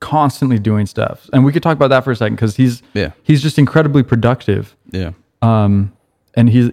constantly 0.00 0.58
doing 0.58 0.86
stuff 0.86 1.28
and 1.34 1.44
we 1.44 1.52
could 1.52 1.62
talk 1.62 1.74
about 1.76 1.88
that 1.88 2.02
for 2.02 2.10
a 2.12 2.16
second 2.16 2.34
because 2.36 2.56
he's 2.56 2.82
Yeah. 2.94 3.10
he's 3.22 3.42
just 3.42 3.58
incredibly 3.58 4.02
productive 4.02 4.74
yeah, 4.90 5.12
um 5.42 5.92
and 6.34 6.48
he's 6.50 6.70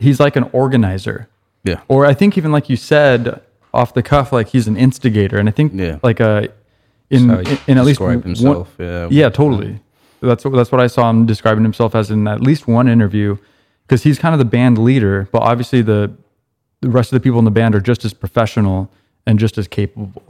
he's 0.00 0.18
like 0.20 0.34
an 0.36 0.50
organizer 0.52 1.28
yeah, 1.68 1.80
or 1.88 2.00
i 2.12 2.14
think 2.14 2.36
even 2.38 2.50
like 2.56 2.66
you 2.72 2.76
said 2.76 3.40
off 3.72 3.90
the 3.94 4.02
cuff 4.02 4.32
like 4.32 4.48
he's 4.54 4.66
an 4.72 4.76
instigator 4.76 5.36
and 5.40 5.48
i 5.48 5.52
think 5.58 5.72
Yeah. 5.74 5.98
like 6.02 6.20
a 6.20 6.48
in 7.10 7.22
he 7.28 7.52
in, 7.52 7.58
in 7.70 7.78
at 7.78 7.84
least 7.84 7.98
described 8.00 8.24
one, 8.24 8.34
himself, 8.34 8.68
yeah. 8.78 9.08
yeah 9.10 9.28
totally 9.42 9.72
that's 10.20 10.44
what 10.44 10.52
that's 10.58 10.72
what 10.72 10.80
i 10.80 10.88
saw 10.88 11.08
him 11.10 11.26
describing 11.26 11.64
himself 11.64 11.94
as 11.94 12.10
in 12.10 12.26
at 12.28 12.40
least 12.40 12.62
one 12.68 12.88
interview 12.96 13.36
because 13.86 14.02
he's 14.06 14.18
kind 14.18 14.34
of 14.34 14.38
the 14.38 14.50
band 14.58 14.76
leader 14.78 15.28
but 15.32 15.42
obviously 15.42 15.82
the 15.82 16.10
the 16.80 16.88
rest 16.98 17.12
of 17.12 17.16
the 17.18 17.24
people 17.26 17.38
in 17.38 17.44
the 17.44 17.56
band 17.60 17.74
are 17.74 17.80
just 17.92 18.04
as 18.04 18.12
professional 18.14 18.88
and 19.26 19.38
just 19.38 19.58
as 19.58 19.66
capable 19.68 20.22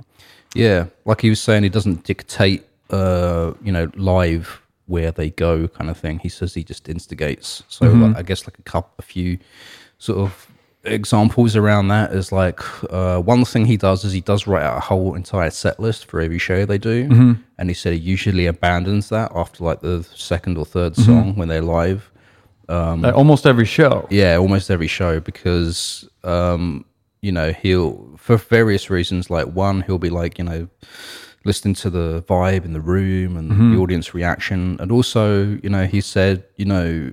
Yeah, 0.54 0.86
like 1.04 1.20
he 1.20 1.28
was 1.28 1.40
saying, 1.40 1.62
he 1.62 1.68
doesn't 1.68 2.04
dictate, 2.04 2.62
uh, 2.90 3.52
you 3.62 3.70
know, 3.76 3.86
live 3.96 4.46
where 4.86 5.12
they 5.12 5.28
go, 5.46 5.68
kind 5.68 5.90
of 5.90 5.96
thing. 5.98 6.18
He 6.20 6.30
says 6.30 6.54
he 6.54 6.64
just 6.64 6.88
instigates. 6.88 7.62
So 7.68 7.84
Mm-hmm. 7.86 8.02
like, 8.02 8.16
I 8.16 8.22
guess 8.28 8.46
like 8.48 8.58
a 8.58 8.62
couple, 8.72 8.90
a 8.98 9.02
few, 9.02 9.38
sort 9.98 10.18
of 10.24 10.30
examples 10.92 11.56
around 11.56 11.88
that 11.88 12.12
is 12.12 12.32
like 12.32 12.60
uh, 12.92 13.18
one 13.20 13.44
thing 13.44 13.66
he 13.66 13.76
does 13.76 14.04
is 14.04 14.12
he 14.12 14.20
does 14.20 14.46
write 14.46 14.62
out 14.62 14.76
a 14.76 14.80
whole 14.80 15.14
entire 15.14 15.50
set 15.50 15.78
list 15.80 16.06
for 16.06 16.20
every 16.20 16.38
show 16.38 16.64
they 16.66 16.78
do, 16.78 17.08
and 17.58 17.70
he 17.70 17.74
said 17.74 17.92
he 17.94 17.98
usually 17.98 18.46
abandons 18.46 19.08
that 19.10 19.30
after 19.34 19.64
like 19.64 19.80
the 19.80 20.02
second 20.14 20.56
or 20.58 20.64
3rd 20.64 20.96
song 20.96 21.36
when 21.36 21.48
they're 21.48 21.62
live. 21.62 22.10
At 23.04 23.14
almost 23.14 23.46
every 23.46 23.64
show. 23.64 24.06
Yeah, 24.10 24.36
almost 24.36 24.70
every 24.70 24.88
show 24.88 25.20
because 25.20 26.08
um, 26.24 26.84
you 27.22 27.32
know 27.32 27.52
he'll 27.52 28.16
for 28.18 28.36
various 28.36 28.90
reasons. 28.90 29.30
Like 29.30 29.46
one, 29.46 29.82
he'll 29.82 29.98
be 29.98 30.10
like 30.10 30.38
you 30.38 30.44
know 30.44 30.68
listening 31.44 31.74
to 31.74 31.88
the 31.88 32.22
vibe 32.28 32.64
in 32.64 32.72
the 32.74 32.80
room 32.80 33.36
and 33.36 33.50
the 33.72 33.78
audience 33.78 34.12
reaction, 34.12 34.76
and 34.80 34.92
also 34.92 35.58
you 35.62 35.70
know 35.70 35.86
he 35.86 36.00
said 36.00 36.44
you 36.56 36.64
know 36.66 37.10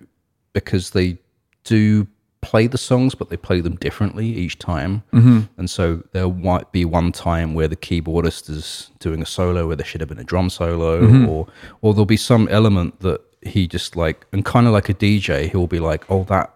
because 0.53 0.89
they 0.91 1.17
do 1.63 2.05
play 2.49 2.67
the 2.67 2.77
songs, 2.77 3.15
but 3.15 3.29
they 3.29 3.37
play 3.37 3.59
them 3.61 3.75
differently 3.87 4.27
each 4.27 4.57
time, 4.59 5.03
mm-hmm. 5.11 5.41
and 5.57 5.67
so 5.69 6.03
there 6.13 6.29
might 6.29 6.71
be 6.71 6.85
one 6.85 7.11
time 7.11 7.53
where 7.57 7.67
the 7.67 7.75
keyboardist 7.87 8.49
is 8.49 8.91
doing 8.99 9.21
a 9.21 9.25
solo 9.25 9.67
where 9.67 9.75
there 9.75 9.85
should 9.85 10.01
have 10.01 10.09
been 10.09 10.19
a 10.25 10.29
drum 10.33 10.49
solo, 10.49 11.01
mm-hmm. 11.01 11.29
or 11.29 11.47
or 11.81 11.93
there'll 11.93 12.05
be 12.05 12.17
some 12.31 12.47
element 12.49 12.99
that 13.01 13.19
he 13.41 13.67
just 13.67 13.95
like 13.95 14.25
and 14.31 14.45
kind 14.45 14.65
of 14.67 14.73
like 14.73 14.89
a 14.89 14.93
DJ, 14.93 15.49
he'll 15.51 15.67
be 15.67 15.83
like, 15.91 16.03
oh 16.09 16.23
that 16.25 16.51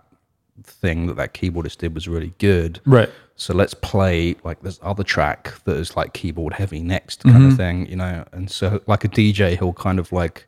thing 0.63 1.07
that 1.07 1.15
that 1.17 1.33
keyboardist 1.33 1.77
did 1.77 1.93
was 1.95 2.07
really 2.07 2.33
good. 2.37 2.79
Right. 2.85 3.09
So 3.35 3.53
let's 3.53 3.73
play 3.73 4.35
like 4.43 4.61
this 4.61 4.79
other 4.81 5.03
track 5.03 5.53
that 5.63 5.77
is 5.77 5.95
like 5.95 6.13
keyboard 6.13 6.53
heavy 6.53 6.81
next 6.81 7.23
kind 7.23 7.37
of 7.37 7.41
mm-hmm. 7.41 7.55
thing, 7.55 7.85
you 7.87 7.95
know. 7.95 8.25
And 8.33 8.51
so 8.51 8.81
like 8.85 9.05
a 9.05 9.07
DJ, 9.07 9.57
he'll 9.57 9.73
kind 9.87 9.99
of 9.99 10.11
like 10.11 10.45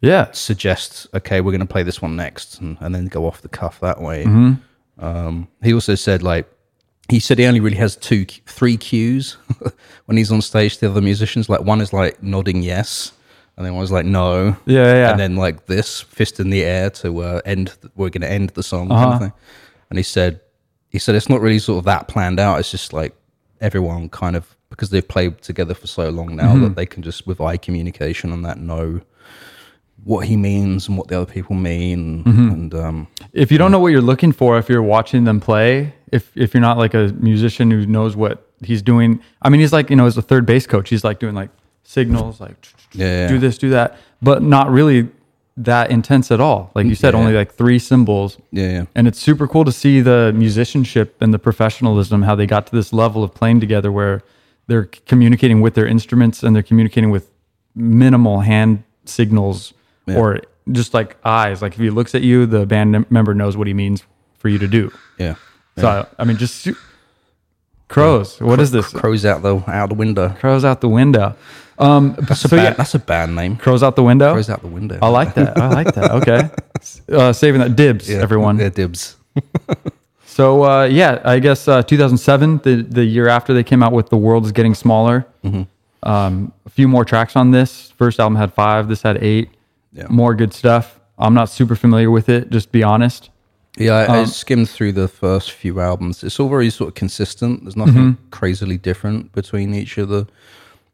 Yeah. 0.00 0.30
suggest, 0.32 1.06
okay, 1.14 1.40
we're 1.40 1.52
going 1.52 1.66
to 1.66 1.72
play 1.72 1.82
this 1.82 2.02
one 2.02 2.14
next, 2.14 2.60
and, 2.60 2.76
and 2.80 2.94
then 2.94 3.06
go 3.06 3.26
off 3.26 3.40
the 3.40 3.48
cuff 3.48 3.80
that 3.80 4.00
way. 4.02 4.24
Um, 4.98 5.48
he 5.62 5.74
also 5.74 5.94
said 5.94 6.22
like 6.22 6.48
he 7.08 7.20
said 7.20 7.38
he 7.38 7.46
only 7.46 7.60
really 7.60 7.76
has 7.76 7.94
two, 7.96 8.24
three 8.24 8.76
cues 8.76 9.34
when 10.06 10.16
he's 10.16 10.32
on 10.32 10.42
stage. 10.42 10.74
to 10.74 10.80
The 10.80 10.90
other 10.90 11.00
musicians, 11.00 11.48
like 11.48 11.60
one 11.60 11.80
is 11.80 11.92
like 11.92 12.22
nodding 12.22 12.62
yes, 12.62 13.12
and 13.56 13.64
then 13.64 13.74
one 13.74 13.84
is 13.84 13.92
like 13.92 14.06
no, 14.06 14.56
Yeah, 14.66 14.94
yeah. 14.94 15.10
and 15.10 15.20
then 15.20 15.36
like 15.36 15.66
this 15.66 16.00
fist 16.00 16.40
in 16.40 16.50
the 16.50 16.64
air 16.64 16.90
to 16.90 17.22
uh, 17.22 17.40
end. 17.44 17.76
We're 17.94 18.10
going 18.10 18.22
to 18.22 18.30
end 18.30 18.50
the 18.50 18.62
song, 18.62 18.88
kind 18.88 19.12
of 19.14 19.20
thing. 19.20 19.32
And 19.90 19.98
he 19.98 20.02
said, 20.02 20.40
he 20.88 20.98
said 20.98 21.14
it's 21.14 21.28
not 21.28 21.40
really 21.40 21.60
sort 21.60 21.78
of 21.78 21.84
that 21.84 22.08
planned 22.08 22.40
out. 22.40 22.58
It's 22.58 22.72
just 22.72 22.92
like 22.92 23.14
everyone 23.60 24.08
kind 24.08 24.34
of 24.34 24.56
because 24.68 24.90
they've 24.90 25.06
played 25.06 25.40
together 25.42 25.74
for 25.74 25.86
so 25.86 26.10
long 26.10 26.34
now 26.34 26.56
that 26.58 26.74
they 26.74 26.86
can 26.86 27.02
just 27.02 27.24
with 27.26 27.40
eye 27.40 27.56
communication 27.56 28.32
and 28.32 28.44
that 28.44 28.58
know 28.58 29.00
what 30.06 30.24
he 30.28 30.36
means 30.36 30.86
and 30.88 30.96
what 30.96 31.08
the 31.08 31.16
other 31.20 31.30
people 31.30 31.56
mean. 31.56 32.22
And 32.24 32.72
um, 32.74 33.08
if 33.32 33.50
you 33.50 33.58
don't 33.58 33.72
know 33.72 33.80
what 33.80 33.88
you're 33.88 34.00
looking 34.12 34.30
for, 34.30 34.56
if 34.56 34.68
you're 34.68 34.80
watching 34.96 35.24
them 35.24 35.40
play, 35.40 35.92
if 36.12 36.30
if 36.36 36.54
you're 36.54 36.60
not 36.60 36.78
like 36.78 36.94
a 36.94 37.12
musician 37.18 37.70
who 37.72 37.84
knows 37.86 38.14
what 38.14 38.48
he's 38.64 38.82
doing, 38.82 39.20
I 39.42 39.48
mean, 39.50 39.60
he's 39.60 39.72
like 39.72 39.90
you 39.90 39.96
know, 39.96 40.06
as 40.06 40.16
a 40.16 40.22
third 40.22 40.46
base 40.46 40.64
coach, 40.66 40.88
he's 40.90 41.02
like 41.02 41.18
doing 41.18 41.34
like 41.34 41.50
signals, 41.82 42.40
like 42.40 42.54
Yeah. 42.92 43.26
do 43.26 43.38
this, 43.40 43.58
do 43.58 43.70
that, 43.70 43.98
but 44.22 44.42
not 44.42 44.70
really 44.70 45.08
that 45.56 45.90
intense 45.90 46.30
at 46.30 46.40
all. 46.40 46.70
Like 46.76 46.86
you 46.86 46.94
said, 46.94 47.14
Yeah. 47.14 47.20
only 47.20 47.32
like 47.32 47.52
three 47.54 47.78
symbols. 47.80 48.38
yeah, 48.52 48.70
yeah. 48.70 48.84
And 48.94 49.08
it's 49.08 49.18
super 49.18 49.48
cool 49.48 49.64
to 49.64 49.72
see 49.72 50.00
the 50.02 50.32
musicianship 50.36 51.16
and 51.20 51.34
the 51.34 51.38
professionalism, 51.38 52.22
how 52.22 52.34
they 52.36 52.46
got 52.46 52.66
to 52.68 52.76
this 52.76 52.92
level 52.92 53.24
of 53.24 53.34
playing 53.34 53.58
together 53.60 53.90
where 53.90 54.22
they're 54.68 54.88
communicating 55.06 55.60
with 55.62 55.74
their 55.74 55.86
instruments 55.86 56.42
and 56.44 56.54
they're 56.54 56.62
communicating 56.62 57.10
with 57.10 57.30
minimal 57.74 58.40
hand 58.40 58.82
signals 59.04 59.72
or 60.08 60.40
just 60.72 60.94
like 60.94 61.16
eyes. 61.24 61.62
Like 61.62 61.72
if 61.74 61.78
he 61.80 61.90
looks 61.90 62.14
at 62.14 62.22
you, 62.22 62.46
the 62.46 62.66
band 62.66 63.10
member 63.10 63.34
knows 63.34 63.56
what 63.56 63.66
he 63.66 63.74
means 63.74 64.02
for 64.38 64.48
you 64.48 64.58
to 64.58 64.68
do. 64.68 64.92
yeah. 65.18 65.34
So, 65.78 66.06
I 66.18 66.24
mean, 66.24 66.36
just 66.38 66.68
crows. 67.88 68.40
What 68.40 68.60
is 68.60 68.70
this? 68.70 68.88
Crows 68.92 69.24
out 69.24 69.42
the 69.42 69.56
out 69.68 69.88
the 69.90 69.94
window. 69.94 70.30
Crows 70.30 70.64
out 70.64 70.80
the 70.80 70.88
window. 70.88 71.34
Um, 71.78 72.14
That's 72.20 72.44
a 72.44 72.48
so 72.48 72.56
band, 72.56 72.62
yeah, 72.64 72.70
that's 72.72 72.94
a 72.94 72.98
band 72.98 73.36
name. 73.36 73.58
crows 73.58 73.82
out 73.82 73.96
the 73.96 74.02
window. 74.02 74.32
Crows 74.32 74.48
out 74.48 74.62
the 74.62 74.66
window. 74.68 74.98
I 75.02 75.08
like 75.08 75.34
that. 75.34 75.58
I 75.58 75.68
like 75.68 75.94
that. 75.94 76.10
Okay. 76.12 76.48
Uh, 77.10 77.32
saving 77.32 77.60
that 77.60 77.74
dibs, 77.74 78.08
Yeah, 78.08 78.18
everyone. 78.18 78.58
Yeah, 78.58 78.68
dibs. 78.68 79.16
So 80.26 80.64
uh, 80.64 80.84
yeah, 80.84 81.20
I 81.24 81.38
guess 81.38 81.66
uh, 81.66 81.82
2007, 81.82 82.58
the 82.58 82.82
the 82.82 83.04
year 83.04 83.26
after 83.28 83.54
they 83.54 83.64
came 83.64 83.82
out 83.82 83.92
with 83.92 84.10
"The 84.10 84.18
World 84.18 84.44
Is 84.44 84.52
Getting 84.52 84.74
Smaller." 84.74 85.26
Mm-hmm. 85.42 85.62
Um, 86.08 86.52
a 86.66 86.70
few 86.70 86.86
more 86.88 87.04
tracks 87.06 87.36
on 87.36 87.50
this. 87.52 87.90
First 87.92 88.20
album 88.20 88.36
had 88.36 88.52
five. 88.52 88.88
This 88.88 89.00
had 89.00 89.22
eight. 89.24 89.48
Yeah. 89.96 90.06
More 90.10 90.34
good 90.34 90.52
stuff. 90.52 91.00
I'm 91.18 91.32
not 91.34 91.48
super 91.48 91.74
familiar 91.76 92.10
with 92.10 92.28
it. 92.28 92.50
Just 92.50 92.70
be 92.72 92.82
honest. 92.82 93.30
Yeah, 93.78 93.94
I, 93.94 94.04
Um, 94.06 94.16
I 94.20 94.24
skimmed 94.24 94.68
through 94.68 94.92
the 94.92 95.08
first 95.08 95.52
few 95.52 95.80
albums. 95.80 96.22
It's 96.24 96.38
all 96.40 96.48
very 96.48 96.70
sort 96.70 96.88
of 96.88 96.94
consistent. 96.94 97.62
There's 97.64 97.76
nothing 97.76 97.94
Mm-hmm. 98.14 98.28
crazily 98.30 98.76
different 98.78 99.32
between 99.32 99.74
each 99.74 99.98
of 99.98 100.08
the 100.08 100.26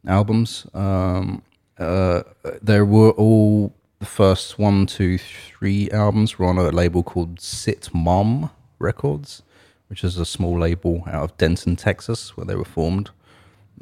albums. 0.07 0.67
Um, 0.75 1.43
uh, 1.79 2.23
there 2.63 2.85
were 2.85 3.11
all 3.13 3.73
the 3.99 4.07
first 4.07 4.59
one, 4.59 4.87
two, 4.87 5.19
three 5.19 5.91
albums 5.91 6.39
were 6.39 6.47
on 6.47 6.59
a 6.59 6.71
label 6.71 7.03
called 7.03 7.41
Sit 7.41 7.89
Mom 7.95 8.51
Records, 8.79 9.43
which 9.89 10.03
is 10.05 10.19
a 10.19 10.25
small 10.25 10.59
label 10.59 11.05
out 11.07 11.23
of 11.25 11.37
Denton, 11.39 11.77
Texas, 11.77 12.37
where 12.37 12.47
they 12.47 12.57
were 12.57 12.65
formed. 12.65 13.11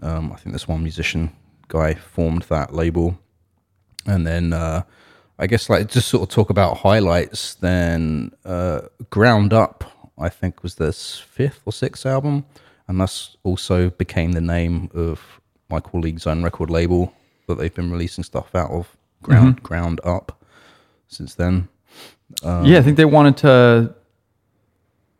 Um, 0.02 0.32
I 0.32 0.36
think 0.36 0.52
this 0.54 0.68
one 0.68 0.82
musician 0.82 1.30
guy 1.68 1.94
formed 1.94 2.42
that 2.48 2.74
label 2.74 3.18
and 4.06 4.26
then 4.26 4.52
uh, 4.52 4.82
I 5.40 5.46
guess 5.46 5.70
like 5.70 5.88
just 5.88 6.08
sort 6.08 6.22
of 6.22 6.28
talk 6.28 6.50
about 6.50 6.76
highlights. 6.76 7.54
Then 7.54 8.32
uh, 8.44 8.82
Ground 9.08 9.54
Up, 9.54 9.84
I 10.18 10.28
think, 10.28 10.62
was 10.62 10.74
their 10.74 10.92
fifth 10.92 11.62
or 11.64 11.72
sixth 11.72 12.04
album, 12.04 12.44
and 12.86 13.00
that's 13.00 13.38
also 13.42 13.88
became 13.88 14.32
the 14.32 14.42
name 14.42 14.90
of 14.94 15.40
my 15.70 15.80
colleague's 15.80 16.26
own 16.26 16.42
record 16.42 16.68
label 16.68 17.14
that 17.48 17.56
they've 17.56 17.74
been 17.74 17.90
releasing 17.90 18.22
stuff 18.22 18.54
out 18.54 18.70
of. 18.70 18.96
Ground 19.22 19.62
Ground 19.62 20.00
Up 20.04 20.44
since 21.08 21.34
then. 21.34 21.68
Um, 22.42 22.66
yeah, 22.66 22.78
I 22.78 22.82
think 22.82 22.98
they 22.98 23.06
wanted 23.06 23.38
to. 23.38 23.94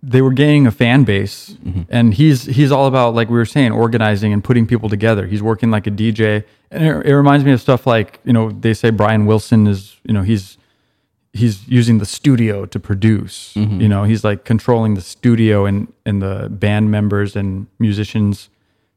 They 0.03 0.23
were 0.23 0.33
gaining 0.33 0.67
a 0.67 0.71
fan 0.71 1.05
base, 1.05 1.57
Mm-hmm. 1.65 1.83
and 1.91 2.15
he's 2.15 2.45
he's 2.47 2.73
all 2.73 2.87
about 2.87 3.15
like 3.15 3.29
we 3.29 3.37
were 3.37 3.45
saying, 3.45 3.73
organizing 3.73 4.33
and 4.33 4.43
putting 4.43 4.67
people 4.67 4.89
together. 4.89 5.27
He's 5.27 5.43
working 5.43 5.71
like 5.71 5.87
a 5.87 5.91
DJ, 5.91 6.45
and 6.71 6.83
it, 6.85 7.07
it 7.07 7.15
reminds 7.17 7.45
me 7.45 7.53
of 7.53 7.61
stuff 7.61 7.87
like 7.87 8.19
you 8.25 8.33
know 8.33 8.51
they 8.51 8.73
say 8.75 8.91
Brian 8.91 9.27
Wilson 9.27 9.67
is 9.67 9.97
you 10.05 10.15
know 10.15 10.23
he's 10.23 10.57
he's 11.33 11.69
using 11.69 11.99
the 11.99 12.07
studio 12.07 12.65
to 12.67 12.81
produce. 12.81 13.53
Mm-hmm. 13.55 13.81
You 13.81 13.89
know 13.89 14.05
he's 14.05 14.25
like 14.25 14.45
controlling 14.45 14.95
the 14.95 15.01
studio 15.03 15.67
and 15.67 15.93
and 16.07 16.23
the 16.23 16.49
band 16.51 16.91
members 16.91 17.37
and 17.37 17.67
musicians 17.79 18.49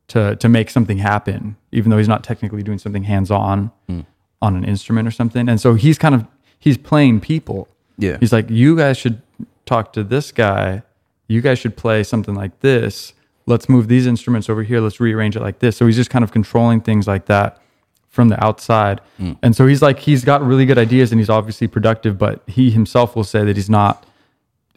to 0.08 0.36
to 0.38 0.48
make 0.48 0.70
something 0.70 1.00
happen, 1.00 1.58
even 1.74 1.90
though 1.92 1.98
he's 1.98 2.08
not 2.08 2.24
technically 2.24 2.64
doing 2.64 2.80
something 2.80 3.04
hands 3.04 3.30
on 3.30 3.72
Mm. 3.90 4.06
on 4.42 4.56
an 4.56 4.64
instrument 4.64 5.06
or 5.08 5.12
something. 5.12 5.50
And 5.50 5.60
so 5.60 5.74
he's 5.74 5.98
kind 5.98 6.16
of 6.16 6.26
he's 6.60 6.78
playing 6.78 7.20
people. 7.20 7.68
Yeah. 7.98 8.18
He's 8.22 8.32
like, 8.32 8.50
you 8.50 8.76
guys 8.78 8.98
should 8.98 9.22
talk 9.66 9.92
to 9.94 10.04
this 10.04 10.32
guy. 10.32 10.84
You 11.28 11.42
guys 11.42 11.60
should 11.60 11.78
play 11.78 12.04
something 12.04 12.36
like 12.36 12.60
this. 12.60 13.14
Let's 13.46 13.68
move 13.68 13.88
these 13.88 14.08
instruments 14.08 14.50
over 14.50 14.64
here. 14.64 14.80
Let's 14.80 15.00
rearrange 15.00 15.36
it 15.36 15.42
like 15.42 15.60
this. 15.60 15.76
So 15.78 15.86
he's 15.86 15.96
just 15.96 16.10
kind 16.10 16.24
of 16.24 16.32
controlling 16.32 16.82
things 16.82 17.08
like 17.08 17.26
that 17.26 17.62
from 18.08 18.30
the 18.30 18.42
outside. 18.44 19.02
Mm. 19.20 19.38
And 19.42 19.56
so 19.56 19.66
he's 19.66 19.82
like, 19.82 20.00
he's 20.00 20.24
got 20.24 20.44
really 20.44 20.66
good 20.66 20.78
ideas 20.78 21.12
and 21.12 21.20
he's 21.20 21.32
obviously 21.32 21.68
productive, 21.68 22.18
but 22.18 22.44
he 22.48 22.70
himself 22.70 23.16
will 23.16 23.24
say 23.24 23.44
that 23.44 23.56
he's 23.56 23.72
not, 23.72 24.06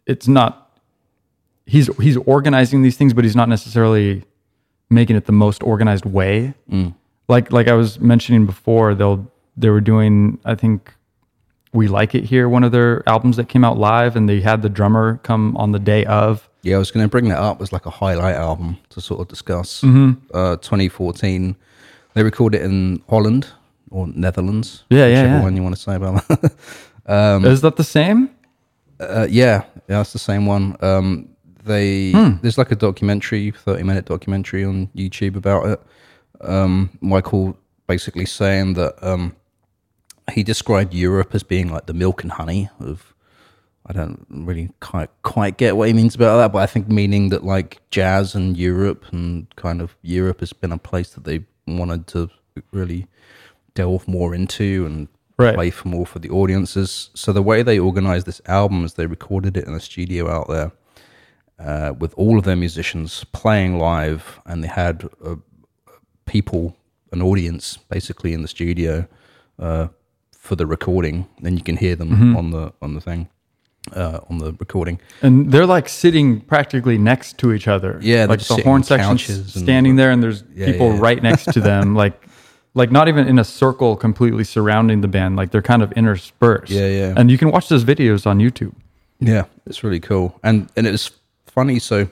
it's 0.07 0.27
not, 0.27 0.81
he's, 1.67 1.95
he's 1.99 2.17
organizing 2.17 2.83
these 2.83 2.97
things, 2.97 3.13
but 3.13 3.25
he's 3.25 3.37
not 3.37 3.49
necessarily 3.49 4.25
making 4.89 5.17
it 5.17 5.27
the 5.27 5.33
most 5.33 5.63
organized 5.63 6.07
way. 6.07 6.55
Mm. 6.71 6.95
Like, 7.29 7.53
like 7.53 7.69
I 7.69 7.75
was 7.75 8.01
mentioning 8.01 8.47
before, 8.47 8.95
they'll, 8.95 9.31
they 9.57 9.69
were 9.69 9.83
doing, 9.83 10.39
I 10.45 10.55
think, 10.55 10.95
we 11.77 11.89
Like 11.89 12.15
It 12.15 12.25
Here, 12.25 12.49
one 12.49 12.65
of 12.65 12.73
their 12.73 13.03
albums 13.09 13.37
that 13.37 13.49
came 13.49 13.65
out 13.65 13.79
live, 13.79 14.17
and 14.17 14.29
they 14.29 14.41
had 14.41 14.63
the 14.63 14.69
drummer 14.69 15.19
come 15.23 15.57
on 15.57 15.73
the 15.73 15.79
day 15.79 16.05
of. 16.07 16.49
Yeah, 16.63 16.77
I 16.77 16.79
was 16.79 16.91
going 16.91 17.05
to 17.05 17.09
bring 17.11 17.29
that 17.29 17.39
up 17.39 17.61
as 17.63 17.73
like 17.73 17.87
a 17.87 17.91
highlight 17.91 18.35
album 18.35 18.79
to 18.91 19.01
sort 19.01 19.21
of 19.21 19.29
discuss. 19.29 19.83
Mm-hmm. 19.83 20.13
Uh, 20.35 20.57
2014, 20.57 21.55
they 22.15 22.23
recorded 22.23 22.61
it 22.63 22.65
in 22.65 23.03
Holland 23.09 23.47
or 23.91 24.09
Netherlands. 24.09 24.85
Yeah, 24.91 25.07
yeah, 25.07 25.09
whichever 25.23 25.29
yeah. 25.37 25.43
one 25.43 25.57
you 25.57 25.63
want 25.63 25.77
to 25.77 25.81
say 25.81 25.95
about 25.95 26.27
that. 26.29 27.45
Is 27.47 27.61
that 27.61 27.77
the 27.77 27.85
same? 27.85 28.31
Uh, 28.99 29.27
yeah, 29.31 29.65
yeah, 29.89 29.99
that's 29.99 30.13
the 30.13 30.19
same 30.19 30.47
one. 30.47 30.77
Um, 30.81 31.29
they 31.65 32.13
Hmm. 32.13 32.37
there's 32.43 32.59
like 32.59 32.73
a 32.73 32.77
documentary, 32.77 33.51
thirty 33.51 33.83
minute 33.83 34.07
documentary 34.07 34.65
on 34.65 34.89
YouTube 34.97 35.37
about 35.37 35.67
it. 35.67 35.81
Um, 36.41 36.91
Michael 37.01 37.57
basically 37.87 38.27
saying 38.27 38.75
that 38.75 38.95
um, 39.03 39.35
he 40.33 40.43
described 40.43 40.95
Europe 40.95 41.35
as 41.35 41.43
being 41.43 41.71
like 41.71 41.87
the 41.87 41.95
milk 41.95 42.23
and 42.23 42.33
honey 42.33 42.69
of. 42.81 43.13
I 43.89 43.93
don't 43.93 44.27
really 44.29 44.71
quite 44.81 45.11
quite 45.23 45.59
get 45.59 45.77
what 45.77 45.87
he 45.87 45.95
means 45.95 46.17
about 46.17 46.39
that, 46.39 46.53
but 46.53 46.59
I 46.59 46.67
think 46.67 46.89
meaning 46.89 47.29
that 47.29 47.45
like 47.45 47.81
jazz 47.91 48.35
and 48.35 48.57
Europe 48.57 49.05
and 49.13 49.47
kind 49.55 49.81
of 49.81 49.97
Europe 50.03 50.41
has 50.41 50.53
been 50.53 50.73
a 50.73 50.79
place 50.79 51.11
that 51.11 51.23
they 51.23 51.45
wanted 51.69 52.09
to 52.09 52.29
really 52.73 53.07
delve 53.75 54.09
more 54.09 54.35
into 54.35 54.87
and 54.87 55.09
Right. 55.39 55.55
play 55.55 55.71
for 55.71 55.89
more 55.89 56.07
for 56.07 56.19
the 56.19 56.31
audiences. 56.31 57.11
So 57.13 57.31
the 57.31 57.43
way 57.43 57.63
they 57.63 57.79
organized 57.79 58.27
this 58.27 58.41
album 58.47 58.87
is 58.87 58.95
they 58.95 59.05
recorded 59.07 59.57
it 59.59 59.67
in 59.67 59.75
a 59.75 59.81
studio 59.81 60.31
out 60.31 60.49
there, 60.49 60.73
uh, 61.59 61.93
with 61.93 62.15
all 62.15 62.39
of 62.39 62.45
their 62.45 62.57
musicians 62.57 63.23
playing 63.33 63.79
live, 63.79 64.41
and 64.47 64.65
they 64.65 64.69
had 64.69 65.09
uh, 65.23 65.37
people, 66.25 66.75
an 67.13 67.21
audience, 67.21 67.77
basically 67.77 68.33
in 68.33 68.41
the 68.41 68.49
studio 68.49 69.07
uh, 69.59 69.89
for 70.47 70.57
the 70.57 70.67
recording. 70.67 71.27
Then 71.43 71.57
you 71.57 71.63
can 71.63 71.77
hear 71.77 71.97
them 71.97 72.11
Mm-hmm. 72.11 72.37
on 72.37 72.51
the 72.51 72.73
on 72.81 72.95
the 72.95 73.01
thing, 73.01 73.29
uh, 73.95 74.21
on 74.31 74.39
the 74.39 74.53
recording. 74.59 75.01
And 75.23 75.51
they're 75.53 75.67
like 75.77 75.89
sitting 75.89 76.41
practically 76.41 76.99
next 76.99 77.39
to 77.39 77.53
each 77.53 77.69
other. 77.69 77.99
Yeah, 78.03 78.27
like 78.27 78.41
the 78.41 78.63
horn 78.65 78.83
section 78.83 79.11
couches 79.11 79.55
and- 79.57 79.65
standing 79.65 79.97
there, 79.97 80.11
and 80.11 80.23
there's 80.23 80.43
Yeah, 80.55 80.67
people 80.73 80.95
yeah. 80.95 81.01
right 81.09 81.23
next 81.23 81.53
to 81.53 81.61
them, 81.61 81.95
like 82.05 82.15
like 82.75 82.91
not 82.93 83.09
even 83.09 83.27
in 83.29 83.39
a 83.39 83.45
circle 83.45 83.97
completely 83.97 84.45
surrounding 84.45 85.01
the 85.01 85.09
band. 85.09 85.37
Like 85.37 85.51
they're 85.51 85.63
kind 85.73 85.83
of 85.83 85.93
interspersed. 85.93 86.71
Yeah, 86.73 86.89
yeah. 86.89 87.15
And 87.17 87.31
you 87.31 87.39
can 87.39 87.51
watch 87.51 87.69
those 87.69 87.85
videos 87.85 88.27
on 88.27 88.39
YouTube. 88.39 88.75
Yeah, 89.21 89.45
it's 89.67 89.83
really 89.85 90.01
cool, 90.01 90.39
and 90.43 90.69
and 90.77 90.87
it 90.87 90.93
was 90.93 91.11
funny. 91.47 91.79
So 91.81 92.09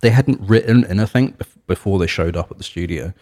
they 0.00 0.10
hadn't 0.10 0.40
written 0.48 0.84
anything 0.86 1.34
before 1.66 1.98
they 1.98 2.06
showed 2.06 2.36
up 2.36 2.50
at 2.50 2.58
the 2.58 2.64
studio, 2.64 3.12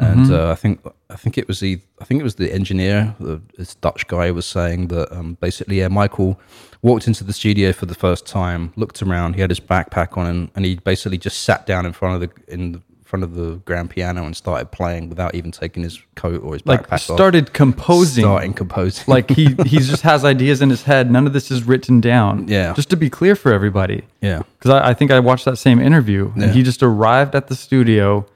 and 0.00 0.30
uh, 0.32 0.50
I 0.50 0.54
think 0.54 0.80
I 1.10 1.16
think 1.16 1.36
it 1.38 1.46
was 1.46 1.60
the 1.60 1.78
I 2.00 2.04
think 2.04 2.20
it 2.20 2.24
was 2.24 2.34
the 2.36 2.52
engineer, 2.52 3.14
the, 3.20 3.40
this 3.56 3.74
Dutch 3.76 4.06
guy, 4.06 4.30
was 4.30 4.46
saying 4.46 4.88
that 4.88 5.12
um, 5.12 5.36
basically, 5.40 5.78
yeah, 5.80 5.88
Michael 5.88 6.40
walked 6.82 7.06
into 7.06 7.22
the 7.24 7.32
studio 7.32 7.72
for 7.72 7.86
the 7.86 7.94
first 7.94 8.26
time, 8.26 8.72
looked 8.76 9.02
around, 9.02 9.34
he 9.34 9.40
had 9.42 9.50
his 9.50 9.60
backpack 9.60 10.16
on, 10.16 10.26
and, 10.26 10.50
and 10.56 10.64
he 10.64 10.76
basically 10.76 11.18
just 11.18 11.42
sat 11.42 11.66
down 11.66 11.84
in 11.86 11.92
front 11.92 12.14
of 12.14 12.20
the 12.28 12.52
in 12.54 12.82
front 13.04 13.24
of 13.24 13.34
the 13.34 13.56
grand 13.64 13.90
piano 13.90 14.24
and 14.24 14.36
started 14.36 14.70
playing 14.70 15.08
without 15.08 15.34
even 15.34 15.50
taking 15.50 15.82
his 15.82 16.00
coat 16.14 16.40
or 16.44 16.52
his 16.52 16.64
Like 16.64 16.86
backpack 16.86 16.92
off. 16.92 17.00
started 17.00 17.52
composing. 17.52 18.22
starting 18.22 18.52
composing. 18.54 19.04
like 19.08 19.28
he 19.30 19.46
he 19.66 19.78
just 19.78 20.02
has 20.02 20.24
ideas 20.24 20.62
in 20.62 20.70
his 20.70 20.84
head. 20.84 21.10
None 21.10 21.26
of 21.26 21.32
this 21.32 21.50
is 21.50 21.64
written 21.64 22.00
down. 22.00 22.46
Yeah. 22.46 22.72
Just 22.72 22.88
to 22.90 22.96
be 22.96 23.10
clear 23.10 23.34
for 23.34 23.52
everybody. 23.52 24.04
yeah, 24.22 24.42
because 24.58 24.70
I, 24.70 24.90
I 24.90 24.94
think 24.94 25.10
I 25.10 25.18
watched 25.18 25.44
that 25.46 25.56
same 25.56 25.80
interview 25.80 26.30
and 26.34 26.42
Yeah. 26.42 26.52
he 26.52 26.62
just 26.62 26.82
arrived 26.84 27.34
at 27.34 27.48
the 27.48 27.56
studio 27.56 28.26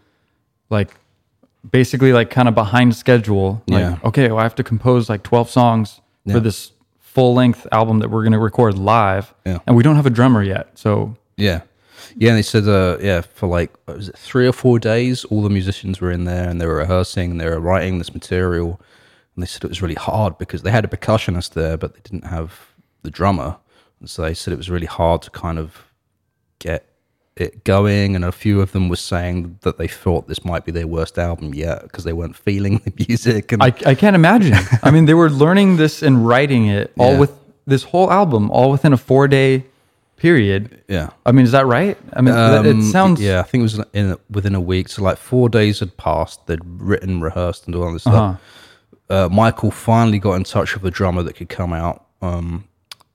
like 0.70 0.90
basically 1.70 2.12
like 2.12 2.30
kind 2.30 2.48
of 2.48 2.54
behind 2.54 2.94
schedule 2.94 3.62
like 3.68 3.80
Yeah. 3.80 3.98
okay 4.04 4.28
well, 4.28 4.38
i 4.38 4.42
have 4.42 4.54
to 4.56 4.62
compose 4.64 5.08
like 5.08 5.22
12 5.22 5.50
songs 5.50 6.00
Yeah. 6.24 6.34
for 6.34 6.40
this 6.40 6.72
full 6.98 7.34
length 7.34 7.66
album 7.72 8.00
that 8.00 8.10
we're 8.10 8.22
going 8.22 8.32
to 8.32 8.38
record 8.38 8.76
live 8.78 9.34
Yeah. 9.46 9.58
and 9.66 9.76
we 9.76 9.82
don't 9.82 9.96
have 9.96 10.06
a 10.06 10.10
drummer 10.10 10.42
yet 10.42 10.68
so 10.78 11.16
Yeah. 11.36 11.60
Yeah, 12.16 12.30
and 12.30 12.38
they 12.38 12.42
said, 12.42 12.68
uh, 12.68 12.98
yeah, 13.00 13.22
for 13.22 13.48
like, 13.48 13.72
was 13.88 14.08
it 14.10 14.16
three 14.18 14.46
or 14.46 14.52
four 14.52 14.78
days, 14.78 15.24
all 15.24 15.42
the 15.42 15.48
musicians 15.50 16.00
were 16.00 16.12
in 16.12 16.24
there 16.24 16.48
and 16.48 16.60
they 16.60 16.66
were 16.66 16.76
rehearsing 16.76 17.30
and 17.32 17.40
they 17.40 17.46
were 17.48 17.58
writing 17.58 17.98
this 17.98 18.12
material. 18.14 18.78
And 19.34 19.42
they 19.42 19.46
said 19.46 19.64
it 19.64 19.68
was 19.70 19.80
really 19.82 19.94
hard 19.96 20.36
because 20.38 20.62
they 20.62 20.70
had 20.70 20.84
a 20.84 20.88
percussionist 20.88 21.54
there, 21.54 21.76
but 21.76 21.94
they 21.94 22.00
didn't 22.04 22.26
have 22.26 22.50
the 23.02 23.10
drummer. 23.10 23.56
And 24.00 24.08
so 24.10 24.22
they 24.22 24.34
said 24.34 24.52
it 24.52 24.58
was 24.58 24.70
really 24.70 24.86
hard 24.86 25.22
to 25.22 25.30
kind 25.30 25.58
of 25.58 25.86
get 26.60 26.86
it 27.37 27.64
going. 27.64 28.14
And 28.16 28.24
a 28.24 28.32
few 28.32 28.61
of 28.61 28.72
them 28.72 28.89
were 28.89 28.97
saying 28.97 29.59
that 29.62 29.76
they 29.78 29.89
thought 29.89 30.28
this 30.28 30.45
might 30.45 30.64
be 30.64 30.72
their 30.72 30.87
worst 30.87 31.18
album 31.18 31.53
yet 31.55 31.82
because 31.82 32.05
they 32.05 32.12
weren't 32.12 32.37
feeling 32.37 32.78
the 32.85 32.93
music. 33.09 33.51
And 33.53 33.62
i, 33.62 33.72
I 33.87 33.95
can't 33.95 34.14
imagine 34.16 34.55
i 34.82 34.91
mean 34.91 35.07
they 35.07 35.14
were 35.14 35.30
learning 35.30 35.76
this 35.76 36.03
and 36.03 36.26
writing 36.28 36.66
it 36.68 36.93
all 36.99 37.12
Yeah. 37.12 37.18
with 37.18 37.32
this 37.66 37.82
whole 37.82 38.11
album 38.11 38.51
all 38.51 38.70
within 38.70 38.93
a 38.93 38.97
four 38.97 39.26
day 39.26 39.64
period 40.16 40.80
yeah. 40.89 41.11
i 41.26 41.32
mean 41.32 41.45
is 41.45 41.51
that 41.53 41.66
right 41.66 41.99
i 42.12 42.20
mean 42.20 42.35
Um, 42.35 42.66
it 42.66 42.82
sounds 42.93 43.20
yeah. 43.20 43.41
I 43.41 43.43
think 43.43 43.61
it 43.62 43.68
was 43.70 43.80
in 43.93 44.16
within 44.30 44.55
a 44.55 44.61
week. 44.61 44.89
So 44.89 45.03
like 45.03 45.18
four 45.18 45.49
days 45.49 45.80
had 45.80 45.97
passed. 45.97 46.47
They'd 46.47 46.61
written, 46.64 47.20
rehearsed, 47.20 47.66
and 47.66 47.74
all 47.74 47.93
this 47.93 48.03
stuff. 48.03 48.41
Uh, 49.11 49.28
Michael 49.30 49.70
finally 49.70 50.18
got 50.18 50.35
in 50.35 50.45
touch 50.45 50.74
with 50.74 50.85
a 50.87 50.91
drummer 50.91 51.22
that 51.24 51.35
could 51.35 51.49
come 51.51 51.72
out. 51.72 52.07
Um, 52.22 52.64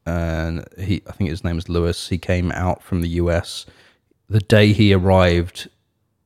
and 0.05 0.65
he, 0.77 1.01
I 1.07 1.11
think 1.13 1.29
his 1.29 1.43
name 1.43 1.57
is 1.57 1.67
Lewis. 1.69 2.09
He 2.09 2.17
came 2.17 2.51
out 2.51 2.83
from 2.83 3.01
the 3.01 3.09
US. 3.23 3.65
The 4.29 4.39
day 4.39 4.73
he 4.73 4.93
arrived, 4.93 5.69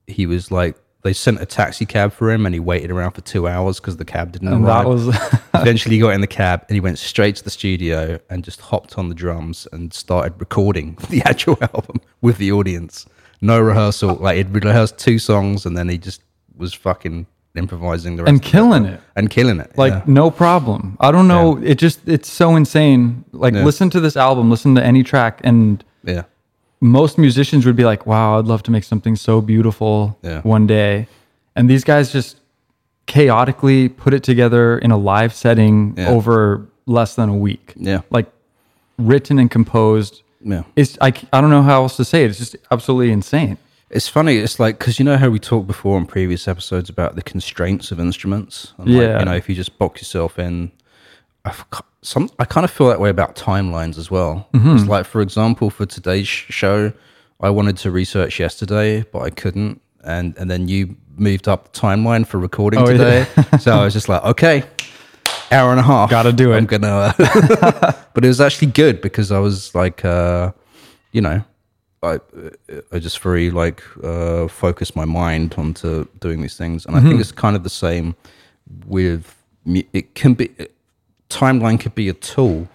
he 0.07 0.25
was 0.25 0.51
like, 0.51 0.77
they 1.03 1.13
sent 1.13 1.41
a 1.41 1.45
taxi 1.45 1.85
cab 1.85 2.13
for 2.13 2.31
him, 2.31 2.45
and 2.45 2.55
he 2.55 2.59
waited 2.59 2.89
around 2.89 3.11
for 3.11 3.21
two 3.21 3.47
hours 3.47 3.79
because 3.79 3.97
the 3.97 4.05
cab 4.05 4.31
didn't 4.31 4.47
and 4.53 4.63
arrive 4.65 4.83
that 4.83 4.89
was 4.89 5.07
eventually 5.53 5.95
he 5.95 6.01
got 6.01 6.09
in 6.13 6.21
the 6.21 6.27
cab 6.27 6.63
and 6.69 6.75
he 6.75 6.79
went 6.79 6.97
straight 6.97 7.35
to 7.35 7.43
the 7.43 7.49
studio 7.49 8.19
and 8.29 8.43
just 8.43 8.61
hopped 8.61 8.97
on 8.97 9.09
the 9.09 9.15
drums 9.15 9.67
and 9.73 9.93
started 9.93 10.33
recording 10.39 10.97
the 11.09 11.21
actual 11.25 11.57
album 11.61 11.99
with 12.21 12.37
the 12.37 12.51
audience. 12.51 13.05
No 13.41 13.59
rehearsal. 13.59 14.15
Like 14.15 14.37
he'd 14.37 14.49
rehearsed 14.63 14.97
two 14.97 15.19
songs 15.19 15.65
and 15.65 15.77
then 15.77 15.89
he 15.89 15.97
just 15.97 16.21
was 16.55 16.73
fucking 16.73 17.27
improvising 17.55 18.15
the 18.15 18.23
rest 18.23 18.31
and 18.31 18.41
killing 18.41 18.85
it 18.85 18.99
and 19.15 19.29
killing 19.29 19.59
it. 19.59 19.77
like 19.77 19.93
yeah. 19.93 20.01
no 20.07 20.31
problem 20.31 20.97
i 20.99 21.11
don't 21.11 21.27
know 21.27 21.57
it 21.61 21.75
just 21.75 21.99
it's 22.07 22.27
so 22.31 22.55
insane 22.55 23.23
like 23.31 23.53
Yeah. 23.53 23.63
listen 23.63 23.91
to 23.91 23.99
this 23.99 24.17
album 24.17 24.49
listen 24.49 24.73
to 24.73 24.83
any 24.83 25.03
track 25.03 25.39
and 25.43 25.83
yeah. 26.03 26.23
Most 26.83 27.17
musicians 27.17 27.65
would 27.65 27.75
be 27.77 27.85
like 27.85 28.05
wow 28.05 28.37
i'd 28.39 28.45
love 28.45 28.61
to 28.61 28.69
make 28.71 28.83
something 28.83 29.15
so 29.15 29.39
beautiful 29.41 30.17
Yeah. 30.21 30.41
one 30.41 30.67
day 30.67 31.07
and 31.55 31.69
these 31.69 31.83
guys 31.85 32.11
just 32.11 32.37
chaotically 33.05 33.89
put 33.89 34.13
it 34.13 34.23
together 34.23 34.77
in 34.77 34.91
a 34.91 34.97
live 34.97 35.33
setting 35.33 35.93
Yeah. 35.97 36.09
over 36.09 36.65
less 36.85 37.15
than 37.15 37.29
a 37.29 37.35
week 37.37 37.73
Yeah. 37.75 38.01
like 38.09 38.27
written 38.97 39.39
and 39.39 39.49
composed 39.49 40.21
Yeah. 40.41 40.63
it's 40.75 40.97
I, 41.01 41.13
I 41.31 41.41
don't 41.41 41.49
know 41.49 41.63
how 41.63 41.83
else 41.83 41.95
to 41.97 42.05
say 42.05 42.23
it 42.23 42.29
it's 42.29 42.39
just 42.39 42.55
absolutely 42.71 43.11
insane 43.11 43.57
It's 43.89 44.07
funny. 44.07 44.37
It's 44.37 44.59
like 44.59 44.79
because 44.79 44.97
you 44.97 45.05
know 45.05 45.17
how 45.17 45.29
we 45.29 45.37
talked 45.39 45.67
before 45.67 45.99
in 45.99 46.07
previous 46.07 46.47
episodes 46.47 46.89
about 46.89 47.13
the 47.15 47.21
constraints 47.21 47.91
of 47.91 47.99
instruments. 47.99 48.73
And 48.79 48.87
like, 48.87 49.01
Yeah. 49.01 49.19
you 49.19 49.25
know, 49.25 49.35
if 49.35 49.47
you 49.47 49.53
just 49.55 49.77
box 49.77 50.01
yourself 50.01 50.39
in, 50.39 50.71
I've, 51.45 51.65
some 52.01 52.29
I 52.39 52.45
kind 52.45 52.63
of 52.63 52.71
feel 52.71 52.87
that 52.89 52.99
way 52.99 53.09
about 53.09 53.35
timelines 53.35 53.97
as 53.97 54.09
well. 54.09 54.47
Mm-hmm. 54.53 54.75
It's 54.77 54.85
like, 54.87 55.05
for 55.05 55.21
example, 55.21 55.69
for 55.69 55.85
today's 55.85 56.27
show, 56.27 56.93
I 57.41 57.49
wanted 57.49 57.77
to 57.77 57.91
research 57.91 58.39
yesterday, 58.39 59.03
but 59.11 59.19
I 59.19 59.29
couldn't, 59.29 59.81
and 60.03 60.37
and 60.37 60.49
then 60.49 60.67
you 60.67 60.95
moved 61.17 61.47
up 61.47 61.71
the 61.73 61.79
timeline 61.79 62.25
for 62.25 62.39
recording 62.39 62.79
Oh, 62.79 62.89
yeah. 62.89 63.25
today. 63.25 63.57
so 63.59 63.71
I 63.73 63.83
was 63.83 63.93
just 63.93 64.07
like, 64.09 64.23
okay, 64.23 64.63
hour 65.51 65.71
and 65.71 65.79
a 65.79 65.83
half. 65.83 66.09
Gotta 66.09 66.31
do 66.33 66.53
it. 66.53 66.57
I'm 66.57 66.65
gonna. 66.65 67.13
but 68.13 68.23
it 68.23 68.27
was 68.27 68.39
actually 68.41 68.71
good 68.71 69.01
because 69.01 69.31
I 69.31 69.39
was 69.39 69.75
like, 69.75 70.03
uh, 70.05 70.51
you 71.11 71.19
know, 71.21 71.43
I 72.03 72.19
I 72.93 72.99
just 72.99 73.19
very 73.19 73.51
like 73.51 73.83
uh, 74.01 74.47
focused 74.47 74.95
my 74.95 75.05
mind 75.05 75.55
onto 75.57 76.05
doing 76.21 76.41
these 76.41 76.55
things, 76.57 76.85
and 76.85 76.95
I 76.95 76.99
Mm-hmm. 76.99 77.09
think 77.09 77.21
it's 77.21 77.31
kind 77.33 77.55
of 77.57 77.63
the 77.63 77.69
same 77.69 78.15
with 78.85 79.35
it 79.93 80.15
can 80.15 80.33
be 80.33 80.49
timeline 81.33 81.79
could 81.79 81.95
be 81.95 82.09
a 82.09 82.13
tool 82.13 82.67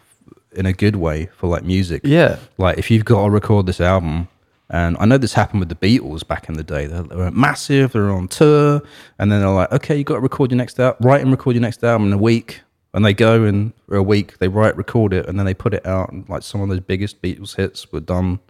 in 0.52 0.66
a 0.66 0.72
good 0.72 0.96
way 0.96 1.26
for 1.36 1.46
like 1.46 1.64
music. 1.64 2.02
yeah 2.04 2.38
Like 2.56 2.78
if 2.78 2.90
you've 2.90 3.04
got 3.04 3.24
to 3.24 3.30
record 3.30 3.66
this 3.66 3.80
album, 3.80 4.28
and 4.70 4.96
I 5.00 5.06
know 5.06 5.16
this 5.16 5.32
happened 5.32 5.60
with 5.60 5.68
the 5.70 5.74
Beatles 5.74 6.26
back 6.26 6.48
in 6.48 6.54
the 6.54 6.64
day. 6.64 6.86
They 6.86 7.00
were 7.16 7.30
massive, 7.30 7.92
they 7.92 8.00
were 8.00 8.10
on 8.10 8.28
tour, 8.28 8.82
and 9.18 9.32
then 9.32 9.40
they're 9.40 9.48
like, 9.48 9.72
okay, 9.72 9.96
you've 9.96 10.06
got 10.06 10.16
to 10.16 10.20
record 10.20 10.50
your 10.50 10.58
next 10.58 10.78
album, 10.78 11.06
write 11.06 11.22
and 11.22 11.30
record 11.30 11.56
your 11.56 11.62
next 11.62 11.82
album 11.82 12.08
in 12.08 12.12
a 12.12 12.18
week. 12.18 12.60
And 12.94 13.04
they 13.04 13.14
go 13.14 13.44
and 13.44 13.72
for 13.86 13.96
a 13.96 14.02
week, 14.02 14.38
they 14.38 14.48
write, 14.48 14.76
record 14.76 15.12
it, 15.12 15.26
and 15.26 15.38
then 15.38 15.46
they 15.46 15.54
put 15.54 15.74
it 15.74 15.86
out. 15.86 16.10
And 16.10 16.28
like 16.28 16.42
some 16.42 16.60
of 16.60 16.68
those 16.68 16.80
biggest 16.80 17.22
Beatles 17.22 17.56
hits 17.56 17.92
were 17.92 18.00
done 18.00 18.40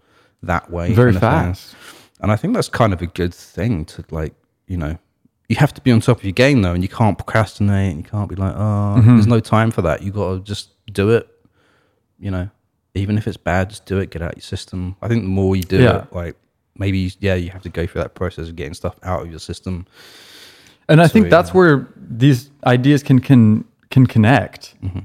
that 0.42 0.70
way, 0.70 0.92
very 0.92 1.12
kind 1.12 1.16
of 1.16 1.20
thing. 1.20 1.54
fast 1.54 1.76
And 2.20 2.32
I 2.32 2.36
think 2.36 2.54
that's 2.54 2.68
kind 2.68 2.92
of 2.92 3.02
a 3.02 3.06
good 3.06 3.34
thing 3.34 3.84
to 3.86 4.04
like, 4.10 4.34
you 4.66 4.76
know, 4.76 4.98
you 5.48 5.56
have 5.56 5.72
to 5.74 5.80
be 5.80 5.90
on 5.92 6.00
top 6.00 6.18
of 6.18 6.24
your 6.24 6.32
game 6.32 6.62
though, 6.62 6.72
and 6.74 6.82
you 6.82 6.88
can't 6.88 7.16
procrastinate, 7.16 7.94
and 7.94 8.04
you 8.04 8.10
can't 8.10 8.28
be 8.28 8.36
like, 8.36 8.54
oh, 8.54 8.96
Mm-hmm. 8.98 9.14
there's 9.14 9.26
no 9.26 9.40
time 9.40 9.70
for 9.70 9.82
that. 9.82 10.02
You 10.02 10.10
got 10.12 10.34
to 10.34 10.40
just 10.40 10.70
do 10.92 11.10
it. 11.10 11.28
You 12.18 12.30
know, 12.30 12.50
even 12.94 13.16
if 13.16 13.26
it's 13.26 13.36
bad, 13.36 13.70
just 13.70 13.86
do 13.86 13.98
it. 13.98 14.10
Get 14.10 14.22
out 14.22 14.36
your 14.36 14.42
system. 14.42 14.96
I 15.00 15.08
think 15.08 15.22
the 15.22 15.28
more 15.28 15.56
you 15.56 15.62
do 15.62 15.78
Yeah. 15.82 16.02
it, 16.02 16.12
like 16.12 16.36
maybe 16.76 17.12
yeah, 17.20 17.34
you 17.34 17.50
have 17.50 17.62
to 17.62 17.68
go 17.70 17.86
through 17.86 18.02
that 18.02 18.14
process 18.14 18.48
of 18.48 18.56
getting 18.56 18.74
stuff 18.74 18.96
out 19.02 19.22
of 19.22 19.30
your 19.30 19.38
system. 19.40 19.86
And 20.88 21.00
I 21.00 21.06
So, 21.06 21.12
think 21.14 21.30
that's 21.30 21.50
yeah. 21.50 21.56
where 21.56 21.88
these 21.96 22.50
ideas 22.66 23.02
can 23.02 23.18
can 23.20 23.64
can 23.90 24.06
connect. 24.06 24.74
Mm-hmm. 24.82 25.00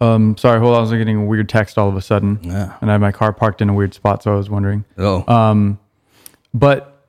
Um, 0.00 0.36
sorry, 0.36 0.60
hold 0.60 0.72
on. 0.74 0.78
I 0.78 0.80
was 0.82 0.90
getting 0.90 1.16
a 1.16 1.24
weird 1.24 1.48
text 1.48 1.78
all 1.78 1.88
of 1.88 1.96
a 1.96 2.02
sudden, 2.02 2.38
Yeah. 2.42 2.74
and 2.80 2.90
I 2.90 2.94
had 2.94 3.00
my 3.00 3.12
car 3.12 3.32
parked 3.32 3.62
in 3.62 3.68
a 3.70 3.74
weird 3.74 3.94
spot, 3.94 4.22
so 4.22 4.32
I 4.32 4.36
was 4.36 4.50
wondering. 4.50 4.84
Oh, 4.98 5.24
Um, 5.32 5.78
but 6.52 7.02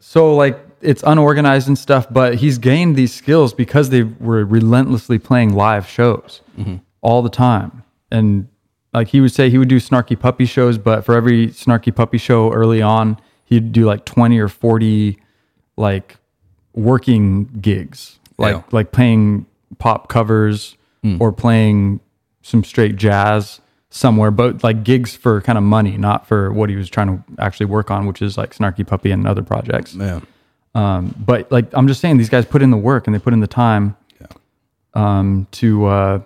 so 0.00 0.34
like 0.34 0.58
it's 0.82 1.02
unorganized 1.06 1.68
and 1.68 1.78
stuff, 1.78 2.06
but 2.10 2.36
he's 2.36 2.58
gained 2.58 2.96
these 2.96 3.12
skills 3.12 3.54
because 3.54 3.90
they 3.90 4.02
were 4.02 4.44
relentlessly 4.44 5.18
playing 5.18 5.54
live 5.54 5.88
shows 5.88 6.40
mm-hmm. 6.58 6.76
all 7.00 7.22
the 7.22 7.30
time. 7.30 7.82
And 8.10 8.48
like 8.92 9.08
he 9.08 9.20
would 9.20 9.32
say 9.32 9.48
he 9.48 9.58
would 9.58 9.68
do 9.68 9.76
snarky 9.76 10.18
puppy 10.18 10.44
shows, 10.44 10.78
but 10.78 11.04
for 11.04 11.14
every 11.14 11.48
snarky 11.48 11.94
puppy 11.94 12.18
show 12.18 12.52
early 12.52 12.82
on, 12.82 13.18
he'd 13.44 13.72
do 13.72 13.84
like 13.84 14.04
20 14.04 14.38
or 14.38 14.48
40 14.48 15.18
like 15.76 16.16
working 16.74 17.44
gigs, 17.60 18.18
like 18.36 18.56
Yeah. 18.56 18.62
like 18.70 18.92
playing 18.92 19.46
pop 19.78 20.08
covers 20.08 20.76
hmm. 21.02 21.16
or 21.20 21.32
playing 21.32 22.00
some 22.42 22.64
straight 22.64 22.96
jazz 22.96 23.60
somewhere, 23.90 24.30
but 24.30 24.64
like 24.64 24.84
gigs 24.84 25.14
for 25.14 25.40
kind 25.40 25.56
of 25.56 25.64
money, 25.64 25.96
not 25.96 26.26
for 26.26 26.52
what 26.52 26.70
he 26.70 26.76
was 26.76 26.88
trying 26.88 27.08
to 27.08 27.22
actually 27.38 27.66
work 27.66 27.90
on, 27.90 28.06
which 28.06 28.20
is 28.20 28.36
like 28.36 28.54
Snarky 28.54 28.86
Puppy 28.86 29.10
and 29.10 29.26
other 29.26 29.42
projects. 29.42 29.94
yeah, 29.94 30.20
Um, 30.74 31.14
but 31.18 31.50
like 31.52 31.66
I'm 31.72 31.86
just 31.86 32.00
saying, 32.00 32.16
these 32.16 32.30
guys 32.30 32.46
put 32.46 32.62
in 32.62 32.70
the 32.70 32.76
work 32.76 33.06
and 33.06 33.14
they 33.14 33.18
put 33.18 33.32
in 33.32 33.40
the 33.40 33.46
time 33.46 33.96
um, 34.94 35.46
to 35.52 35.86
uh, 35.86 36.18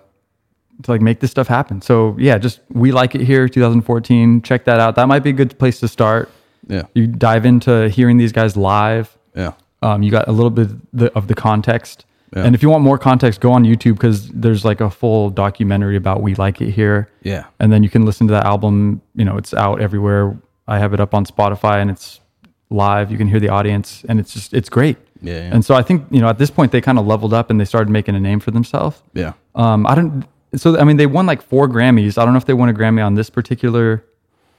to 0.83 0.91
like 0.91 1.01
make 1.01 1.19
this 1.19 1.31
stuff 1.31 1.47
happen. 1.47 1.81
So 1.81 2.15
yeah, 2.19 2.37
just 2.37 2.61
we 2.69 2.91
like 2.91 3.15
it 3.15 3.21
here, 3.21 3.47
2014. 3.47 4.41
Check 4.41 4.65
that 4.65 4.79
out. 4.79 4.95
That 4.95 5.07
might 5.07 5.23
be 5.23 5.31
a 5.31 5.33
good 5.33 5.57
place 5.57 5.79
to 5.81 5.87
start. 5.87 6.29
Yeah. 6.67 6.83
You 6.93 7.07
dive 7.07 7.45
into 7.45 7.89
hearing 7.89 8.17
these 8.17 8.31
guys 8.31 8.57
live. 8.57 9.17
Yeah. 9.35 9.53
Um, 9.81 10.03
you 10.03 10.11
got 10.11 10.27
a 10.27 10.31
little 10.31 10.49
bit 10.49 10.69
the, 10.91 11.13
of 11.13 11.27
the 11.27 11.35
context. 11.35 12.05
Yeah. 12.35 12.43
And 12.43 12.55
if 12.55 12.61
you 12.61 12.69
want 12.69 12.83
more 12.83 12.97
context, 12.97 13.39
go 13.39 13.53
on 13.53 13.63
YouTube 13.63 13.93
because 13.93 14.27
there's 14.29 14.65
like 14.65 14.81
a 14.81 14.89
full 14.89 15.29
documentary 15.29 15.95
about 15.95 16.21
We 16.21 16.35
Like 16.35 16.59
It 16.59 16.71
Here. 16.71 17.09
Yeah. 17.23 17.45
And 17.59 17.71
then 17.71 17.83
you 17.83 17.89
can 17.89 18.05
listen 18.05 18.27
to 18.27 18.33
that 18.33 18.45
album. 18.45 19.01
You 19.15 19.23
know, 19.23 19.37
it's 19.37 19.53
out 19.53 19.79
everywhere. 19.79 20.37
I 20.67 20.79
have 20.79 20.93
it 20.93 20.99
up 20.99 21.13
on 21.13 21.25
Spotify 21.25 21.81
and 21.81 21.89
it's 21.89 22.19
live. 22.69 23.11
You 23.11 23.17
can 23.17 23.27
hear 23.27 23.39
the 23.39 23.49
audience 23.49 24.03
and 24.09 24.19
it's 24.19 24.33
just, 24.33 24.53
it's 24.53 24.69
great. 24.69 24.97
Yeah, 25.21 25.33
yeah. 25.33 25.49
And 25.53 25.65
so 25.65 25.73
I 25.75 25.81
think, 25.81 26.05
you 26.11 26.19
know, 26.21 26.27
at 26.29 26.37
this 26.37 26.51
point 26.51 26.71
they 26.71 26.81
kind 26.81 26.99
of 26.99 27.07
leveled 27.07 27.33
up 27.33 27.49
and 27.49 27.59
they 27.59 27.65
started 27.65 27.89
making 27.89 28.15
a 28.15 28.19
name 28.19 28.39
for 28.39 28.51
themselves. 28.51 29.01
Yeah. 29.13 29.33
Um, 29.55 29.87
I 29.87 29.95
don't, 29.95 30.25
so 30.55 30.77
I 30.77 30.83
mean, 30.83 30.97
they 30.97 31.05
won 31.07 31.25
like 31.25 31.41
four 31.41 31.67
Grammys. 31.67 32.17
I 32.17 32.23
don't 32.25 32.33
know 32.33 32.37
if 32.37 32.45
they 32.45 32.53
won 32.53 32.69
a 32.69 32.73
Grammy 32.73 33.05
on 33.05 33.15
this 33.15 33.29
particular 33.29 34.03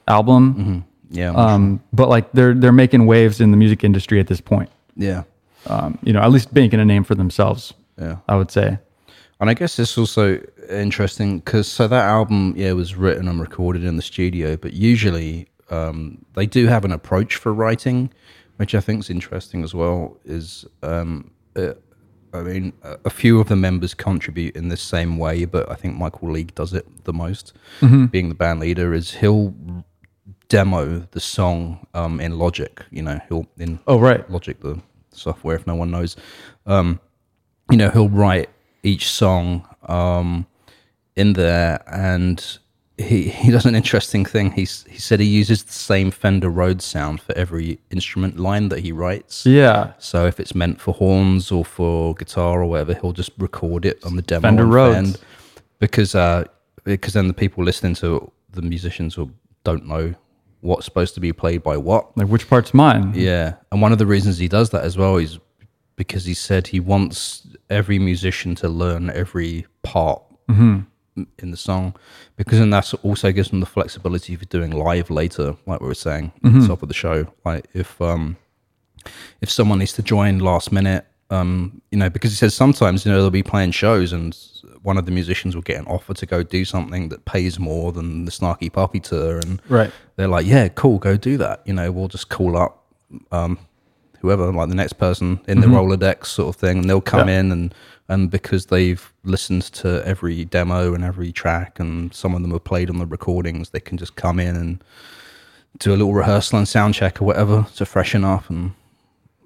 album. 0.06 0.84
Yeah. 1.10 1.30
Um, 1.32 1.82
but 1.92 2.08
like 2.08 2.30
they're, 2.32 2.54
they're 2.54 2.72
making 2.72 3.06
waves 3.06 3.40
in 3.40 3.50
the 3.50 3.56
music 3.56 3.84
industry 3.84 4.20
at 4.20 4.26
this 4.26 4.40
point. 4.40 4.70
yeah. 4.96 5.24
Um, 5.66 5.98
you 6.02 6.12
know, 6.14 6.20
at 6.20 6.30
least 6.30 6.52
making 6.54 6.80
a 6.80 6.84
name 6.84 7.04
for 7.04 7.14
themselves, 7.14 7.74
Yeah. 8.00 8.16
I 8.28 8.36
would 8.36 8.50
say. 8.50 8.78
And 9.40 9.50
I 9.50 9.54
guess 9.54 9.78
it's 9.78 9.98
also 9.98 10.40
interesting 10.70 11.40
because 11.40 11.66
so 11.68 11.86
that 11.88 12.04
album, 12.04 12.54
yeah, 12.56 12.72
was 12.72 12.94
written 12.94 13.28
and 13.28 13.38
recorded 13.40 13.84
in 13.84 13.96
the 13.96 14.02
studio, 14.02 14.56
but 14.56 14.72
usually 14.72 15.47
um, 15.70 16.24
they 16.34 16.46
do 16.46 16.66
have 16.66 16.84
an 16.84 16.92
approach 16.92 17.36
for 17.36 17.52
writing, 17.52 18.10
which 18.56 18.74
I 18.74 18.80
think 18.80 19.00
is 19.00 19.10
interesting 19.10 19.62
as 19.62 19.74
well. 19.74 20.18
Is 20.24 20.64
um, 20.82 21.30
uh, 21.56 21.74
I 22.32 22.42
mean, 22.42 22.72
a 22.82 23.10
few 23.10 23.40
of 23.40 23.48
the 23.48 23.56
members 23.56 23.94
contribute 23.94 24.54
in 24.54 24.68
the 24.68 24.76
same 24.76 25.18
way, 25.18 25.44
but 25.44 25.70
I 25.70 25.74
think 25.74 25.96
Michael 25.96 26.30
League 26.30 26.54
does 26.54 26.74
it 26.74 27.04
the 27.04 27.12
most. 27.12 27.52
Being 27.80 28.28
the 28.28 28.34
band 28.34 28.60
leader, 28.60 28.92
is 28.92 29.14
he'll 29.14 29.54
demo 30.48 31.06
the 31.10 31.20
song 31.20 31.86
um, 31.94 32.20
in 32.20 32.38
Logic. 32.38 32.84
You 32.90 33.02
know, 33.02 33.20
he'll 33.28 33.46
in 33.58 33.78
Oh, 33.86 33.98
right. 33.98 34.28
Logic, 34.30 34.60
the 34.60 34.80
software, 35.12 35.56
if 35.56 35.66
no 35.66 35.74
one 35.74 35.90
knows. 35.90 36.16
Um, 36.66 37.00
you 37.70 37.76
know, 37.76 37.90
he'll 37.90 38.08
write 38.08 38.50
each 38.82 39.08
song 39.08 39.66
um, 39.88 40.46
in 41.16 41.32
there, 41.32 41.82
and 41.86 42.58
he 42.98 43.28
he 43.28 43.50
does 43.50 43.64
an 43.64 43.74
interesting 43.74 44.24
thing. 44.24 44.50
He's 44.52 44.84
he 44.88 44.98
said 44.98 45.20
he 45.20 45.26
uses 45.26 45.62
the 45.62 45.72
same 45.72 46.10
Fender 46.10 46.50
Rhodes 46.50 46.84
sound 46.84 47.20
for 47.20 47.32
every 47.36 47.78
instrument 47.90 48.38
line 48.38 48.68
that 48.70 48.80
he 48.80 48.92
writes. 48.92 49.46
Yeah. 49.46 49.92
So 49.98 50.26
if 50.26 50.40
it's 50.40 50.54
meant 50.54 50.80
for 50.80 50.92
horns 50.92 51.52
or 51.52 51.64
for 51.64 52.14
guitar 52.14 52.62
or 52.62 52.66
whatever, 52.66 52.94
he'll 52.94 53.12
just 53.12 53.30
record 53.38 53.84
it 53.84 54.04
on 54.04 54.16
the 54.16 54.22
demo. 54.22 54.42
Fender 54.42 54.66
Rhodes. 54.66 54.94
Fend, 54.94 55.18
because 55.78 56.14
uh, 56.14 56.44
because 56.84 57.12
then 57.12 57.28
the 57.28 57.34
people 57.34 57.64
listening 57.64 57.94
to 57.96 58.30
the 58.50 58.62
musicians 58.62 59.16
will 59.16 59.30
don't 59.62 59.86
know 59.86 60.14
what's 60.60 60.84
supposed 60.84 61.14
to 61.14 61.20
be 61.20 61.32
played 61.32 61.62
by 61.62 61.76
what. 61.76 62.16
Like 62.16 62.28
which 62.28 62.48
part's 62.48 62.74
mine? 62.74 63.12
Yeah, 63.14 63.54
and 63.70 63.80
one 63.80 63.92
of 63.92 63.98
the 63.98 64.06
reasons 64.06 64.38
he 64.38 64.48
does 64.48 64.70
that 64.70 64.82
as 64.84 64.96
well 64.96 65.16
is 65.16 65.38
because 65.94 66.24
he 66.24 66.34
said 66.34 66.68
he 66.68 66.80
wants 66.80 67.46
every 67.70 67.98
musician 67.98 68.54
to 68.56 68.68
learn 68.68 69.10
every 69.10 69.66
part 69.82 70.22
Mm-hmm. 70.48 70.80
In 71.38 71.50
the 71.50 71.56
song, 71.56 71.94
because 72.36 72.58
then 72.58 72.70
that 72.70 72.92
also 73.02 73.32
gives 73.32 73.50
them 73.50 73.60
the 73.60 73.66
flexibility 73.66 74.36
for 74.36 74.44
doing 74.46 74.70
live 74.72 75.10
later, 75.10 75.56
like 75.66 75.80
we 75.80 75.86
were 75.88 75.94
saying 75.94 76.32
Mm-hmm. 76.42 76.56
at 76.56 76.62
the 76.62 76.68
top 76.68 76.82
of 76.82 76.88
the 76.88 76.94
show. 76.94 77.26
Like 77.44 77.66
if 77.74 78.00
um 78.00 78.36
if 79.40 79.50
someone 79.50 79.78
needs 79.78 79.92
to 79.94 80.02
join 80.02 80.38
last 80.38 80.72
minute, 80.72 81.04
um, 81.30 81.80
you 81.90 81.98
know, 81.98 82.10
because 82.10 82.30
he 82.30 82.36
says 82.36 82.54
sometimes 82.54 83.04
you 83.04 83.12
know 83.12 83.18
they'll 83.20 83.30
be 83.30 83.42
playing 83.42 83.70
shows 83.72 84.12
and 84.12 84.36
one 84.82 84.96
of 84.96 85.04
the 85.06 85.10
musicians 85.12 85.54
will 85.54 85.62
get 85.62 85.78
an 85.78 85.86
offer 85.86 86.14
to 86.14 86.24
go 86.26 86.42
do 86.42 86.64
something 86.64 87.08
that 87.10 87.24
pays 87.24 87.58
more 87.58 87.92
than 87.92 88.24
the 88.24 88.30
Snarky 88.30 88.72
Puppy 88.72 89.00
tour, 89.00 89.38
and 89.38 89.60
Right. 89.68 89.90
they're 90.16 90.28
like, 90.28 90.46
yeah, 90.46 90.68
cool, 90.68 90.98
go 90.98 91.16
do 91.16 91.36
that. 91.38 91.62
You 91.66 91.74
know, 91.74 91.90
we'll 91.92 92.08
just 92.08 92.28
call 92.28 92.56
up 92.56 92.84
um, 93.32 93.58
whoever, 94.20 94.50
like 94.52 94.68
the 94.68 94.74
next 94.74 94.94
person 94.94 95.40
in 95.48 95.60
the 95.60 95.66
Rolodex 95.66 96.26
sort 96.26 96.54
of 96.54 96.60
thing, 96.60 96.78
and 96.78 96.90
they'll 96.90 97.00
come 97.00 97.20
Mm-hmm. 97.20 97.28
Yeah. 97.28 97.40
in 97.40 97.52
and 97.52 97.74
and 98.10 98.30
because 98.30 98.66
they've 98.66 99.12
listened 99.24 99.62
to 99.62 100.02
every 100.06 100.44
demo 100.46 100.94
and 100.94 101.04
every 101.04 101.30
track, 101.30 101.78
and 101.78 102.12
some 102.14 102.34
of 102.34 102.40
them 102.42 102.52
have 102.52 102.64
played 102.64 102.88
on 102.90 102.98
the 102.98 103.04
recordings, 103.06 103.70
they 103.70 103.80
can 103.80 103.98
just 103.98 104.16
come 104.16 104.40
in 104.40 104.56
and 104.56 104.82
do 105.78 105.90
a 105.90 105.96
little 105.96 106.14
rehearsal 106.14 106.58
and 106.58 106.66
sound 106.66 106.94
check 106.94 107.20
or 107.20 107.26
whatever 107.26 107.66
to 107.76 107.84
freshen 107.84 108.24
up 108.24 108.48
and 108.50 108.72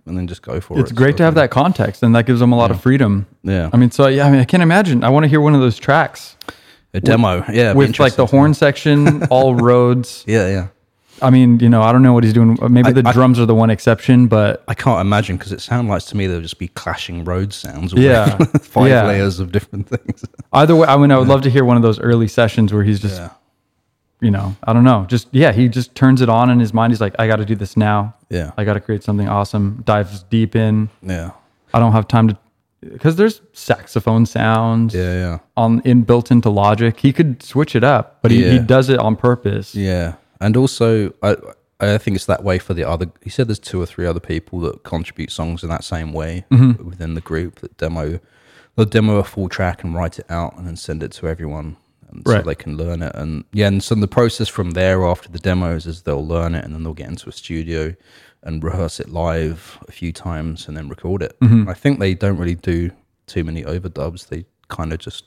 and 0.06 0.16
then 0.16 0.26
just 0.26 0.42
go 0.42 0.60
for 0.60 0.76
it. 0.78 0.80
It's 0.80 0.92
great 0.92 1.16
to 1.18 1.22
have 1.22 1.34
that 1.36 1.50
context 1.50 2.02
and 2.02 2.14
that 2.14 2.26
gives 2.26 2.40
them 2.40 2.52
a 2.52 2.56
lot 2.56 2.70
of 2.72 2.80
freedom. 2.80 3.26
Yeah. 3.44 3.70
I 3.72 3.76
mean, 3.76 3.90
so 3.92 4.06
yeah, 4.08 4.26
I 4.26 4.30
mean, 4.32 4.40
I 4.40 4.44
can't 4.44 4.62
imagine. 4.62 5.04
I 5.04 5.10
want 5.10 5.22
to 5.24 5.28
hear 5.28 5.40
one 5.40 5.54
of 5.54 5.60
those 5.60 5.78
tracks 5.78 6.36
a 6.94 7.00
demo, 7.00 7.44
yeah, 7.52 7.72
with 7.72 7.98
like 7.98 8.14
the 8.16 8.26
horn 8.26 8.52
section, 8.64 9.24
all 9.24 9.54
Rhodes. 9.54 10.24
Yeah, 10.26 10.48
yeah. 10.48 10.68
I 11.22 11.30
mean, 11.30 11.60
you 11.60 11.68
know, 11.68 11.82
I 11.82 11.92
don't 11.92 12.02
know 12.02 12.12
what 12.12 12.24
he's 12.24 12.32
doing. 12.32 12.58
Maybe 12.68 12.88
I- 12.88 12.92
the 12.92 13.02
I- 13.08 13.12
drums 13.12 13.38
are 13.38 13.46
the 13.46 13.54
one 13.54 13.70
exception, 13.70 14.26
but 14.26 14.62
I 14.68 14.74
can't 14.74 15.00
imagine 15.00 15.36
because 15.36 15.52
it 15.52 15.60
sounds 15.60 15.88
like 15.88 16.02
to 16.04 16.16
me 16.16 16.26
there'll 16.26 16.42
just 16.42 16.58
be 16.58 16.68
clashing 16.68 17.24
Rhodes 17.24 17.56
sounds. 17.56 17.92
Yeah. 17.92 18.36
five 18.62 18.88
Yeah. 18.88 19.04
layers 19.06 19.38
of 19.40 19.52
different 19.52 19.88
things. 19.88 20.24
either 20.52 20.74
way, 20.76 20.86
I 20.88 20.96
mean, 20.96 21.10
I 21.10 21.18
would 21.18 21.28
love 21.28 21.42
to 21.42 21.50
hear 21.50 21.64
one 21.64 21.76
of 21.76 21.82
those 21.82 22.00
early 22.00 22.28
sessions 22.28 22.72
where 22.72 22.82
he's 22.84 23.00
just, 23.00 23.16
Yeah, 23.20 23.30
you 24.20 24.30
know, 24.30 24.54
I 24.64 24.72
don't 24.72 24.84
know, 24.84 25.04
just 25.08 25.28
yeah, 25.32 25.52
he 25.52 25.68
just 25.68 25.94
turns 25.94 26.20
it 26.22 26.28
on 26.28 26.50
in 26.50 26.60
his 26.60 26.72
mind. 26.74 26.92
He's 26.92 27.00
like, 27.00 27.14
I 27.18 27.26
got 27.26 27.36
to 27.36 27.44
do 27.44 27.54
this 27.54 27.76
now. 27.76 28.14
yeah, 28.30 28.52
I 28.56 28.64
got 28.64 28.74
to 28.74 28.80
create 28.80 29.02
something 29.02 29.28
awesome. 29.28 29.82
Dives 29.84 30.22
deep 30.24 30.54
in. 30.56 30.88
yeah, 31.02 31.30
I 31.74 31.78
don't 31.80 31.92
have 31.92 32.06
time 32.08 32.28
to, 32.28 32.36
because 32.82 33.16
there's 33.16 33.40
saxophone 33.52 34.26
sounds 34.26 34.94
yeah, 34.94 35.12
yeah. 35.14 35.38
on 35.56 35.80
in 35.84 36.02
built 36.02 36.30
into 36.30 36.50
Logic. 36.50 36.98
He 36.98 37.12
could 37.12 37.42
switch 37.42 37.74
it 37.76 37.82
up, 37.84 38.18
but 38.22 38.30
he, 38.30 38.48
he 38.48 38.58
does 38.58 38.88
it 38.90 38.98
on 39.00 39.16
purpose. 39.16 39.74
Yeah, 39.74 40.14
and 40.45 40.57
also 40.57 41.12
I 41.22 41.36
I 41.80 41.99
think 41.99 42.14
it's 42.14 42.26
that 42.26 42.45
way 42.45 42.59
for 42.59 42.74
the 42.74 42.84
other. 42.84 43.07
He 43.22 43.30
said 43.30 43.49
there's 43.49 43.59
two 43.59 43.80
or 43.82 43.86
three 43.86 44.07
other 44.07 44.20
people 44.20 44.61
that 44.61 44.82
contribute 44.84 45.30
songs 45.32 45.62
in 45.64 45.68
that 45.70 45.84
same 45.84 46.12
way 46.12 46.45
Mm-hmm. 46.51 46.88
within 46.88 47.14
the 47.14 47.20
group 47.20 47.61
that 47.61 47.76
demo. 47.76 48.20
They'll 48.76 48.86
demo 48.86 49.16
a 49.16 49.24
full 49.24 49.49
track 49.49 49.84
and 49.84 49.95
write 49.95 50.18
it 50.18 50.26
out 50.30 50.57
and 50.57 50.66
then 50.66 50.76
send 50.76 51.03
it 51.03 51.12
to 51.12 51.26
everyone, 51.28 51.76
and 52.11 52.22
so 52.26 52.32
they 52.43 52.55
can 52.55 52.76
learn 52.76 53.03
it. 53.03 53.12
And 53.14 53.45
yeah, 53.53 53.66
and 53.68 53.82
so 53.82 53.95
the 53.95 54.09
process 54.09 54.49
from 54.49 54.70
there 54.72 55.05
after 55.05 55.28
the 55.28 55.38
demos 55.38 55.86
is 55.86 56.03
they'll 56.03 56.26
learn 56.26 56.55
it 56.55 56.64
and 56.64 56.72
then 56.74 56.82
they'll 56.84 56.95
get 56.95 57.09
into 57.09 57.28
a 57.28 57.32
studio 57.32 57.95
and 58.45 58.64
rehearse 58.64 58.99
it 59.01 59.09
live 59.11 59.78
a 59.88 59.93
few 59.93 60.12
times 60.12 60.66
and 60.68 60.76
then 60.76 60.88
record 60.88 61.22
it. 61.22 61.38
Mm-hmm. 61.40 61.68
I 61.68 61.74
think 61.74 61.99
they 62.01 62.14
don't 62.14 62.38
really 62.38 62.55
do 62.57 62.90
too 63.26 63.45
many 63.45 63.62
overdubs. 63.64 64.28
They 64.28 64.47
kind 64.68 64.93
of 64.93 64.99
just 65.01 65.24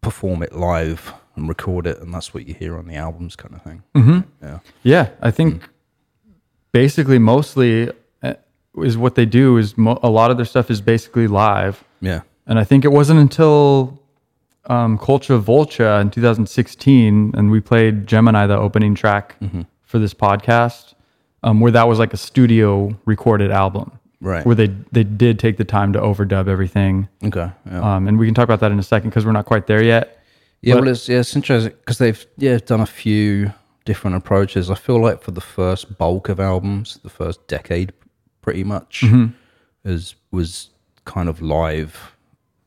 perform 0.00 0.42
it 0.42 0.52
live 0.52 1.12
and 1.36 1.48
record 1.48 1.86
it, 1.86 1.98
and 2.00 2.12
that's 2.12 2.34
what 2.34 2.46
you 2.46 2.54
hear 2.54 2.76
on 2.76 2.86
the 2.86 2.94
albums, 2.94 3.36
kind 3.36 3.54
of 3.54 3.62
thing. 3.62 3.82
Mm-hmm. 3.94 4.20
Yeah, 4.42 4.58
Yeah, 4.82 5.08
I 5.20 5.30
think 5.30 5.68
basically 6.72 7.18
mostly 7.18 7.90
uh, 8.22 8.34
is 8.78 8.96
what 8.96 9.14
they 9.14 9.26
do 9.26 9.56
is 9.56 9.78
mo- 9.78 10.00
a 10.02 10.10
lot 10.10 10.30
of 10.30 10.36
their 10.36 10.46
stuff 10.46 10.70
is 10.70 10.80
basically 10.80 11.26
live, 11.26 11.84
yeah, 12.00 12.22
and 12.46 12.58
I 12.58 12.64
think 12.64 12.84
it 12.84 12.92
wasn't 12.92 13.20
until 13.20 14.00
um, 14.66 14.98
Culture 14.98 15.38
Vulture 15.38 16.00
in 16.00 16.10
2016, 16.10 17.32
and 17.34 17.50
we 17.50 17.60
played 17.60 18.06
Gemini, 18.06 18.46
the 18.46 18.56
opening 18.56 18.94
track 18.94 19.36
for 19.82 19.98
this 19.98 20.14
podcast, 20.14 20.94
um, 21.42 21.60
where 21.60 21.72
that 21.72 21.88
was 21.88 21.98
like 21.98 22.12
a 22.12 22.18
studio 22.18 22.96
recorded 23.04 23.50
album, 23.50 23.98
right. 24.20 24.44
where 24.44 24.54
they 24.54 24.68
they 24.92 25.04
did 25.04 25.38
take 25.38 25.56
the 25.56 25.64
time 25.64 25.92
to 25.94 25.98
overdub 25.98 26.46
everything, 26.46 27.08
okay, 27.24 27.50
yeah, 27.66 27.96
um, 27.96 28.06
and 28.06 28.18
we 28.18 28.26
can 28.26 28.34
talk 28.34 28.44
about 28.44 28.60
that 28.60 28.70
in 28.70 28.78
a 28.78 28.82
second 28.82 29.10
because 29.10 29.24
we're 29.24 29.32
not 29.32 29.46
quite 29.46 29.66
there 29.66 29.82
yet. 29.82 30.18
Yeah. 30.62 30.74
but- 30.74 30.82
Well, 30.84 30.92
it's 30.92 31.08
yeah, 31.08 31.20
it's 31.20 31.34
interesting 31.36 31.72
because 31.80 31.98
they've 31.98 32.24
yeah 32.38 32.58
done 32.64 32.80
a 32.80 32.86
few 32.86 33.52
different 33.84 34.16
approaches. 34.16 34.70
I 34.70 34.74
feel 34.76 35.00
like 35.00 35.22
for 35.22 35.32
the 35.32 35.40
first 35.40 35.98
bulk 35.98 36.28
of 36.28 36.38
albums, 36.40 36.98
the 37.02 37.10
first 37.10 37.46
decade, 37.48 37.92
pretty 38.40 38.64
much, 38.64 39.04
is 39.84 40.14
was 40.30 40.70
kind 41.04 41.28
of 41.28 41.40
live. 41.42 42.12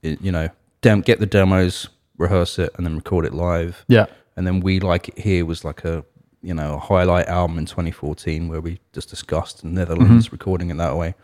It, 0.03 0.21
you 0.21 0.31
know, 0.31 0.49
dem- 0.81 1.01
get 1.01 1.19
the 1.19 1.25
demos, 1.25 1.87
rehearse 2.17 2.59
it, 2.59 2.69
and 2.77 2.85
then 2.85 2.95
record 2.95 3.25
it 3.25 3.33
live. 3.33 3.85
Yeah, 3.87 4.05
and 4.35 4.45
then 4.45 4.59
we 4.59 4.79
like 4.79 5.07
it 5.09 5.19
here 5.19 5.45
was 5.45 5.63
like 5.63 5.85
a 5.85 6.03
you 6.41 6.53
know 6.53 6.75
a 6.75 6.79
highlight 6.79 7.27
album 7.27 7.57
in 7.57 7.65
2014 7.65 8.49
where 8.49 8.61
we 8.61 8.79
just 8.93 9.09
discussed 9.09 9.57
Mm-hmm. 9.59 9.73
Netherlands 9.73 10.31
recording 10.31 10.69
it 10.69 10.77
that 10.77 10.95
way, 10.97 11.15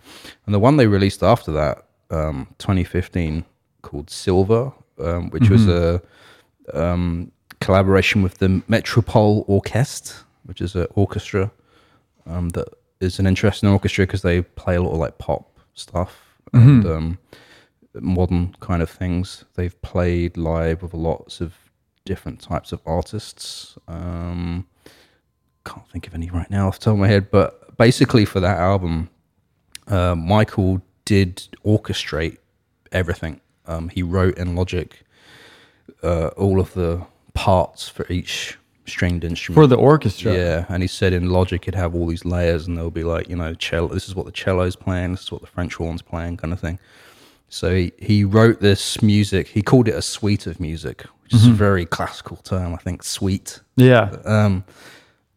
and 0.46 0.56
the 0.56 0.60
one 0.60 0.78
they 0.78 0.88
released 0.88 1.22
after 1.22 1.52
that, 1.52 1.86
um, 2.10 2.48
2015, 2.60 3.44
called 3.82 4.10
Sylva, 4.10 4.72
um, 5.00 5.30
which 5.32 5.50
was 5.50 5.62
Mm-hmm. 5.68 5.98
a 5.98 6.02
um, 6.74 7.32
collaboration 7.60 8.22
with 8.22 8.38
the 8.38 8.62
Metropole 8.68 9.46
Orkest, 9.46 10.24
which 10.44 10.62
is 10.62 10.76
an 10.76 10.88
orchestra 10.96 11.52
um, 12.26 12.50
that 12.50 12.68
is 13.00 13.20
an 13.20 13.28
interesting 13.28 13.70
orchestra 13.70 14.06
because 14.06 14.22
they 14.22 14.42
play 14.42 14.76
a 14.76 14.82
lot 14.82 14.92
of 14.94 15.00
like 15.00 15.18
pop 15.18 15.60
stuff 15.74 16.38
and 16.54 16.86
um, 16.86 17.18
modern 17.96 18.56
kind 18.60 18.82
of 18.82 18.90
things. 18.90 19.46
They've 19.56 19.80
played 19.82 20.38
live 20.38 20.82
with 20.82 20.94
lots 20.94 21.42
of 21.42 21.54
different 22.06 22.42
types 22.42 22.72
of 22.72 22.82
artists. 22.86 23.78
Um, 23.88 24.68
can't 25.66 25.88
think 25.90 26.08
of 26.08 26.14
any 26.14 26.30
right 26.30 26.50
now 26.50 26.68
off 26.68 26.80
the 26.80 26.86
top 26.86 26.94
of 26.94 27.00
my 27.00 27.08
head, 27.08 27.32
but 27.32 27.78
basically 27.78 28.26
for 28.26 28.40
that 28.40 28.58
album, 28.58 29.10
uh, 29.88 30.16
Michael 30.16 30.82
did 31.06 31.48
orchestrate 31.66 32.38
everything. 32.92 33.40
Um, 33.66 33.90
he 33.90 34.04
wrote 34.04 34.38
in 34.38 34.56
Logic 34.56 35.04
uh, 36.04 36.28
all 36.38 36.60
of 36.60 36.74
the 36.74 37.06
parts 37.34 37.88
for 37.90 38.06
each 38.12 38.58
stringed 38.86 39.24
instrument. 39.24 39.56
For 39.56 39.68
the 39.68 39.78
orchestra. 39.78 40.34
Yeah, 40.34 40.66
and 40.70 40.84
he 40.84 40.88
said 40.88 41.14
in 41.14 41.30
Logic 41.30 41.64
he'd 41.64 41.76
have 41.76 41.96
all 41.96 42.08
these 42.08 42.26
layers, 42.26 42.68
and 42.68 42.78
there'll 42.78 42.92
be 42.92 43.04
like 43.04 43.30
you 43.30 43.36
know, 43.36 43.54
cello. 43.54 43.88
This 43.88 44.08
is 44.08 44.16
what 44.16 44.26
the 44.26 44.32
cello's 44.32 44.76
playing. 44.76 45.12
This 45.12 45.24
is 45.24 45.32
what 45.32 45.42
the 45.42 45.48
French 45.48 45.76
horn's 45.76 46.02
playing, 46.02 46.38
kind 46.38 46.54
of 46.54 46.60
thing. 46.60 46.80
So 47.50 47.76
he, 47.76 47.92
he 47.98 48.24
wrote 48.24 48.62
this 48.62 49.02
music. 49.02 49.50
He 49.50 49.62
called 49.62 49.88
it 49.88 49.96
a 49.96 50.02
suite 50.02 50.48
of 50.48 50.60
music, 50.60 51.04
which 51.24 51.34
is 51.34 51.48
a 51.48 51.52
very 51.52 51.86
classical 51.86 52.38
term, 52.38 52.74
I 52.74 52.78
think. 52.78 53.04
Suite. 53.04 53.60
Yeah. 53.76 54.16
Um, 54.24 54.64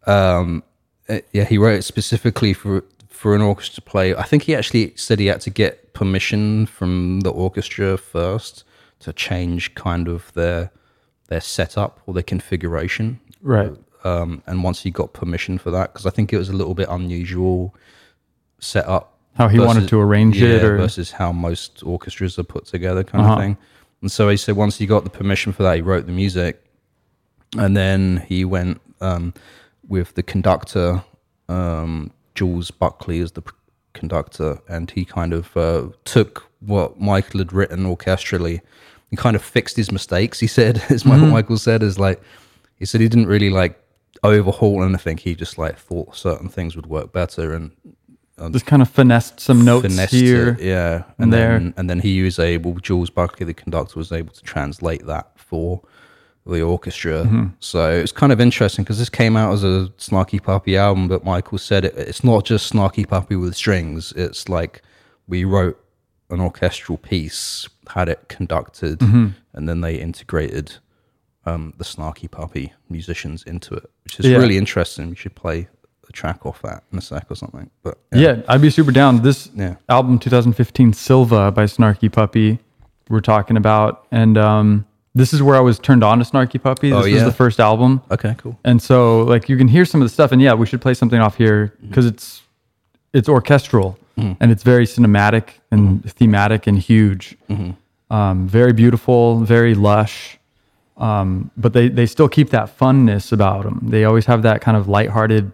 um, 0.07 0.63
uh, 1.09 1.19
yeah, 1.33 1.43
he 1.43 1.57
wrote 1.57 1.79
it 1.79 1.83
specifically 1.83 2.53
for 2.53 2.83
for 3.09 3.35
an 3.35 3.41
orchestra 3.41 3.75
to 3.75 3.81
play. 3.81 4.15
I 4.15 4.23
think 4.23 4.43
he 4.43 4.55
actually 4.55 4.93
said 4.95 5.19
he 5.19 5.27
had 5.27 5.41
to 5.41 5.49
get 5.49 5.93
permission 5.93 6.65
from 6.65 7.21
the 7.21 7.31
orchestra 7.31 7.97
first 7.97 8.64
to 8.99 9.13
change 9.13 9.75
kind 9.75 10.07
of 10.07 10.31
their 10.33 10.71
their 11.27 11.41
setup 11.41 11.99
or 12.05 12.13
their 12.13 12.23
configuration. 12.23 13.19
Right. 13.41 13.73
Um, 14.03 14.43
and 14.45 14.63
once 14.63 14.81
he 14.83 14.91
got 14.91 15.13
permission 15.13 15.57
for 15.57 15.71
that, 15.71 15.91
because 15.93 16.05
I 16.05 16.11
think 16.11 16.31
it 16.31 16.37
was 16.37 16.49
a 16.49 16.53
little 16.53 16.75
bit 16.75 16.87
unusual 16.89 17.73
setup. 18.59 19.17
How 19.33 19.47
he 19.47 19.59
wanted 19.59 19.89
to 19.89 19.99
arrange 19.99 20.41
it 20.41 20.61
yeah, 20.61 20.67
or- 20.67 20.77
versus 20.77 21.11
how 21.11 21.31
most 21.31 21.83
orchestras 21.83 22.37
are 22.39 22.43
put 22.43 22.65
together, 22.65 23.03
kind 23.03 23.23
Uh-huh. 23.25 23.33
of 23.33 23.39
thing. 23.39 23.57
And 24.01 24.11
so 24.11 24.29
he 24.29 24.37
said 24.37 24.55
once 24.55 24.77
he 24.77 24.85
got 24.85 25.03
the 25.03 25.09
permission 25.09 25.51
for 25.51 25.63
that, 25.63 25.75
he 25.75 25.81
wrote 25.81 26.05
the 26.05 26.11
music, 26.11 26.63
and 27.57 27.75
then 27.75 28.23
he 28.27 28.45
went 28.45 28.79
um, 29.01 29.33
with 29.87 30.13
the 30.13 30.23
conductor, 30.23 31.03
um, 31.49 32.11
Jules 32.35 32.71
Buckley, 32.71 33.19
as 33.19 33.31
the 33.33 33.43
conductor, 33.93 34.59
and 34.69 34.89
he 34.91 35.03
kind 35.05 35.33
of 35.33 35.55
uh, 35.57 35.87
took 36.05 36.44
what 36.59 36.99
Michael 36.99 37.39
had 37.39 37.53
written 37.53 37.85
orchestrally 37.85 38.61
and 39.09 39.17
kind 39.19 39.35
of 39.35 39.43
fixed 39.43 39.77
his 39.77 39.91
mistakes. 39.91 40.39
He 40.39 40.47
said, 40.47 40.83
as 40.89 41.05
Michael 41.05 41.27
Michael 41.27 41.57
said, 41.57 41.83
is 41.83 41.99
like 41.99 42.21
he 42.77 42.85
said 42.85 43.01
he 43.01 43.09
didn't 43.09 43.27
really 43.27 43.49
like 43.49 43.81
overhaul 44.23 44.83
anything. 44.83 45.17
He 45.17 45.35
just 45.35 45.57
like 45.57 45.77
thought 45.77 46.15
certain 46.15 46.49
things 46.49 46.75
would 46.75 46.87
work 46.87 47.13
better 47.13 47.53
and 47.53 47.71
Just 48.51 48.65
kind 48.65 48.81
of 48.81 48.89
finessed 48.89 49.39
some 49.39 49.63
notes 49.63 49.87
finessed 49.87 50.13
here. 50.13 50.49
it, 50.59 50.61
yeah, 50.61 51.03
and 51.17 51.31
there. 51.31 51.53
Then, 51.59 51.73
and 51.77 51.89
then 51.89 51.99
he 51.99 52.21
was 52.21 52.39
able, 52.39 52.73
Jules 52.75 53.09
Buckley, 53.09 53.45
the 53.45 53.53
conductor, 53.53 53.97
was 53.97 54.11
able 54.11 54.33
to 54.33 54.41
translate 54.41 55.05
that 55.05 55.31
for 55.35 55.81
the 56.45 56.61
orchestra. 56.61 57.23
Mm-hmm. 57.23 57.47
So 57.59 57.91
it 57.91 58.01
was 58.01 58.11
kind 58.11 58.31
of 58.31 58.39
interesting 58.39 58.83
because 58.83 58.99
this 58.99 59.09
came 59.09 59.35
out 59.35 59.53
as 59.53 59.63
a 59.63 59.89
Snarky 59.97 60.41
Puppy 60.41 60.77
album, 60.77 61.07
but 61.07 61.23
Michael 61.23 61.57
said 61.57 61.85
it, 61.85 61.95
it's 61.97 62.23
not 62.23 62.45
just 62.45 62.71
Snarky 62.71 63.07
Puppy 63.07 63.35
with 63.35 63.55
strings. 63.55 64.11
It's 64.13 64.47
like 64.49 64.81
we 65.27 65.43
wrote 65.43 65.79
an 66.29 66.39
orchestral 66.41 66.97
piece, 66.97 67.67
had 67.93 68.09
it 68.09 68.27
conducted, 68.29 68.99
Mm-hmm. 68.99 69.27
and 69.53 69.69
then 69.69 69.81
they 69.81 69.95
integrated 69.99 70.75
um, 71.45 71.73
the 71.77 71.83
Snarky 71.83 72.29
Puppy 72.29 72.73
musicians 72.89 73.43
into 73.43 73.75
it, 73.75 73.89
which 74.03 74.19
is 74.19 74.25
Yeah. 74.25 74.37
really 74.37 74.57
interesting. 74.57 75.09
We 75.11 75.15
should 75.15 75.35
play 75.35 75.67
a 76.09 76.11
track 76.11 76.43
off 76.45 76.61
that 76.63 76.83
in 76.91 76.97
a 76.97 77.01
sec 77.01 77.27
or 77.29 77.35
something. 77.35 77.69
But 77.83 77.99
Yeah. 78.11 78.41
I'd 78.47 78.61
be 78.61 78.71
super 78.71 78.91
down. 78.91 79.21
This 79.21 79.49
Yeah. 79.55 79.75
album 79.87 80.17
2015 80.17 80.93
Sylva 80.93 81.51
by 81.51 81.65
Snarky 81.65 82.11
Puppy 82.11 82.57
we're 83.09 83.21
talking 83.21 83.55
about. 83.57 84.07
And 84.11 84.35
um, 84.39 84.85
this 85.13 85.31
is 85.33 85.43
where 85.43 85.55
I 85.55 85.59
was 85.59 85.77
turned 85.77 86.03
on 86.03 86.17
to 86.17 86.25
Snarky 86.25 86.59
Puppy. 86.59 86.89
This 86.89 86.95
Oh, 86.97 87.01
was 87.03 87.11
yeah? 87.11 87.23
the 87.23 87.31
first 87.31 87.59
album. 87.59 88.01
Okay, 88.09 88.33
cool. 88.39 88.57
And 88.65 88.81
so 88.81 89.21
like 89.21 89.47
you 89.47 89.55
can 89.57 89.67
hear 89.67 89.85
some 89.85 90.01
of 90.01 90.05
the 90.05 90.09
stuff 90.13 90.31
and 90.31 90.41
yeah, 90.41 90.55
we 90.55 90.65
should 90.65 90.81
play 90.81 90.95
something 90.95 91.19
off 91.21 91.37
here 91.37 91.73
Mm-hmm. 91.77 91.89
because 91.89 92.07
it's 92.07 92.41
it's 93.13 93.29
orchestral 93.29 93.99
and 94.17 94.51
it's 94.51 94.63
very 94.63 94.85
cinematic 94.85 95.49
and 95.71 95.81
Mm-hmm. 95.99 96.07
thematic 96.09 96.67
and 96.67 96.79
huge. 96.79 97.37
Um, 98.09 98.47
very 98.47 98.71
beautiful, 98.73 99.39
very 99.39 99.73
lush. 99.75 100.37
Um, 100.97 101.51
but 101.57 101.73
they 101.73 101.89
they 101.89 102.05
still 102.05 102.29
keep 102.29 102.49
that 102.51 102.77
funness 102.79 103.31
about 103.33 103.63
them. 103.63 103.79
They 103.89 104.05
always 104.05 104.25
have 104.27 104.41
that 104.43 104.61
kind 104.61 104.77
of 104.77 104.87
lighthearted, 104.87 105.51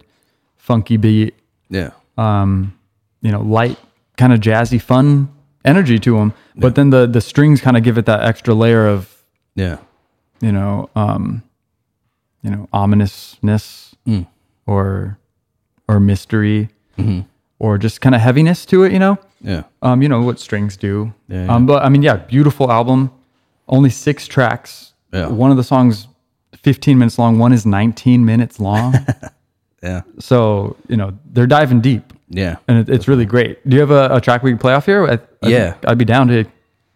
funky 0.58 0.98
beat 0.98 1.34
Yeah. 1.70 1.92
um, 2.18 2.74
you 3.22 3.32
know, 3.32 3.42
light, 3.42 3.78
kind 4.18 4.34
of 4.34 4.40
jazzy, 4.40 4.80
fun 4.80 5.30
energy 5.66 5.98
to 6.00 6.18
them. 6.18 6.34
But 6.56 6.76
then 6.76 6.90
the 6.92 7.08
the 7.08 7.22
strings 7.22 7.62
kind 7.62 7.76
of 7.78 7.84
give 7.84 7.98
it 7.98 8.06
that 8.06 8.22
extra 8.22 8.54
layer 8.54 8.86
of 8.88 9.24
Yeah. 9.56 9.78
you 10.42 10.52
know, 10.52 10.90
um, 10.96 11.42
you 12.44 12.52
know, 12.52 12.68
ominousness 12.74 13.96
Mm. 14.08 14.26
or 14.68 15.18
or 15.88 16.00
mystery 16.00 16.70
Mm-hmm. 16.98 17.22
Or 17.64 17.78
just 17.78 18.02
kind 18.02 18.16
of 18.16 18.22
heaviness 18.22 18.66
to 18.66 18.84
it. 18.86 18.92
You 18.92 18.98
know, 19.00 19.18
Yeah. 19.42 19.64
um, 19.84 20.02
you 20.02 20.10
know 20.10 20.22
what 20.24 20.40
strings 20.40 20.76
do. 20.78 21.14
Yeah, 21.28 21.46
Um, 21.54 21.66
but 21.68 21.84
I 21.86 21.90
mean, 21.90 22.02
yeah, 22.02 22.16
beautiful 22.18 22.72
album. 22.72 23.12
Only 23.68 23.90
six 23.92 24.28
tracks. 24.28 24.94
Yeah. 25.14 25.28
One 25.28 25.52
of 25.52 25.58
the 25.58 25.64
songs, 25.64 26.08
fifteen 26.56 26.98
minutes 26.98 27.20
long. 27.20 27.38
One 27.40 27.54
is 27.54 27.66
nineteen 27.66 28.26
minutes 28.26 28.60
long. 28.60 28.96
Yeah. 29.84 30.02
so 30.20 30.76
you 30.88 30.96
know 30.98 31.12
they're 31.34 31.48
diving 31.48 31.82
deep. 31.82 32.14
Yeah. 32.30 32.58
and 32.68 32.78
it, 32.80 32.90
it's 32.96 33.08
really 33.08 33.26
great. 33.26 33.68
Do 33.68 33.76
you 33.76 33.80
have 33.82 33.90
a, 33.92 34.16
a 34.16 34.22
track 34.22 34.44
we 34.44 34.52
can 34.52 34.60
play 34.60 34.74
off 34.74 34.86
here? 34.86 35.08
I, 35.08 35.14
I 35.46 35.50
Yeah. 35.50 35.74
I'd 35.88 35.98
be 35.98 36.06
down 36.06 36.28
to. 36.28 36.46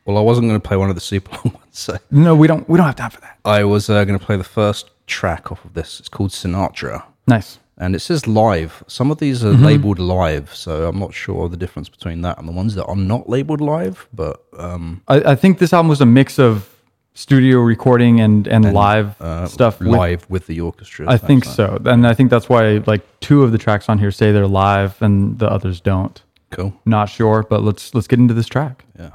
Well, 0.05 0.17
I 0.19 0.21
wasn't 0.21 0.47
going 0.47 0.61
to 0.61 0.67
play 0.67 0.77
one 0.77 0.89
of 0.89 0.95
the 0.95 1.01
super 1.01 1.31
long 1.31 1.53
ones, 1.61 1.79
so 1.85 1.97
No, 2.11 2.35
we 2.35 2.45
don't. 2.47 2.69
We 2.69 2.77
don't 2.77 2.85
have 2.85 2.95
time 2.95 3.09
for 3.09 3.21
that. 3.21 3.37
I 3.43 3.63
was 3.63 3.89
uh, 3.89 4.03
going 4.05 4.19
to 4.19 4.23
play 4.23 4.37
the 4.37 4.43
first 4.43 4.91
track 5.07 5.51
off 5.51 5.65
of 5.65 5.73
this. 5.73 5.99
It's 5.99 6.09
called 6.09 6.29
Sintra, 6.29 7.03
Nice. 7.27 7.57
And 7.77 7.95
it 7.95 7.99
says 7.99 8.27
live. 8.27 8.83
Some 8.87 9.11
of 9.11 9.17
these 9.19 9.43
are 9.43 9.53
Mm-hmm. 9.53 9.65
labeled 9.65 9.99
live, 9.99 10.53
so 10.55 10.87
I'm 10.87 10.99
not 10.99 11.13
sure 11.13 11.49
the 11.49 11.57
difference 11.57 11.89
between 11.89 12.21
that 12.21 12.37
and 12.37 12.47
the 12.47 12.51
ones 12.53 12.75
that 12.75 12.85
are 12.85 12.95
not 12.95 13.27
labeled 13.29 13.61
live. 13.61 14.07
But 14.13 14.43
um, 14.57 15.01
I, 15.07 15.31
I 15.31 15.35
think 15.35 15.59
this 15.59 15.73
album 15.73 15.89
was 15.89 16.01
a 16.01 16.05
mix 16.05 16.39
of 16.39 16.69
studio 17.13 17.59
recording 17.59 18.19
and 18.21 18.47
and, 18.47 18.73
live 18.73 19.19
uh, 19.21 19.47
stuff. 19.47 19.79
live 19.81 20.29
with, 20.29 20.47
the 20.47 20.59
orchestra. 20.61 21.05
I 21.09 21.17
think 21.17 21.45
so, 21.45 21.81
and 21.85 22.05
I 22.07 22.13
think 22.13 22.29
that's 22.29 22.49
why 22.49 22.81
like 22.85 23.03
two 23.19 23.43
of 23.43 23.51
the 23.51 23.57
tracks 23.57 23.89
on 23.89 23.99
here 23.99 24.11
say 24.11 24.31
they're 24.31 24.47
live 24.47 25.01
and 25.01 25.39
the 25.39 25.49
others 25.49 25.79
don't. 25.81 26.21
Cool. 26.51 26.73
Not 26.85 27.09
sure, 27.09 27.43
but 27.49 27.63
let's 27.63 27.93
let's 27.93 28.07
get 28.07 28.19
into 28.19 28.33
this 28.33 28.47
track. 28.47 28.85
Yeah. 28.97 29.11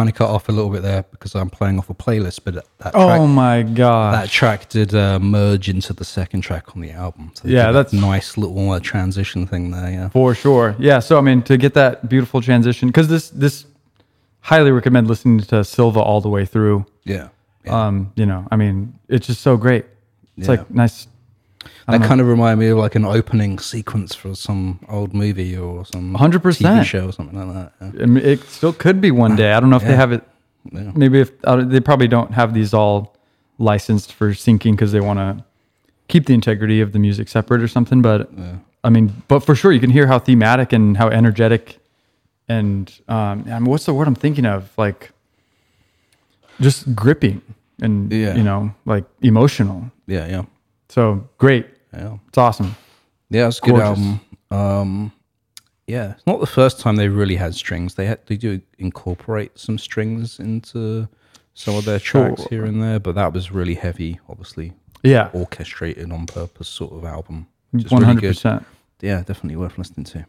Kind 0.00 0.08
of 0.08 0.14
cut 0.14 0.30
off 0.30 0.48
a 0.48 0.52
little 0.52 0.70
bit 0.70 0.82
there 0.82 1.04
because 1.10 1.34
I'm 1.34 1.50
playing 1.50 1.78
off 1.78 1.90
a 1.90 1.94
playlist, 1.94 2.40
but 2.44 2.54
that 2.54 2.92
track, 2.92 2.94
Oh 2.94 3.26
my 3.26 3.62
god! 3.62 4.14
that 4.14 4.28
track 4.30 4.68
did 4.70 4.94
uh, 4.94 5.18
merge 5.18 5.68
into 5.68 5.92
the 5.92 6.04
second 6.04 6.40
track 6.40 6.74
on 6.74 6.80
the 6.80 6.90
album. 6.90 7.32
So 7.34 7.42
Yeah, 7.46 7.70
that's- 7.70 7.92
nice 7.92 8.36
little 8.38 8.70
uh, 8.70 8.80
transition 8.80 9.46
thing 9.46 9.70
there. 9.72 9.90
Yeah. 9.90 10.08
For 10.08 10.34
sure. 10.34 10.74
Yeah. 10.78 11.00
So 11.00 11.18
I 11.18 11.20
mean, 11.20 11.42
to 11.42 11.56
get 11.58 11.74
that 11.74 12.08
beautiful 12.08 12.40
transition, 12.40 12.88
because 12.88 13.08
this 13.08 13.28
this 13.30 13.66
highly 14.40 14.70
recommend 14.70 15.06
listening 15.06 15.40
to 15.40 15.62
Sylva 15.64 16.00
all 16.00 16.20
the 16.22 16.30
way 16.30 16.46
through. 16.46 16.86
Yeah. 17.04 17.28
yeah. 17.66 17.86
Um, 17.86 18.12
you 18.16 18.24
know, 18.24 18.46
I 18.50 18.56
mean, 18.56 18.94
it's 19.08 19.26
just 19.26 19.42
so 19.42 19.56
great. 19.58 19.84
It's 20.38 20.48
Yeah. 20.48 20.54
like 20.54 20.70
nice. 20.70 21.06
That 21.90 22.02
kind 22.08 22.20
of 22.20 22.26
reminded 22.28 22.60
me 22.64 22.68
of 22.70 22.78
like 22.78 22.94
an 22.94 23.04
opening 23.04 23.58
sequence 23.58 24.14
for 24.14 24.34
some 24.34 24.80
old 24.88 25.12
movie 25.14 25.56
or 25.56 25.84
some 25.86 26.14
100%. 26.14 26.40
TV 26.40 26.84
show 26.84 27.08
or 27.08 27.12
something 27.12 27.38
like 27.38 27.54
that. 27.80 27.94
Yeah. 27.94 28.02
I 28.02 28.06
mean, 28.06 28.24
it 28.24 28.40
still 28.44 28.72
could 28.72 29.00
be 29.00 29.10
one 29.10 29.36
day. 29.36 29.52
I 29.52 29.60
don't 29.60 29.70
know 29.70 29.76
if 29.76 29.84
they 29.84 29.96
have 29.96 30.12
it. 30.12 30.22
Yeah. 30.72 30.92
Maybe 30.94 31.20
if 31.20 31.30
uh, 31.44 31.56
they 31.64 31.80
probably 31.80 32.08
don't 32.08 32.32
have 32.32 32.52
these 32.54 32.74
all 32.74 33.16
licensed 33.58 34.12
for 34.12 34.30
syncing 34.32 34.72
because 34.72 34.92
they 34.92 35.00
want 35.00 35.18
to 35.18 35.44
keep 36.08 36.26
the 36.26 36.34
integrity 36.34 36.80
of 36.80 36.92
the 36.92 36.98
music 36.98 37.28
separate 37.28 37.62
or 37.62 37.68
something. 37.68 38.02
But 38.02 38.30
I 38.84 38.90
mean, 38.90 39.22
but 39.28 39.40
for 39.40 39.54
sure, 39.54 39.72
you 39.72 39.80
can 39.80 39.90
hear 39.90 40.06
how 40.06 40.18
thematic 40.18 40.72
and 40.72 40.96
how 40.96 41.08
energetic 41.08 41.78
and 42.48 42.92
um, 43.08 43.44
I 43.48 43.58
mean, 43.60 43.66
what's 43.66 43.86
the 43.86 43.94
word 43.94 44.08
I'm 44.08 44.14
thinking 44.16 44.44
of? 44.44 44.70
Like 44.76 45.12
just 46.60 46.94
gripping. 46.94 47.40
and 47.80 48.12
Yeah. 48.12 48.34
you 48.36 48.42
know 48.42 48.74
like 48.84 49.04
emotional. 49.22 49.90
Yeah, 50.06 50.26
yeah, 50.26 50.42
So 50.88 51.26
great. 51.38 51.66
Yeah. 51.92 52.18
It's 52.28 52.38
awesome. 52.38 52.76
Yeah, 53.30 53.48
it's 53.48 53.58
a 53.58 53.62
good 53.62 53.70
Gorgeous. 53.76 53.86
album. 53.88 54.20
Um, 54.50 55.12
yeah, 55.86 56.12
it's 56.12 56.26
not 56.26 56.40
the 56.40 56.46
first 56.46 56.80
time 56.80 56.96
they 56.96 57.08
really 57.08 57.36
had 57.36 57.54
strings. 57.54 57.94
They 57.94 58.06
had 58.06 58.20
they 58.26 58.36
do 58.36 58.60
incorporate 58.78 59.58
some 59.58 59.78
strings 59.78 60.38
into 60.38 61.08
some 61.54 61.74
of 61.76 61.84
their 61.84 61.98
tracks 61.98 62.40
Sure. 62.42 62.48
here 62.50 62.64
and 62.64 62.82
there, 62.82 62.98
but 63.00 63.14
that 63.16 63.32
was 63.32 63.50
really 63.50 63.74
heavy, 63.74 64.18
obviously 64.28 64.72
Yeah. 65.02 65.30
orchestrated 65.32 66.10
on 66.12 66.26
purpose 66.26 66.68
sort 66.68 66.92
of 66.92 67.04
album. 67.04 67.46
Just 67.76 67.92
One 67.92 68.00
really 68.02 68.06
hundred 68.06 68.20
good. 68.22 68.28
percent. 68.34 68.64
Yeah, 69.00 69.18
definitely 69.18 69.56
worth 69.56 69.78
listening 69.78 70.04
to. 70.06 70.26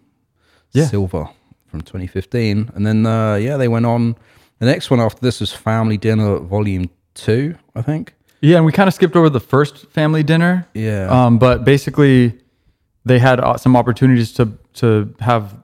Yeah. 0.72 0.86
Sylva 0.86 1.30
from 1.68 1.82
2015, 1.82 2.72
and 2.76 2.86
then 2.86 3.06
uh, 3.06 3.36
yeah, 3.36 3.58
they 3.58 3.68
went 3.68 3.86
on. 3.86 4.16
The 4.60 4.66
next 4.68 4.90
one 4.92 5.00
after 5.00 5.22
this 5.22 5.40
was 5.40 5.52
Family 5.52 5.98
Dinner 5.98 6.38
Volume 6.40 6.90
Two, 7.14 7.56
I 7.76 7.82
think. 7.82 8.14
Yeah, 8.42 8.58
and 8.58 8.66
we 8.66 8.72
kind 8.72 8.88
of 8.88 8.94
skipped 8.94 9.16
over 9.16 9.30
the 9.30 9.40
first 9.40 9.86
family 9.92 10.24
dinner. 10.24 10.68
Yeah. 10.74 11.08
Um, 11.10 11.38
but 11.38 11.64
basically, 11.64 12.40
they 13.06 13.20
had 13.20 13.40
uh, 13.40 13.58
some 13.58 13.76
opportunities 13.76 14.34
to 14.34 14.58
to 14.76 15.14
have 15.20 15.56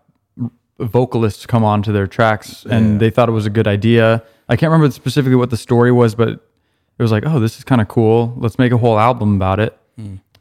vocalists 0.80 1.46
come 1.46 1.64
on 1.64 1.82
to 1.84 1.92
their 1.92 2.08
tracks, 2.08 2.66
and 2.70 2.94
Yeah. 2.94 2.98
they 3.00 3.10
thought 3.10 3.30
it 3.30 3.34
was 3.34 3.46
a 3.46 3.50
good 3.50 3.68
idea. 3.68 4.24
I 4.50 4.56
can't 4.56 4.72
remember 4.72 4.92
specifically 4.92 5.36
what 5.36 5.50
the 5.50 5.58
story 5.58 5.92
was, 5.92 6.14
but 6.16 6.30
it 6.30 6.40
was 7.04 7.12
like, 7.12 7.24
oh, 7.26 7.40
this 7.40 7.58
is 7.58 7.64
kind 7.64 7.82
of 7.82 7.88
cool. 7.88 8.34
Let's 8.38 8.58
make 8.60 8.72
a 8.72 8.78
whole 8.78 9.00
album 9.00 9.36
about 9.36 9.60
it. 9.60 9.78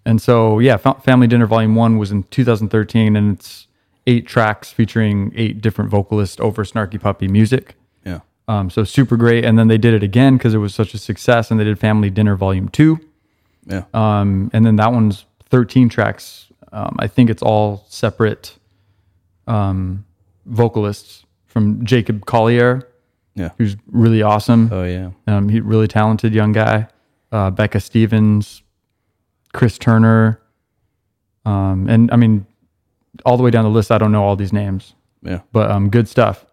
And 0.04 0.22
so, 0.22 0.60
yeah, 0.60 0.76
Fa- 0.76 1.00
Family 1.02 1.26
Dinner 1.26 1.46
Volume 1.46 1.74
One 1.74 1.98
was 1.98 2.12
in 2.12 2.22
2013, 2.24 3.16
and 3.16 3.36
it's 3.36 3.66
eight 4.06 4.26
tracks 4.26 4.70
featuring 4.70 5.32
eight 5.34 5.60
different 5.60 5.90
vocalists 5.90 6.38
over 6.38 6.62
Snarky 6.64 7.00
Puppy 7.00 7.26
music. 7.26 7.74
Um, 8.48 8.70
so 8.70 8.84
super 8.84 9.16
great. 9.16 9.44
And 9.44 9.58
then 9.58 9.68
they 9.68 9.78
did 9.78 9.92
it 9.94 10.02
again 10.02 10.36
because 10.36 10.54
it 10.54 10.58
was 10.58 10.74
such 10.74 10.94
a 10.94 10.98
success, 10.98 11.50
and 11.50 11.58
they 11.58 11.64
did 11.64 11.78
Family 11.78 12.10
Dinner 12.10 12.36
Volume 12.36 12.68
Two. 12.68 12.98
Yeah. 13.66 13.82
Um, 13.92 14.50
and 14.52 14.64
then 14.64 14.76
that 14.76 14.92
one's 14.92 15.24
13 15.50 15.88
tracks. 15.88 16.46
Um, 16.72 16.94
I 17.00 17.08
think 17.08 17.30
it's 17.30 17.42
all 17.42 17.84
separate 17.88 18.56
um, 19.48 20.04
vocalists 20.44 21.24
from 21.46 21.84
Jacob 21.84 22.26
Collier, 22.26 22.88
yeah. 23.34 23.50
who's 23.58 23.76
really 23.88 24.22
awesome. 24.22 24.68
Oh 24.72 24.84
yeah. 24.84 25.10
Um, 25.26 25.48
he 25.48 25.58
really 25.60 25.88
talented 25.88 26.32
young 26.34 26.52
guy. 26.52 26.86
Uh, 27.32 27.50
Becca 27.50 27.80
Stevens, 27.80 28.62
Chris 29.52 29.78
Turner, 29.78 30.40
um, 31.44 31.88
and 31.88 32.10
I 32.12 32.16
mean, 32.16 32.46
all 33.24 33.36
the 33.36 33.42
way 33.42 33.50
down 33.50 33.64
the 33.64 33.70
list. 33.70 33.90
I 33.90 33.98
don't 33.98 34.12
know 34.12 34.22
all 34.22 34.36
these 34.36 34.52
names, 34.52 34.94
Yeah. 35.22 35.40
but 35.52 35.70
um, 35.72 35.90
good 35.90 36.06
stuff. 36.08 36.45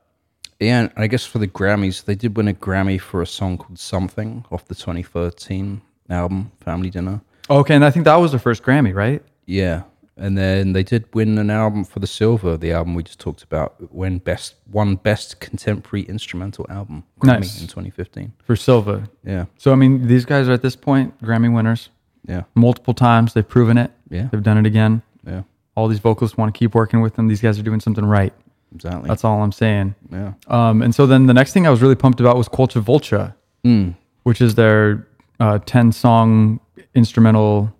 Yeah, 0.59 0.81
and 0.81 0.91
I 0.95 1.07
guess 1.07 1.25
for 1.25 1.39
the 1.39 1.47
Grammys, 1.47 2.05
they 2.05 2.15
did 2.15 2.37
win 2.37 2.47
a 2.47 2.53
Grammy 2.53 2.99
for 2.99 3.21
a 3.21 3.25
song 3.27 3.57
called 3.57 3.79
Something 3.79 4.45
off 4.51 4.65
the 4.65 4.75
2013 4.75 5.81
album 6.09 6.51
Family 6.61 6.89
Dinner. 6.89 7.21
Okay, 7.49 7.75
and 7.75 7.83
I 7.83 7.91
think 7.91 8.05
that 8.05 8.15
was 8.15 8.31
the 8.31 8.39
first 8.39 8.63
Grammy, 8.63 8.93
right? 8.93 9.21
Yeah. 9.45 9.83
And 10.15 10.37
then 10.37 10.73
they 10.73 10.83
did 10.83 11.05
win 11.15 11.37
an 11.39 11.49
album 11.49 11.83
for 11.83 11.99
the 11.99 12.05
Sylva, 12.07 12.55
the 12.55 12.71
album 12.71 12.93
we 12.93 13.01
just 13.01 13.19
talked 13.19 13.41
about, 13.43 13.91
when 13.91 14.19
best 14.19 14.55
one 14.71 14.95
best 14.95 15.39
contemporary 15.39 16.05
instrumental 16.05 16.67
album 16.69 17.03
Grammy 17.19 17.39
Nice. 17.39 17.59
in 17.61 17.67
2015. 17.67 18.31
For 18.43 18.55
Sylva. 18.55 19.09
Yeah. 19.25 19.45
So 19.57 19.71
I 19.71 19.75
mean, 19.75 20.05
these 20.07 20.23
guys 20.23 20.47
are 20.47 20.51
at 20.53 20.61
this 20.61 20.75
point 20.75 21.19
Grammy 21.21 21.51
winners 21.53 21.89
Yeah. 22.27 22.43
multiple 22.53 22.93
times. 22.93 23.33
They've 23.33 23.47
proven 23.47 23.77
it. 23.77 23.91
Yeah. 24.09 24.27
They've 24.31 24.43
done 24.43 24.59
it 24.59 24.67
again. 24.67 25.01
Yeah. 25.25 25.41
All 25.75 25.87
these 25.87 25.99
vocalists 25.99 26.37
want 26.37 26.53
to 26.53 26.57
keep 26.57 26.75
working 26.75 27.01
with 27.01 27.15
them. 27.15 27.27
These 27.27 27.41
guys 27.41 27.57
are 27.59 27.63
doing 27.63 27.79
something 27.79 28.05
right. 28.05 28.33
Exactly. 28.75 29.07
That's 29.07 29.23
all 29.23 29.41
I'm 29.43 29.51
saying. 29.51 29.95
yeah. 30.11 30.33
Um, 30.47 30.81
and 30.81 30.93
so 30.95 31.05
then 31.05 31.27
the 31.27 31.33
next 31.33 31.53
thing 31.53 31.65
I 31.67 31.69
was 31.69 31.81
really 31.81 31.95
pumped 31.95 32.19
about 32.19 32.37
was 32.37 32.47
Culture 32.47 32.79
Vulture, 32.79 33.35
Mm. 33.65 33.95
which 34.23 34.41
is 34.41 34.55
their 34.55 35.07
uh, 35.39 35.59
10 35.65 35.91
song 35.91 36.59
instrumental, 36.95 37.73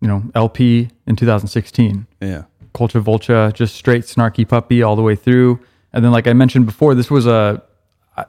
you 0.00 0.08
know, 0.08 0.22
LP 0.34 0.88
in 1.06 1.16
2016. 1.16 2.06
Yeah. 2.20 2.44
Culture 2.74 3.00
Vulture, 3.00 3.50
just 3.52 3.74
straight 3.74 4.02
snarky 4.04 4.46
puppy 4.48 4.82
all 4.82 4.96
the 4.96 5.02
way 5.02 5.16
through. 5.16 5.58
And 5.92 6.04
then, 6.04 6.12
like 6.12 6.26
I 6.26 6.32
mentioned 6.32 6.66
before, 6.66 6.94
this 6.94 7.10
was 7.10 7.26
a. 7.26 7.62
I- 8.16 8.26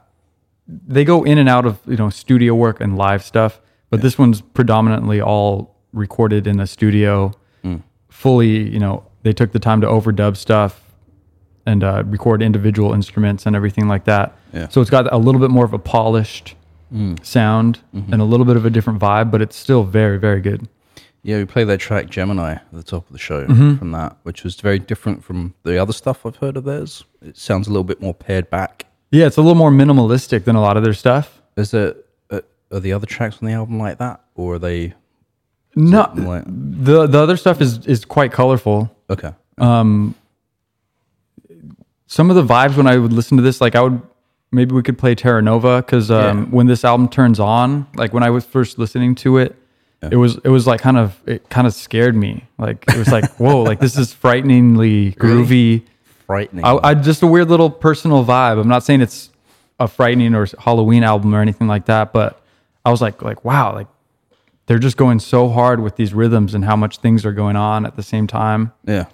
They 0.67 1.03
go 1.05 1.23
in 1.23 1.37
and 1.37 1.47
out 1.47 1.65
of 1.65 1.79
you 1.87 1.95
know 1.97 2.09
studio 2.09 2.55
work 2.55 2.81
and 2.81 2.97
live 2.97 3.23
stuff, 3.23 3.61
but 3.91 4.01
this 4.01 4.17
one's 4.17 4.41
predominantly 4.41 5.21
all 5.21 5.75
recorded 5.93 6.47
in 6.47 6.57
the 6.57 6.65
studio. 6.67 7.33
Fully, 8.09 8.69
you 8.69 8.79
know, 8.79 9.03
they 9.23 9.31
took 9.33 9.51
the 9.51 9.59
time 9.59 9.79
to 9.81 9.87
overdub 9.87 10.35
stuff 10.37 10.81
and 11.65 11.83
uh, 11.83 12.03
record 12.05 12.41
individual 12.41 12.93
instruments 12.93 13.45
and 13.45 13.55
everything 13.55 13.87
like 13.87 14.05
that. 14.05 14.35
Yeah. 14.53 14.67
So 14.69 14.81
it's 14.81 14.89
got 14.89 15.11
a 15.11 15.17
little 15.17 15.39
bit 15.41 15.49
more 15.51 15.65
of 15.65 15.73
a 15.73 15.79
polished 15.79 16.55
sound 17.21 17.79
and 17.93 18.21
a 18.21 18.25
little 18.25 18.45
bit 18.45 18.57
of 18.57 18.65
a 18.65 18.69
different 18.69 18.99
vibe, 18.99 19.31
but 19.31 19.41
it's 19.41 19.55
still 19.55 19.83
very, 19.83 20.17
very 20.19 20.41
good. 20.41 20.67
Yeah, 21.23 21.37
we 21.37 21.45
played 21.45 21.65
that 21.65 21.79
track 21.79 22.09
Gemini 22.09 22.53
at 22.53 22.71
the 22.73 22.83
top 22.83 23.05
of 23.07 23.13
the 23.13 23.19
show 23.19 23.45
Mm-hmm. 23.45 23.75
from 23.77 23.91
that, 23.91 24.17
which 24.23 24.43
was 24.43 24.59
very 24.59 24.79
different 24.79 25.23
from 25.23 25.53
the 25.63 25.77
other 25.77 25.93
stuff 25.93 26.25
I've 26.25 26.37
heard 26.37 26.57
of 26.57 26.63
theirs. 26.65 27.03
It 27.21 27.37
sounds 27.37 27.67
a 27.67 27.71
little 27.71 27.83
bit 27.85 28.01
more 28.01 28.13
pared 28.13 28.49
back. 28.49 28.87
Yeah, 29.11 29.27
it's 29.27 29.37
a 29.37 29.41
little 29.41 29.55
more 29.55 29.71
minimalistic 29.71 30.43
than 30.45 30.55
a 30.55 30.61
lot 30.61 30.77
of 30.77 30.83
their 30.83 30.93
stuff. 30.95 31.41
Is 31.55 31.71
there 31.71 31.93
uh, 32.31 32.41
are 32.71 32.79
the 32.79 32.91
other 32.93 33.05
tracks 33.05 33.37
on 33.41 33.47
the 33.47 33.53
album 33.53 33.77
like 33.79 33.97
that, 33.99 34.21
or 34.35 34.55
are 34.55 34.59
they 34.59 34.93
No, 35.75 36.11
like 36.15 36.43
the 36.47 37.05
the 37.07 37.19
other 37.19 37.37
stuff 37.37 37.61
is 37.61 37.85
is 37.85 38.03
quite 38.03 38.31
colorful. 38.31 38.89
okay? 39.09 39.31
Some 42.11 42.29
of 42.29 42.35
the 42.35 42.43
vibes 42.43 42.75
when 42.75 42.87
I 42.87 42.97
would 42.97 43.13
listen 43.13 43.37
to 43.37 43.41
this, 43.43 43.61
like 43.61 43.73
I 43.73 43.79
would 43.79 44.01
maybe 44.51 44.75
we 44.75 44.83
could 44.83 44.97
play 44.97 45.15
Terra 45.15 45.41
Nova 45.41 45.81
because 45.81 46.11
um, 46.11 46.17
Yeah. 46.39 46.43
when 46.49 46.67
this 46.67 46.83
album 46.83 47.07
turns 47.07 47.39
on, 47.39 47.87
like 47.95 48.11
when 48.11 48.21
I 48.21 48.29
was 48.29 48.43
first 48.43 48.77
listening 48.77 49.15
to 49.15 49.37
it, 49.37 49.55
it 50.11 50.17
was 50.17 50.35
it 50.43 50.49
was 50.49 50.67
like 50.67 50.81
kind 50.81 50.97
of 50.97 51.17
it 51.25 51.47
kind 51.49 51.65
of 51.65 51.73
scared 51.73 52.13
me. 52.13 52.43
Like 52.57 52.83
it 52.89 52.97
was 52.97 53.07
like 53.07 53.23
whoa, 53.39 53.63
like 53.63 53.79
this 53.79 53.97
is 53.97 54.11
frighteningly 54.11 55.13
groovy. 55.13 55.83
Frightening. 56.27 56.65
I, 56.65 56.77
I 56.83 56.93
just 56.95 57.21
a 57.23 57.27
weird 57.27 57.47
little 57.47 57.69
personal 57.69 58.25
vibe. 58.25 58.59
I'm 58.59 58.67
not 58.67 58.83
saying 58.83 58.99
it's 58.99 59.29
a 59.79 59.87
frightening 59.87 60.35
or 60.35 60.45
Halloween 60.59 61.03
album 61.05 61.33
or 61.33 61.39
anything 61.39 61.67
like 61.69 61.85
that, 61.85 62.11
but 62.11 62.41
I 62.83 62.91
was 62.91 62.99
like 63.01 63.21
like 63.21 63.45
wow, 63.45 63.73
like 63.73 63.87
they're 64.65 64.79
just 64.79 64.97
going 64.97 65.19
so 65.19 65.47
hard 65.47 65.79
with 65.79 65.95
these 65.95 66.13
rhythms 66.13 66.53
and 66.55 66.65
how 66.65 66.75
much 66.75 66.97
things 66.97 67.25
are 67.25 67.31
going 67.31 67.55
on 67.55 67.85
at 67.85 67.95
the 67.95 68.03
same 68.03 68.27
time. 68.27 68.73
yeah, 68.85 69.05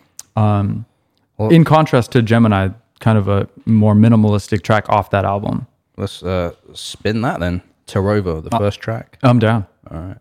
In 1.52 1.64
contrast 1.64 2.12
to 2.14 2.24
Gemini, 2.24 2.70
kind 3.00 3.18
of 3.18 3.28
a 3.28 3.48
more 3.66 3.94
minimalistic 3.96 4.62
track 4.62 4.90
off 4.90 5.10
that 5.12 5.26
album. 5.26 5.68
let's 5.98 6.22
uh, 6.24 6.52
spin 6.74 7.22
that 7.22 7.40
then. 7.40 7.62
Tarova, 7.88 8.38
Uh, 8.38 8.42
the 8.42 8.50
first 8.58 8.80
track. 8.82 9.18
I'm 9.24 9.40
down. 9.40 9.66
All 9.90 9.98
right. 10.00 10.18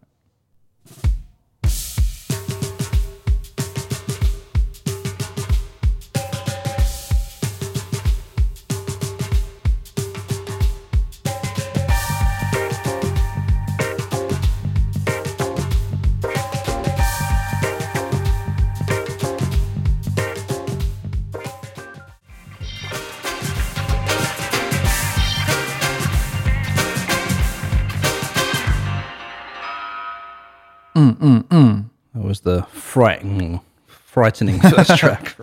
Frightening, 32.97 33.61
frightening 33.87 34.59
first 34.61 34.97
track. 35.03 35.37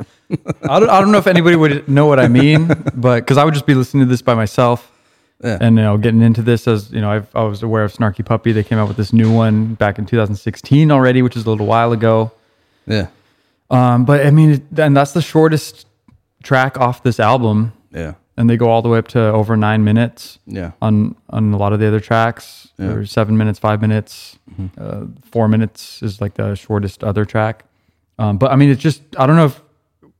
I 0.67 0.79
don't, 0.79 0.89
I 0.89 0.99
don't 0.99 1.11
know 1.11 1.19
if 1.19 1.27
anybody 1.27 1.55
would 1.55 1.87
know 1.87 2.07
what 2.07 2.19
I 2.19 2.27
mean, 2.27 2.67
but 2.95 3.19
because 3.19 3.37
I 3.37 3.43
would 3.45 3.53
just 3.53 3.67
be 3.67 3.75
listening 3.75 4.05
to 4.07 4.09
this 4.09 4.23
by 4.23 4.33
myself 4.33 4.91
Yeah. 5.43 5.59
and 5.61 5.75
you 5.77 5.83
know 5.83 5.97
getting 5.97 6.21
into 6.23 6.41
this 6.41 6.67
as 6.67 6.91
you 6.91 6.99
know 7.01 7.11
I've, 7.11 7.27
I 7.35 7.43
was 7.43 7.61
aware 7.61 7.83
of 7.83 7.93
Snarky 7.93 8.25
Puppy. 8.25 8.51
They 8.53 8.63
came 8.63 8.79
out 8.79 8.87
with 8.87 8.97
this 8.97 9.13
new 9.13 9.31
one 9.31 9.75
back 9.75 9.99
in 9.99 10.05
2016 10.07 10.89
already, 10.91 11.21
which 11.21 11.35
is 11.35 11.45
a 11.45 11.49
little 11.51 11.67
while 11.67 11.91
ago. 11.91 12.31
yeah, 12.87 13.07
Um, 13.69 14.05
but 14.05 14.25
I 14.25 14.31
mean, 14.31 14.65
and 14.77 14.97
that's 14.97 15.11
the 15.13 15.21
shortest 15.21 15.85
track 16.41 16.79
off 16.79 17.03
this 17.03 17.19
album, 17.19 17.71
yeah, 17.91 18.13
and 18.37 18.49
they 18.49 18.57
go 18.57 18.69
all 18.69 18.81
the 18.81 18.89
way 18.89 18.97
up 18.97 19.07
to 19.09 19.19
over 19.19 19.55
nine 19.55 19.83
minutes 19.83 20.39
yeah, 20.45 20.71
on 20.81 21.15
on 21.29 21.53
a 21.53 21.57
lot 21.57 21.73
of 21.73 21.79
the 21.79 21.87
other 21.87 21.99
tracks. 21.99 22.69
Or 22.79 23.05
seven 23.05 23.37
minutes, 23.37 23.59
five 23.59 23.81
minutes, 23.81 24.37
uh, 24.77 25.05
four 25.31 25.47
minutes 25.47 26.01
is 26.01 26.19
like 26.19 26.33
the 26.33 26.55
shortest 26.55 27.03
other 27.03 27.23
track. 27.23 27.65
Um, 28.17 28.37
but 28.37 28.51
I 28.51 28.55
mean, 28.55 28.69
it's 28.69 28.81
just 28.81 29.01
I 29.17 29.25
don't 29.27 29.35
know 29.35 29.45
if 29.45 29.61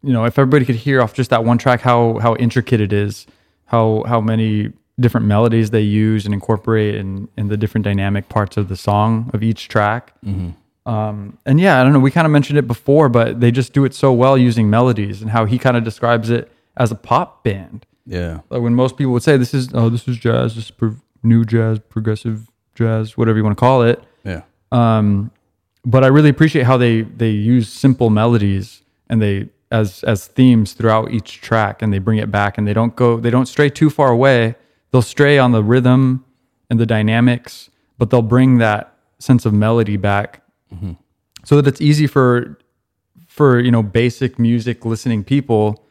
you 0.04 0.14
know 0.14 0.26
if 0.26 0.38
everybody 0.38 0.66
could 0.66 0.76
hear 0.76 1.02
off 1.02 1.14
just 1.14 1.30
that 1.32 1.44
one 1.44 1.58
track 1.58 1.82
how 1.82 2.20
how 2.20 2.36
intricate 2.36 2.80
it 2.80 2.94
is, 2.94 3.26
how 3.66 4.04
how 4.08 4.22
many 4.22 4.72
different 5.00 5.26
melodies 5.26 5.72
they 5.72 5.82
use 5.82 6.26
and 6.26 6.34
incorporate 6.34 6.96
in 6.96 7.28
in 7.38 7.48
the 7.48 7.58
different 7.58 7.84
dynamic 7.84 8.30
parts 8.30 8.56
of 8.56 8.70
the 8.70 8.78
song 8.78 9.32
of 9.34 9.42
each 9.44 9.68
track. 9.68 10.14
Um, 10.86 11.38
and 11.46 11.60
yeah, 11.60 11.80
I 11.80 11.84
don't 11.84 11.94
know. 11.94 12.00
We 12.00 12.12
kind 12.12 12.26
of 12.26 12.32
mentioned 12.32 12.60
it 12.60 12.68
before, 12.68 13.10
but 13.10 13.40
they 13.40 13.52
just 13.52 13.74
do 13.74 13.84
it 13.86 13.94
so 13.96 14.14
well 14.14 14.38
using 14.38 14.70
melodies 14.70 15.22
and 15.22 15.32
how 15.32 15.46
he 15.46 15.58
kind 15.58 15.76
of 15.76 15.84
describes 15.84 16.30
it 16.30 16.52
as 16.78 16.92
a 16.92 16.96
pop 16.96 17.44
band. 17.44 17.86
Yeah, 18.06 18.40
Like 18.50 18.62
when 18.62 18.76
most 18.76 18.98
people 18.98 19.14
would 19.14 19.24
say 19.24 19.38
this 19.38 19.54
is 19.54 19.70
oh 19.74 19.90
this 19.90 20.08
is 20.08 20.18
jazz, 20.18 20.56
this 20.56 20.66
is 20.66 20.72
pro- 20.72 20.98
new 21.24 21.46
jazz, 21.46 21.80
progressive 21.80 22.50
jazz, 22.76 23.18
whatever 23.18 23.38
you 23.38 23.44
want 23.44 23.58
to 23.58 23.60
call 23.60 23.84
it. 23.84 24.04
Yeah. 24.24 24.42
Um, 24.72 25.32
but 25.86 26.04
I 26.04 26.08
really 26.08 26.30
appreciate 26.30 26.64
how 26.64 26.78
they 26.78 27.02
they 27.02 27.30
use 27.30 27.72
simple 27.72 28.10
melodies 28.10 28.82
and 29.10 29.22
they 29.22 29.50
as 29.72 30.04
as 30.04 30.28
themes 30.28 30.74
throughout 30.74 31.12
each 31.12 31.42
track, 31.42 31.82
and 31.82 31.92
they 31.94 32.00
bring 32.00 32.20
it 32.20 32.30
back, 32.32 32.58
and 32.58 32.68
they 32.68 32.74
don't 32.74 32.96
go 32.96 33.20
they 33.20 33.30
don't 33.30 33.48
stray 33.48 33.70
too 33.70 33.90
far 33.90 34.10
away. 34.12 34.56
They'll 34.92 35.02
stray 35.02 35.40
on 35.40 35.52
the 35.52 35.64
rhythm 35.64 36.24
and 36.70 36.80
the 36.80 36.86
dynamics, 36.86 37.70
but 37.98 38.10
they'll 38.10 38.22
bring 38.22 38.58
that 38.60 38.96
sense 39.20 39.46
of 39.46 39.54
melody 39.54 39.98
back, 39.98 40.42
so 41.44 41.56
that 41.62 41.68
it's 41.68 41.82
easy 41.82 42.08
for 42.08 42.60
for 43.28 43.60
you 43.60 43.72
know 43.72 43.82
basic 43.84 44.38
music 44.38 44.86
listening 44.86 45.24
people 45.24 45.83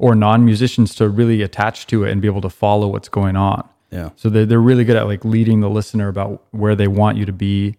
or 0.00 0.14
non 0.14 0.46
musicians 0.46 0.94
to 0.94 1.10
really 1.10 1.42
attach 1.42 1.86
to 1.86 2.04
it 2.04 2.10
and 2.10 2.22
be 2.22 2.26
able 2.26 2.40
to 2.40 2.48
follow 2.48 2.88
what's 2.88 3.10
going 3.10 3.36
on. 3.36 3.68
Yeah. 3.90 4.10
So 4.16 4.30
they're, 4.30 4.46
they're 4.46 4.58
really 4.58 4.82
good 4.82 4.96
at 4.96 5.06
like 5.06 5.26
leading 5.26 5.60
the 5.60 5.68
listener 5.68 6.08
about 6.08 6.42
where 6.52 6.74
they 6.74 6.88
want 6.88 7.18
you 7.18 7.26
to 7.26 7.34
be 7.34 7.76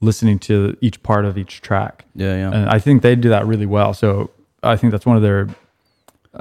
listening 0.00 0.38
to 0.38 0.76
each 0.80 1.02
part 1.02 1.24
of 1.24 1.36
each 1.36 1.60
track. 1.60 2.04
Yeah, 2.14 2.36
yeah. 2.36 2.52
And 2.52 2.70
I 2.70 2.78
think 2.78 3.02
they 3.02 3.16
do 3.16 3.30
that 3.30 3.48
really 3.48 3.66
well. 3.66 3.92
So 3.94 4.30
I 4.62 4.76
think 4.76 4.92
that's 4.92 5.04
one 5.04 5.16
of 5.16 5.22
their, 5.22 5.48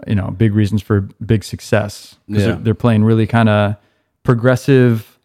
you 0.06 0.14
know, 0.14 0.28
big 0.28 0.54
reasons 0.54 0.84
for 0.84 1.02
big 1.26 1.44
success. 1.44 2.16
Yeah. 2.28 2.40
They're, 2.40 2.56
they're 2.56 2.76
playing 2.76 3.04
really 3.04 3.26
kind 3.26 3.50
of 3.50 3.78
progressive, 4.22 5.18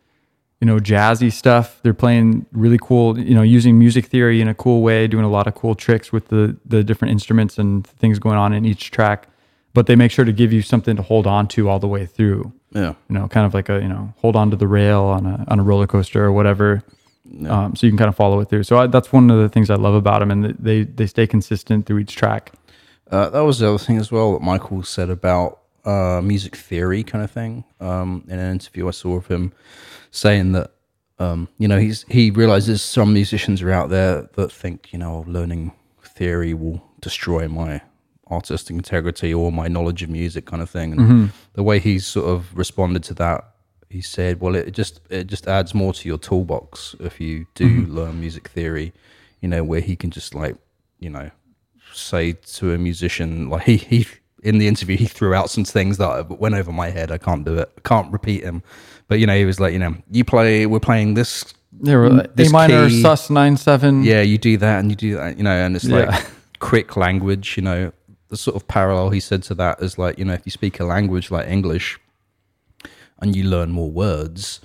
you 0.63 0.67
know, 0.67 0.79
jazzy 0.79 1.31
stuff. 1.31 1.81
They're 1.83 1.93
playing 1.93 2.47
really 2.53 2.79
cool, 2.81 3.19
you 3.19 3.35
know, 3.35 3.43
using 3.43 3.79
music 3.79 4.07
theory 4.07 4.41
in 4.41 4.49
a 4.49 4.55
cool 4.55 4.81
way, 4.81 5.09
doing 5.09 5.27
a 5.27 5.31
lot 5.31 5.47
of 5.47 5.55
cool 5.55 5.75
tricks 5.75 6.11
with 6.11 6.29
the, 6.29 6.57
the 6.65 6.83
different 6.83 7.13
instruments 7.13 7.59
and 7.59 7.87
things 7.87 8.19
going 8.19 8.39
on 8.39 8.55
in 8.55 8.65
each 8.65 8.91
track. 8.91 9.29
But 9.75 9.87
they 9.87 9.97
make 9.97 10.11
sure 10.13 10.25
to 10.25 10.33
give 10.33 10.53
you 10.53 10.63
something 10.63 10.97
to 10.97 11.03
hold 11.03 11.27
on 11.27 11.49
to 11.49 11.69
all 11.69 11.79
the 11.81 11.89
way 11.89 12.07
through 12.07 12.53
Yeah. 12.73 12.95
you 13.09 13.15
know, 13.15 13.29
kind 13.29 13.45
of 13.45 13.53
like 13.55 13.69
a, 13.69 13.81
you 13.81 13.89
know, 13.89 14.15
hold 14.19 14.37
on 14.37 14.51
to 14.51 14.57
the 14.57 14.69
rail 14.69 15.03
on 15.03 15.27
a, 15.27 15.45
on 15.49 15.59
a 15.61 15.63
roller 15.63 15.87
coaster 15.87 16.25
or 16.25 16.33
whatever. 16.33 16.83
Um, 17.49 17.75
so 17.75 17.87
you 17.87 17.91
can 17.91 17.99
kind 17.99 18.09
of 18.09 18.15
follow 18.17 18.39
it 18.41 18.49
through. 18.49 18.63
So 18.63 18.79
I, 18.79 18.87
that's 18.87 19.13
one 19.13 19.31
of 19.31 19.39
the 19.39 19.49
things 19.49 19.71
I 19.71 19.75
love 19.75 19.95
about 19.95 20.21
them. 20.21 20.31
And 20.31 20.45
they, 20.59 20.85
they 20.85 21.07
stay 21.07 21.27
consistent 21.27 21.87
through 21.87 21.99
each 21.99 22.15
track. 22.15 22.53
Uh, 23.11 23.29
that 23.31 23.41
was 23.41 23.59
the 23.59 23.69
other 23.69 23.79
thing 23.79 23.99
as 23.99 24.11
well 24.13 24.33
that 24.35 24.43
Michael 24.43 24.83
said 24.83 25.11
about 25.11 25.61
uh, 25.85 26.21
music 26.23 26.57
theory 26.57 27.03
kind 27.03 27.25
of 27.25 27.31
thing. 27.31 27.65
Um, 27.81 28.25
in 28.29 28.39
an 28.39 28.53
interview 28.53 28.87
I 28.89 28.93
saw 28.93 29.17
of 29.17 29.27
him 29.27 29.53
saying 30.11 30.53
that, 30.53 30.71
um, 31.19 31.49
you 31.59 31.69
know, 31.69 31.79
he's 31.79 32.05
he 32.09 32.31
realizes 32.31 32.83
some 32.83 33.13
musicians 33.13 33.63
are 33.63 33.71
out 33.71 33.91
there 33.91 34.29
that 34.35 34.53
think, 34.53 34.93
you 34.93 34.99
know, 34.99 35.25
learning 35.27 35.73
theory 36.03 36.55
will 36.55 36.83
destroy 37.01 37.49
my 37.49 37.83
artistic 38.35 38.77
integrity 38.77 39.33
or 39.33 39.51
my 39.51 39.69
knowledge 39.69 40.03
of 40.03 40.11
music 40.11 40.47
kind 40.47 40.63
of 40.63 40.71
thing. 40.71 40.93
And 40.93 41.01
mm-hmm. 41.01 41.27
the 41.55 41.63
way 41.63 41.79
he 41.79 41.99
sort 41.99 42.27
of 42.27 42.57
responded 42.57 43.03
to 43.05 43.15
that, 43.15 43.45
he 43.89 44.01
said, 44.01 44.41
well, 44.41 44.55
it 44.55 44.73
just 44.73 45.01
it 45.09 45.27
just 45.27 45.47
adds 45.47 45.75
more 45.75 45.93
to 45.93 46.09
your 46.09 46.19
toolbox 46.19 46.97
if 47.01 47.21
you 47.21 47.47
do 47.55 47.83
mm-hmm. 47.83 47.95
learn 47.95 48.21
music 48.21 48.49
theory, 48.49 48.93
you 49.41 49.49
know, 49.49 49.63
where 49.63 49.81
he 49.81 49.97
can 49.97 50.11
just 50.11 50.35
like, 50.35 50.57
you 50.99 51.11
know, 51.11 51.31
say 51.93 52.33
to 52.33 52.73
a 52.73 52.79
musician 52.79 53.49
like 53.49 53.63
he 53.65 53.77
he 53.77 54.07
in 54.43 54.59
the 54.59 54.69
interview 54.69 54.97
he 54.97 55.07
threw 55.07 55.33
out 55.33 55.49
some 55.49 55.65
things 55.65 55.97
that 55.99 56.29
went 56.39 56.55
over 56.55 56.73
my 56.73 56.91
head. 56.91 57.11
I 57.11 57.19
can't 57.19 57.45
do 57.45 57.59
it. 57.59 57.73
I 57.79 57.81
can't 57.89 58.13
repeat 58.13 58.43
him. 58.43 58.63
But 59.09 59.19
you 59.19 59.27
know, 59.27 59.37
he 59.37 59.45
was 59.45 59.61
like, 59.61 59.73
you 59.73 59.79
know, 59.79 59.97
you 60.11 60.25
play. 60.25 60.67
We're 60.67 60.81
playing 60.81 61.15
this. 61.15 61.45
Were 61.81 62.09
like, 62.09 62.31
A 62.39 62.49
minor 62.51 62.89
key- 62.89 63.03
sus 63.03 63.31
nine 63.31 63.57
seven. 63.57 64.05
Yeah, 64.05 64.23
you 64.23 64.39
do 64.39 64.57
that 64.59 64.81
and 64.81 64.91
you 64.91 64.97
do 64.97 65.17
that. 65.17 65.37
You 65.37 65.45
know, 65.45 65.51
and 65.51 65.77
it's 65.77 65.85
like 65.85 66.09
Yeah. 66.09 66.25
quick 66.59 66.97
language. 66.97 67.57
You 67.57 67.63
know, 67.63 67.93
the 68.35 68.39
sort 68.39 68.57
of 68.57 68.67
parallel 68.67 69.11
he 69.11 69.21
said 69.21 69.43
to 69.45 69.55
that 69.55 69.81
is 69.81 69.97
like, 69.97 70.19
you 70.19 70.25
know, 70.25 70.33
if 70.35 70.43
you 70.45 70.51
speak 70.51 70.81
a 70.81 70.85
language 70.85 71.31
like 71.31 71.47
English, 71.49 71.99
and 73.21 73.37
you 73.37 73.45
learn 73.45 73.71
more 73.71 73.91
words, 73.91 74.61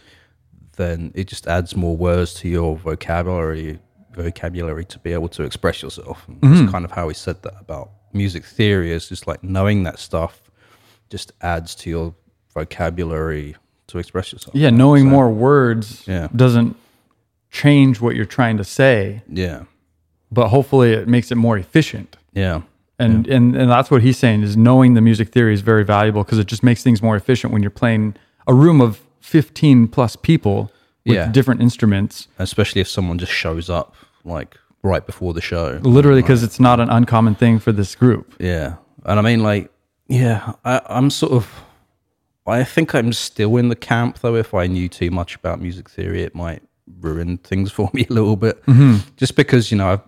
then 0.78 1.12
it 1.14 1.28
just 1.28 1.46
adds 1.48 1.76
more 1.76 1.96
words 1.96 2.34
to 2.34 2.50
your 2.50 2.76
vocabulary 2.78 3.78
vocabulary 4.16 4.84
to 4.86 4.98
be 5.00 5.14
able 5.14 5.30
to 5.30 5.44
express 5.44 5.84
yourself. 5.84 6.28
And 6.28 6.42
Mm-hmm. 6.42 6.56
That's 6.56 6.72
kind 6.72 6.84
of 6.84 6.92
how 6.92 7.08
he 7.10 7.14
said 7.14 7.38
that 7.44 7.54
about 7.60 7.92
music 8.12 8.44
theory 8.44 8.92
is 8.92 9.08
just 9.08 9.28
like 9.28 9.44
knowing 9.44 9.84
that 9.84 10.00
stuff 10.00 10.34
just 11.12 11.32
adds 11.42 11.76
to 11.76 11.90
your 11.92 12.16
vocabulary 12.56 13.56
to 13.88 14.00
express 14.00 14.34
yourself. 14.34 14.56
Yeah. 14.56 14.72
Knowing 14.72 15.06
more 15.08 15.30
words 15.30 16.04
Yeah. 16.08 16.28
doesn't 16.36 16.76
change 17.52 18.02
what 18.02 18.16
you're 18.16 18.26
trying 18.40 18.58
to 18.58 18.64
say, 18.64 19.22
Yeah. 19.30 19.64
but 20.32 20.50
hopefully 20.50 20.92
it 20.94 21.08
makes 21.08 21.32
it 21.32 21.36
more 21.36 21.58
efficient. 21.58 22.18
Yeah. 22.34 22.62
And, 23.00 23.28
and, 23.28 23.56
and 23.56 23.72
that's 23.72 23.90
what 23.90 24.02
he's 24.02 24.18
saying 24.18 24.42
is 24.44 24.58
knowing 24.58 24.94
the 24.94 25.02
music 25.02 25.30
theory 25.30 25.54
is 25.54 25.62
very 25.62 25.86
valuable 25.86 26.24
because 26.24 26.38
it 26.38 26.48
just 26.48 26.64
makes 26.64 26.84
things 26.84 27.02
more 27.02 27.16
efficient 27.16 27.54
when 27.54 27.62
you're 27.64 27.72
playing 27.72 28.16
a 28.48 28.54
room 28.54 28.82
of 28.82 29.00
15 29.22 29.88
plus 29.88 30.16
people 30.16 30.72
with 31.06 31.16
Yeah. 31.16 31.32
different 31.32 31.62
instruments. 31.62 32.28
Especially 32.38 32.82
if 32.82 32.88
someone 32.90 33.18
just 33.18 33.32
shows 33.32 33.70
up 33.70 33.96
like 34.26 34.58
right 34.84 35.06
before 35.06 35.34
the 35.34 35.42
show. 35.42 35.80
literally 35.82 36.22
because 36.22 36.44
it's 36.44 36.60
not 36.60 36.80
an 36.80 36.90
uncommon 36.90 37.36
thing 37.36 37.58
for 37.60 37.72
this 37.72 37.96
group. 37.96 38.36
Yeah. 38.40 38.76
And 39.06 39.18
I 39.18 39.22
mean, 39.22 39.42
like, 39.44 39.72
yeah, 40.08 40.54
I, 40.66 40.82
I'm 40.90 41.10
sort 41.10 41.32
of, 41.34 41.50
I 42.48 42.64
think 42.64 42.94
I'm 42.96 43.14
still 43.14 43.56
in 43.58 43.70
the 43.70 43.76
camp, 43.76 44.20
though. 44.20 44.36
If 44.36 44.54
I 44.54 44.68
knew 44.68 44.90
too 44.90 45.12
much 45.12 45.36
about 45.36 45.62
music 45.62 45.90
theory, 45.90 46.24
it 46.24 46.34
might 46.36 46.64
ruin 47.00 47.38
things 47.38 47.72
for 47.78 47.90
me 47.94 48.06
a 48.10 48.14
little 48.14 48.36
bit. 48.36 48.62
Mm-hmm. 48.66 49.08
Just 49.18 49.36
because, 49.36 49.72
you 49.72 49.78
know, 49.78 49.88
I've, 49.94 50.02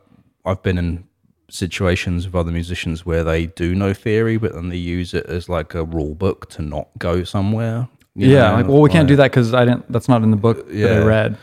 I've 0.45 0.61
been 0.63 0.77
in 0.77 1.03
situations 1.51 2.25
with 2.25 2.35
other 2.35 2.51
musicians 2.51 3.05
where 3.05 3.23
they 3.23 3.47
do 3.47 3.75
know 3.75 3.93
theory, 3.93 4.37
but 4.37 4.53
then 4.53 4.69
they 4.69 4.77
use 4.77 5.13
it 5.13 5.25
as 5.25 5.49
like 5.49 5.73
a 5.73 5.83
rule 5.83 6.15
book 6.15 6.49
to 6.51 6.61
not 6.61 6.87
go 6.97 7.23
somewhere. 7.23 7.87
yeah, 8.15 8.49
know, 8.49 8.55
like 8.55 8.67
well, 8.67 8.81
we 8.81 8.89
can't 8.89 9.07
do 9.07 9.15
that 9.17 9.31
because 9.31 9.53
I 9.53 9.65
didn't. 9.65 9.91
That's 9.91 10.07
not 10.07 10.23
in 10.23 10.31
the 10.31 10.37
book 10.37 10.67
that 10.67 11.01
I 11.01 11.05
read. 11.05 11.37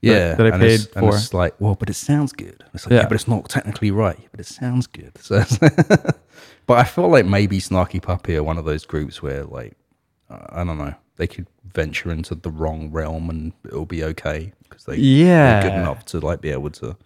yeah, 0.00 0.34
that 0.34 0.46
I 0.46 0.50
and 0.50 0.60
paid 0.60 0.72
it's, 0.72 0.86
and 0.86 1.06
for. 1.06 1.14
it's 1.16 1.32
like, 1.32 1.54
well, 1.60 1.74
but 1.74 1.88
it 1.88 1.94
sounds 1.94 2.32
good. 2.32 2.64
It's 2.74 2.86
like, 2.86 2.92
yeah. 2.92 2.98
Yeah. 3.00 3.08
but 3.08 3.14
it's 3.14 3.28
not 3.28 3.48
technically 3.48 3.90
right. 3.90 4.18
But 4.30 4.40
it 4.40 4.46
sounds 4.46 4.86
good. 4.86 5.16
So, 5.18 5.42
but 6.66 6.78
I 6.78 6.84
feel 6.84 7.08
like 7.08 7.26
maybe 7.26 7.58
Snarky 7.58 8.02
Puppy 8.02 8.36
are 8.36 8.42
one 8.42 8.58
of 8.58 8.64
those 8.64 8.84
groups 8.84 9.22
where, 9.22 9.44
like, 9.44 9.76
I 10.30 10.64
don't 10.64 10.78
know, 10.78 10.94
they 11.16 11.26
could 11.26 11.46
venture 11.72 12.10
into 12.10 12.34
the 12.34 12.50
wrong 12.50 12.90
realm 12.90 13.30
and 13.30 13.52
it'll 13.64 13.86
be 13.86 14.04
okay 14.04 14.52
because 14.62 14.84
they 14.84 14.96
they're 15.60 15.70
good 15.70 15.78
enough 15.78 16.04
to 16.06 16.20
like 16.20 16.40
be 16.40 16.50
able 16.50 16.70
to. 16.70 16.96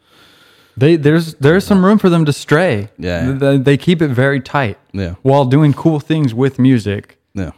They 0.79 0.97
there's 0.97 1.35
there's 1.35 1.65
some 1.67 1.85
room 1.85 1.99
for 1.99 2.09
them 2.09 2.25
to 2.25 2.33
stray. 2.33 2.89
Yeah. 2.99 3.33
they, 3.33 3.59
they 3.59 3.77
keep 3.77 4.01
it 4.03 4.09
very 4.09 4.41
tight 4.41 4.79
Yeah, 4.93 5.15
while 5.23 5.45
doing 5.45 5.73
cool 5.75 6.01
things 6.01 6.33
with 6.35 6.59
music, 6.59 7.19
yeah, 7.35 7.53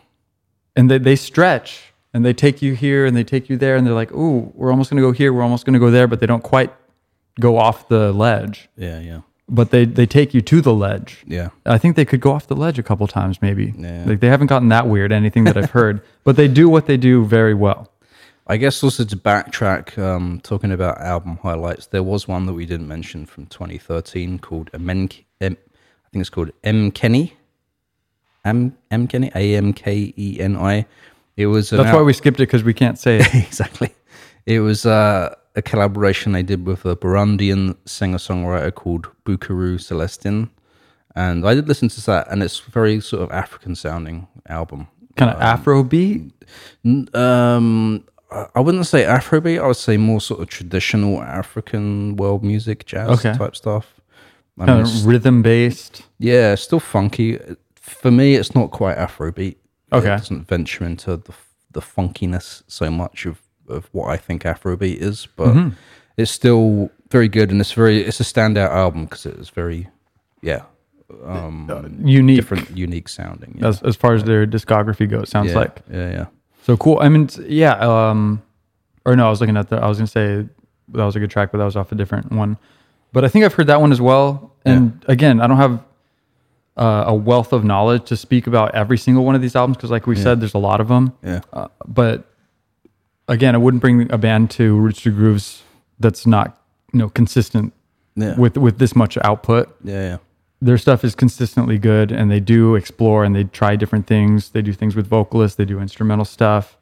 and 0.76 0.90
they 0.90 0.98
they 0.98 1.16
stretch 1.16 1.92
and 2.14 2.24
they 2.24 2.32
take 2.32 2.62
you 2.62 2.74
here 2.74 3.06
and 3.06 3.16
they 3.16 3.24
take 3.24 3.48
you 3.50 3.56
there, 3.56 3.76
and 3.76 3.86
they're 3.86 3.94
like, 4.02 4.12
"Ooh, 4.12 4.52
we're 4.54 4.70
almost 4.70 4.90
gonna 4.90 5.02
go 5.02 5.12
here, 5.12 5.32
we're 5.32 5.42
almost 5.42 5.64
gonna 5.66 5.78
go 5.78 5.90
there," 5.90 6.06
but 6.08 6.20
they 6.20 6.26
don't 6.26 6.42
quite 6.42 6.72
go 7.38 7.58
off 7.58 7.88
the 7.88 8.12
ledge. 8.12 8.68
yeah, 8.76 9.00
yeah, 9.00 9.20
But 9.48 9.70
they 9.70 9.84
they 9.84 10.06
take 10.06 10.32
you 10.34 10.40
to 10.42 10.60
the 10.60 10.74
ledge. 10.74 11.22
yeah. 11.26 11.50
I 11.66 11.78
think 11.78 11.96
they 11.96 12.04
could 12.04 12.20
go 12.20 12.32
off 12.32 12.46
the 12.46 12.56
ledge 12.56 12.78
a 12.78 12.82
couple 12.82 13.06
times, 13.06 13.40
maybe. 13.42 13.74
Yeah. 13.76 14.04
Like 14.06 14.20
they 14.20 14.28
haven't 14.28 14.48
gotten 14.48 14.68
that 14.70 14.86
weird, 14.88 15.12
anything 15.12 15.44
that 15.44 15.56
I've 15.56 15.70
heard, 15.72 16.00
but 16.24 16.36
they 16.36 16.48
do 16.48 16.68
what 16.68 16.86
they 16.86 16.96
do 16.96 17.24
very 17.24 17.54
well. 17.54 17.89
I 18.50 18.56
guess 18.56 18.82
also 18.82 19.04
to 19.04 19.16
backtrack, 19.16 19.96
um, 19.96 20.40
talking 20.42 20.72
about 20.72 21.00
album 21.00 21.38
highlights, 21.40 21.86
there 21.86 22.02
was 22.02 22.26
one 22.26 22.46
that 22.46 22.52
we 22.52 22.66
didn't 22.66 22.88
mention 22.88 23.24
from 23.24 23.46
2013 23.46 24.40
called 24.40 24.70
Amen, 24.74 25.08
M, 25.40 25.56
I 25.56 26.08
think 26.10 26.20
it's 26.20 26.30
called 26.30 26.50
M 26.64 26.90
Kenny, 26.90 27.34
M 28.44 28.76
M 28.90 29.06
Kenny, 29.06 29.30
A 29.36 29.54
M 29.54 29.72
K 29.72 30.12
E 30.16 30.40
N 30.40 30.56
I. 30.56 30.84
It 31.36 31.46
was 31.46 31.70
That's 31.70 31.90
al- 31.90 31.98
why 31.98 32.02
we 32.02 32.12
skipped 32.12 32.40
it 32.40 32.48
because 32.48 32.64
we 32.64 32.74
can't 32.74 32.98
say 32.98 33.18
it. 33.18 33.32
exactly. 33.34 33.94
It 34.46 34.58
was 34.58 34.84
uh, 34.84 35.32
a 35.54 35.62
collaboration 35.62 36.32
they 36.32 36.42
did 36.42 36.66
with 36.66 36.84
a 36.84 36.96
Burundian 36.96 37.76
singer 37.86 38.18
songwriter 38.18 38.74
called 38.74 39.06
Bukuru 39.24 39.78
Celestin, 39.78 40.50
and 41.14 41.46
I 41.46 41.54
did 41.54 41.68
listen 41.68 41.88
to 41.88 42.04
that, 42.06 42.26
and 42.28 42.42
it's 42.42 42.58
very 42.58 43.00
sort 43.00 43.22
of 43.22 43.30
African 43.30 43.76
sounding 43.76 44.26
album. 44.48 44.88
kind 45.16 45.30
of 45.30 45.40
Afro 45.40 45.84
beat. 45.84 46.32
Um, 47.14 48.04
I 48.54 48.60
wouldn't 48.60 48.86
say 48.86 49.04
Afrobeat. 49.04 49.60
I 49.60 49.66
would 49.66 49.76
say 49.76 49.96
more 49.96 50.20
sort 50.20 50.40
of 50.40 50.48
traditional 50.48 51.20
African 51.22 52.16
world 52.16 52.42
music, 52.44 52.86
jazz 52.86 53.08
Okay. 53.18 53.36
type 53.36 53.56
stuff. 53.56 54.00
I 54.58 54.62
mean, 54.62 54.66
kind 54.66 54.80
it's- 54.82 55.00
of 55.00 55.06
rhythm 55.06 55.42
based. 55.42 56.02
yeah, 56.18 56.54
still 56.54 56.80
funky. 56.80 57.38
For 57.74 58.10
me, 58.10 58.34
it's 58.36 58.54
not 58.54 58.70
quite 58.70 58.96
Afrobeat. 58.98 59.56
Okay. 59.92 60.06
it 60.14 60.18
doesn't 60.18 60.46
venture 60.48 60.84
into 60.84 61.16
the 61.16 61.32
the 61.72 61.80
funkiness 61.80 62.62
so 62.68 62.90
much 62.90 63.26
of 63.26 63.40
of 63.68 63.88
what 63.92 64.08
I 64.14 64.16
think 64.16 64.42
Afrobeat 64.44 64.98
is, 64.98 65.26
but 65.36 65.48
Mm-hmm. 65.48 65.68
it's 66.16 66.30
still 66.30 66.90
very 67.10 67.28
good, 67.28 67.50
and 67.50 67.60
it's 67.60 67.72
very 67.72 67.98
it's 68.02 68.20
a 68.20 68.24
standout 68.24 68.70
album 68.70 69.04
because 69.06 69.26
it's 69.26 69.48
very 69.50 69.88
yeah 70.42 70.62
um, 71.24 71.68
Unique 72.04 72.36
different, 72.36 72.76
unique 72.76 73.08
sounding. 73.08 73.56
Yeah. 73.58 73.68
as, 73.68 73.82
as 73.82 73.96
far 73.96 74.14
as 74.14 74.22
their 74.24 74.46
discography 74.46 75.08
goes. 75.10 75.28
Sounds 75.28 75.50
yeah, 75.50 75.58
like 75.58 75.80
yeah, 75.90 76.10
yeah. 76.10 76.26
So 76.62 76.76
cool. 76.76 76.98
I 77.00 77.08
mean, 77.08 77.28
yeah. 77.46 77.72
Um, 77.74 78.42
or 79.04 79.16
no, 79.16 79.26
I 79.26 79.30
was 79.30 79.40
looking 79.40 79.56
at 79.56 79.68
the. 79.68 79.76
I 79.76 79.88
was 79.88 79.98
gonna 79.98 80.06
say 80.06 80.46
that 80.88 81.04
was 81.04 81.16
a 81.16 81.20
good 81.20 81.30
track, 81.30 81.52
but 81.52 81.58
that 81.58 81.64
was 81.64 81.76
off 81.76 81.90
a 81.92 81.94
different 81.94 82.30
one. 82.32 82.56
But 83.12 83.24
I 83.24 83.28
think 83.28 83.44
I've 83.44 83.54
heard 83.54 83.66
that 83.68 83.80
one 83.80 83.92
as 83.92 84.00
well. 84.00 84.54
And 84.64 85.04
again, 85.08 85.40
I 85.40 85.46
don't 85.46 85.56
have 85.56 85.82
uh, 86.76 87.04
a 87.08 87.14
wealth 87.14 87.52
of 87.52 87.64
knowledge 87.64 88.04
to 88.06 88.16
speak 88.16 88.46
about 88.46 88.74
every 88.74 88.98
single 88.98 89.24
one 89.24 89.34
of 89.34 89.42
these 89.42 89.56
albums 89.56 89.76
because, 89.78 89.90
like 89.90 90.06
we 90.06 90.16
said, 90.16 90.40
there's 90.40 90.54
a 90.54 90.58
lot 90.58 90.80
of 90.80 90.88
them. 90.88 91.12
Yeah. 91.24 91.40
Uh, 91.52 91.68
but 91.86 92.24
again, 93.26 93.54
I 93.54 93.58
wouldn't 93.58 93.80
bring 93.80 94.12
a 94.12 94.18
band 94.18 94.50
to 94.52 94.76
Roots 94.76 95.00
to 95.02 95.10
Grooves 95.10 95.62
that's 95.98 96.26
not 96.26 96.60
you 96.92 96.98
know 96.98 97.08
consistent 97.08 97.72
Yeah. 98.16 98.36
with 98.38 98.56
with 98.58 98.78
this 98.78 98.94
much 98.94 99.16
output. 99.22 99.74
yeah, 99.82 100.02
yeah. 100.02 100.16
Their 100.62 100.76
stuff 100.78 101.04
is 101.04 101.14
consistently 101.14 101.78
good, 101.78 102.12
and 102.12 102.30
they 102.30 102.40
do 102.40 102.74
explore 102.74 103.24
and 103.24 103.34
they 103.34 103.44
try 103.44 103.76
different 103.76 104.06
things. 104.06 104.50
They 104.50 104.60
do 104.62 104.72
things 104.74 104.94
with 104.94 105.06
vocalists. 105.06 105.56
They 105.56 105.64
do 105.64 105.80
instrumental 105.80 106.24
stuff 106.26 106.76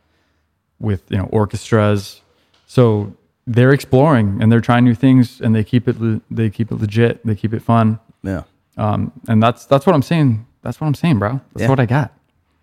with 0.80 1.02
you 1.10 1.18
know 1.18 1.24
orchestras. 1.26 2.22
So 2.66 3.14
they're 3.46 3.72
exploring 3.72 4.38
and 4.42 4.50
they're 4.50 4.60
trying 4.60 4.84
new 4.84 4.94
things, 4.96 5.40
and 5.40 5.54
they 5.54 5.62
keep 5.64 5.86
it 5.86 6.00
le- 6.00 6.20
they 6.30 6.50
keep 6.50 6.72
it 6.72 6.76
legit. 6.80 7.24
They 7.24 7.36
keep 7.36 7.54
it 7.54 7.62
fun. 7.62 8.00
Yeah. 8.24 8.42
Um, 8.76 9.12
and 9.28 9.40
that's 9.42 9.64
that's 9.66 9.86
what 9.86 9.94
I'm 9.94 10.02
saying. 10.02 10.44
That's 10.62 10.80
what 10.80 10.88
I'm 10.88 10.94
saying, 10.94 11.18
bro. 11.20 11.40
That's 11.52 11.62
Yeah. 11.62 11.68
what 11.68 11.78
I 11.80 11.86
got. 11.86 12.12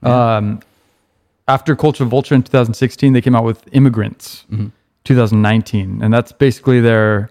Um, 0.03 0.59
after 1.47 1.76
Culture 1.76 2.03
Vulture 2.05 2.36
in 2.36 2.43
2016, 2.43 3.13
they 3.13 3.22
came 3.22 3.36
out 3.36 3.43
with 3.45 3.63
Immigrants, 3.72 4.45
2019, 5.05 6.01
and 6.03 6.13
that's 6.13 6.32
basically 6.34 6.82
their 6.82 7.30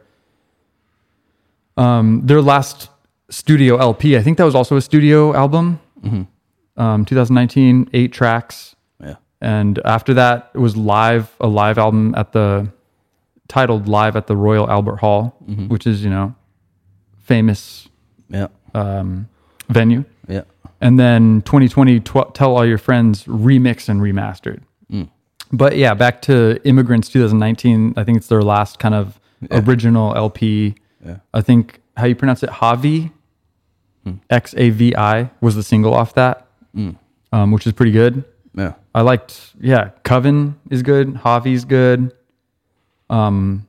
um, 1.76 2.22
their 2.24 2.40
last 2.40 2.88
studio 3.30 3.76
LP. 3.76 4.16
I 4.16 4.22
think 4.22 4.38
that 4.38 4.44
was 4.44 4.54
also 4.54 4.76
a 4.76 4.80
studio 4.82 5.34
album. 5.34 5.80
Um, 6.76 7.04
2019, 7.04 7.88
eight 7.92 8.12
tracks, 8.12 8.74
Yeah. 9.00 9.14
and 9.40 9.78
after 9.84 10.12
that, 10.14 10.50
it 10.54 10.58
was 10.58 10.76
live 10.76 11.34
a 11.40 11.46
live 11.46 11.78
album 11.78 12.14
at 12.16 12.32
the 12.32 12.68
titled 13.48 13.86
"Live 13.88 14.16
at 14.16 14.26
the 14.26 14.36
Royal 14.36 14.68
Albert 14.68 14.96
Hall," 14.96 15.36
which 15.68 15.86
is 15.86 16.02
you 16.04 16.10
know 16.10 16.34
famous 17.22 17.88
Yeah. 18.28 18.48
um, 18.74 19.28
venue. 19.68 20.04
Yeah. 20.28 20.42
And 20.80 20.98
then 20.98 21.42
2020, 21.42 22.00
tw- 22.00 22.34
Tell 22.34 22.56
All 22.56 22.66
Your 22.66 22.76
Friends 22.78 23.24
remixed 23.24 23.88
and 23.88 24.00
remastered. 24.00 24.60
But 25.52 25.76
yeah, 25.76 25.94
back 25.94 26.20
to 26.22 26.58
Immigrance 26.64 27.08
2019. 27.08 27.94
I 27.96 28.02
think 28.02 28.16
it's 28.18 28.26
their 28.26 28.42
last 28.42 28.80
kind 28.80 28.94
of 28.94 29.20
original 29.52 30.12
LP. 30.16 30.74
Yeah. 31.04 31.18
I 31.32 31.42
think 31.42 31.80
how 31.96 32.06
you 32.06 32.14
pronounce 32.14 32.42
it, 32.42 32.50
Javi, 32.50 33.12
X 34.28 34.54
A 34.56 34.70
V 34.70 34.94
I, 34.96 35.30
was 35.40 35.54
the 35.54 35.62
single 35.62 35.94
off 35.94 36.14
that, 36.14 36.46
um, 37.32 37.52
which 37.52 37.66
is 37.66 37.72
pretty 37.72 37.92
good. 37.92 38.24
Yeah. 38.54 38.74
I 38.94 39.00
liked, 39.00 39.52
yeah, 39.60 39.90
Coven 40.04 40.58
is 40.70 40.82
good, 40.82 41.14
Javi's 41.14 41.64
good. 41.64 42.12
Um, 43.10 43.66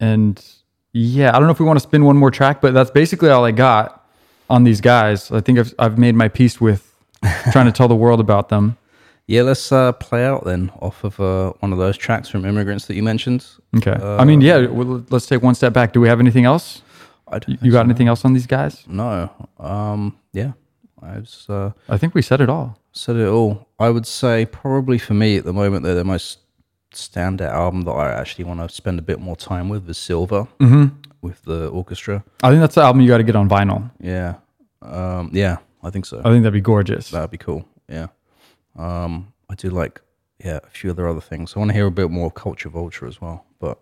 and 0.00 0.44
yeah, 0.92 1.30
I 1.30 1.38
don't 1.38 1.44
know 1.44 1.52
if 1.52 1.60
we 1.60 1.66
want 1.66 1.78
to 1.78 1.82
spin 1.82 2.04
one 2.04 2.16
more 2.16 2.30
track, 2.30 2.60
but 2.60 2.74
that's 2.74 2.90
basically 2.90 3.30
all 3.30 3.44
I 3.44 3.52
got 3.52 4.06
on 4.50 4.64
these 4.64 4.80
guys. 4.80 5.30
I 5.30 5.40
think 5.40 5.58
I've 5.58 5.74
I've 5.78 5.98
made 5.98 6.14
my 6.14 6.28
peace 6.28 6.60
with 6.60 6.94
trying 7.52 7.66
to 7.66 7.72
tell 7.72 7.88
the 7.88 7.94
world 7.94 8.20
about 8.20 8.48
them. 8.48 8.76
Yeah, 9.26 9.42
let's 9.42 9.70
uh, 9.72 9.92
play 9.92 10.24
out 10.26 10.44
then 10.44 10.70
off 10.80 11.04
of 11.04 11.18
uh, 11.20 11.52
one 11.60 11.72
of 11.72 11.78
those 11.78 11.96
tracks 11.96 12.28
from 12.28 12.44
Immigrance 12.44 12.86
that 12.86 12.94
you 12.96 13.02
mentioned. 13.02 13.46
Okay. 13.76 13.92
I 13.92 14.24
mean, 14.24 14.40
yeah, 14.40 14.66
well, 14.66 15.04
let's 15.10 15.26
take 15.26 15.42
one 15.42 15.54
step 15.54 15.72
back. 15.72 15.92
Do 15.92 16.00
we 16.00 16.08
have 16.08 16.20
anything 16.20 16.44
else? 16.44 16.82
I 17.28 17.38
don't 17.38 17.62
You 17.62 17.70
got 17.70 17.78
so. 17.78 17.84
anything 17.84 18.08
else 18.08 18.24
on 18.24 18.32
these 18.34 18.46
guys? 18.46 18.84
No. 18.86 19.30
Um, 19.58 20.18
yeah. 20.32 20.52
I 21.00 21.18
was, 21.18 21.46
uh, 21.48 21.70
I 21.88 21.96
think 21.98 22.14
we 22.14 22.22
said 22.22 22.40
it 22.40 22.48
all. 22.50 22.78
said 22.92 23.16
it 23.16 23.26
all. 23.28 23.68
I 23.78 23.90
would 23.90 24.06
say 24.06 24.44
probably 24.46 24.98
for 24.98 25.14
me 25.14 25.36
at 25.36 25.44
the 25.44 25.52
moment 25.52 25.82
they're 25.84 25.94
the 25.94 26.04
most 26.04 26.38
standout 26.92 27.48
album 27.50 27.82
that 27.82 27.92
I 27.92 28.12
actually 28.12 28.44
want 28.44 28.60
to 28.60 28.68
spend 28.68 28.98
a 28.98 29.02
bit 29.02 29.18
more 29.18 29.34
time 29.34 29.68
with 29.68 29.88
is 29.88 29.98
Sylva 29.98 30.46
with 31.22 31.42
the 31.44 31.68
orchestra. 31.68 32.22
I 32.42 32.50
think 32.50 32.60
that's 32.60 32.74
the 32.74 32.82
album 32.82 33.00
you 33.02 33.08
got 33.08 33.18
to 33.18 33.24
get 33.24 33.34
on 33.36 33.48
vinyl. 33.48 33.90
Yeah. 34.00 34.34
Um, 34.82 35.30
yeah, 35.32 35.56
I 35.82 35.90
think 35.90 36.06
so. 36.06 36.18
I 36.20 36.24
think 36.30 36.42
that'd 36.42 36.52
be 36.52 36.60
gorgeous. 36.60 37.10
That'd 37.10 37.30
be 37.30 37.38
cool. 37.38 37.66
Yeah. 37.88 38.08
Um, 38.76 39.32
I 39.50 39.54
do 39.54 39.70
like 39.70 40.00
yeah 40.44 40.58
a 40.64 40.70
few 40.70 40.90
other 40.90 41.06
other 41.08 41.20
things. 41.20 41.54
I 41.54 41.58
want 41.58 41.70
to 41.70 41.74
hear 41.74 41.86
a 41.86 41.90
bit 41.90 42.10
more 42.10 42.26
of 42.26 42.34
Culture 42.34 42.68
Vulture 42.68 43.06
as 43.06 43.20
well. 43.20 43.44
But 43.58 43.78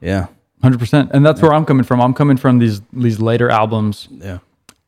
yeah, 0.00 0.26
Hundred 0.62 0.78
percent, 0.78 1.10
and 1.12 1.24
that's 1.26 1.42
where 1.42 1.52
I'm 1.52 1.64
coming 1.64 1.84
from. 1.84 2.00
I'm 2.00 2.14
coming 2.14 2.36
from 2.36 2.58
these 2.58 2.80
these 2.92 3.18
later 3.20 3.50
albums, 3.50 4.08
yeah. 4.10 4.38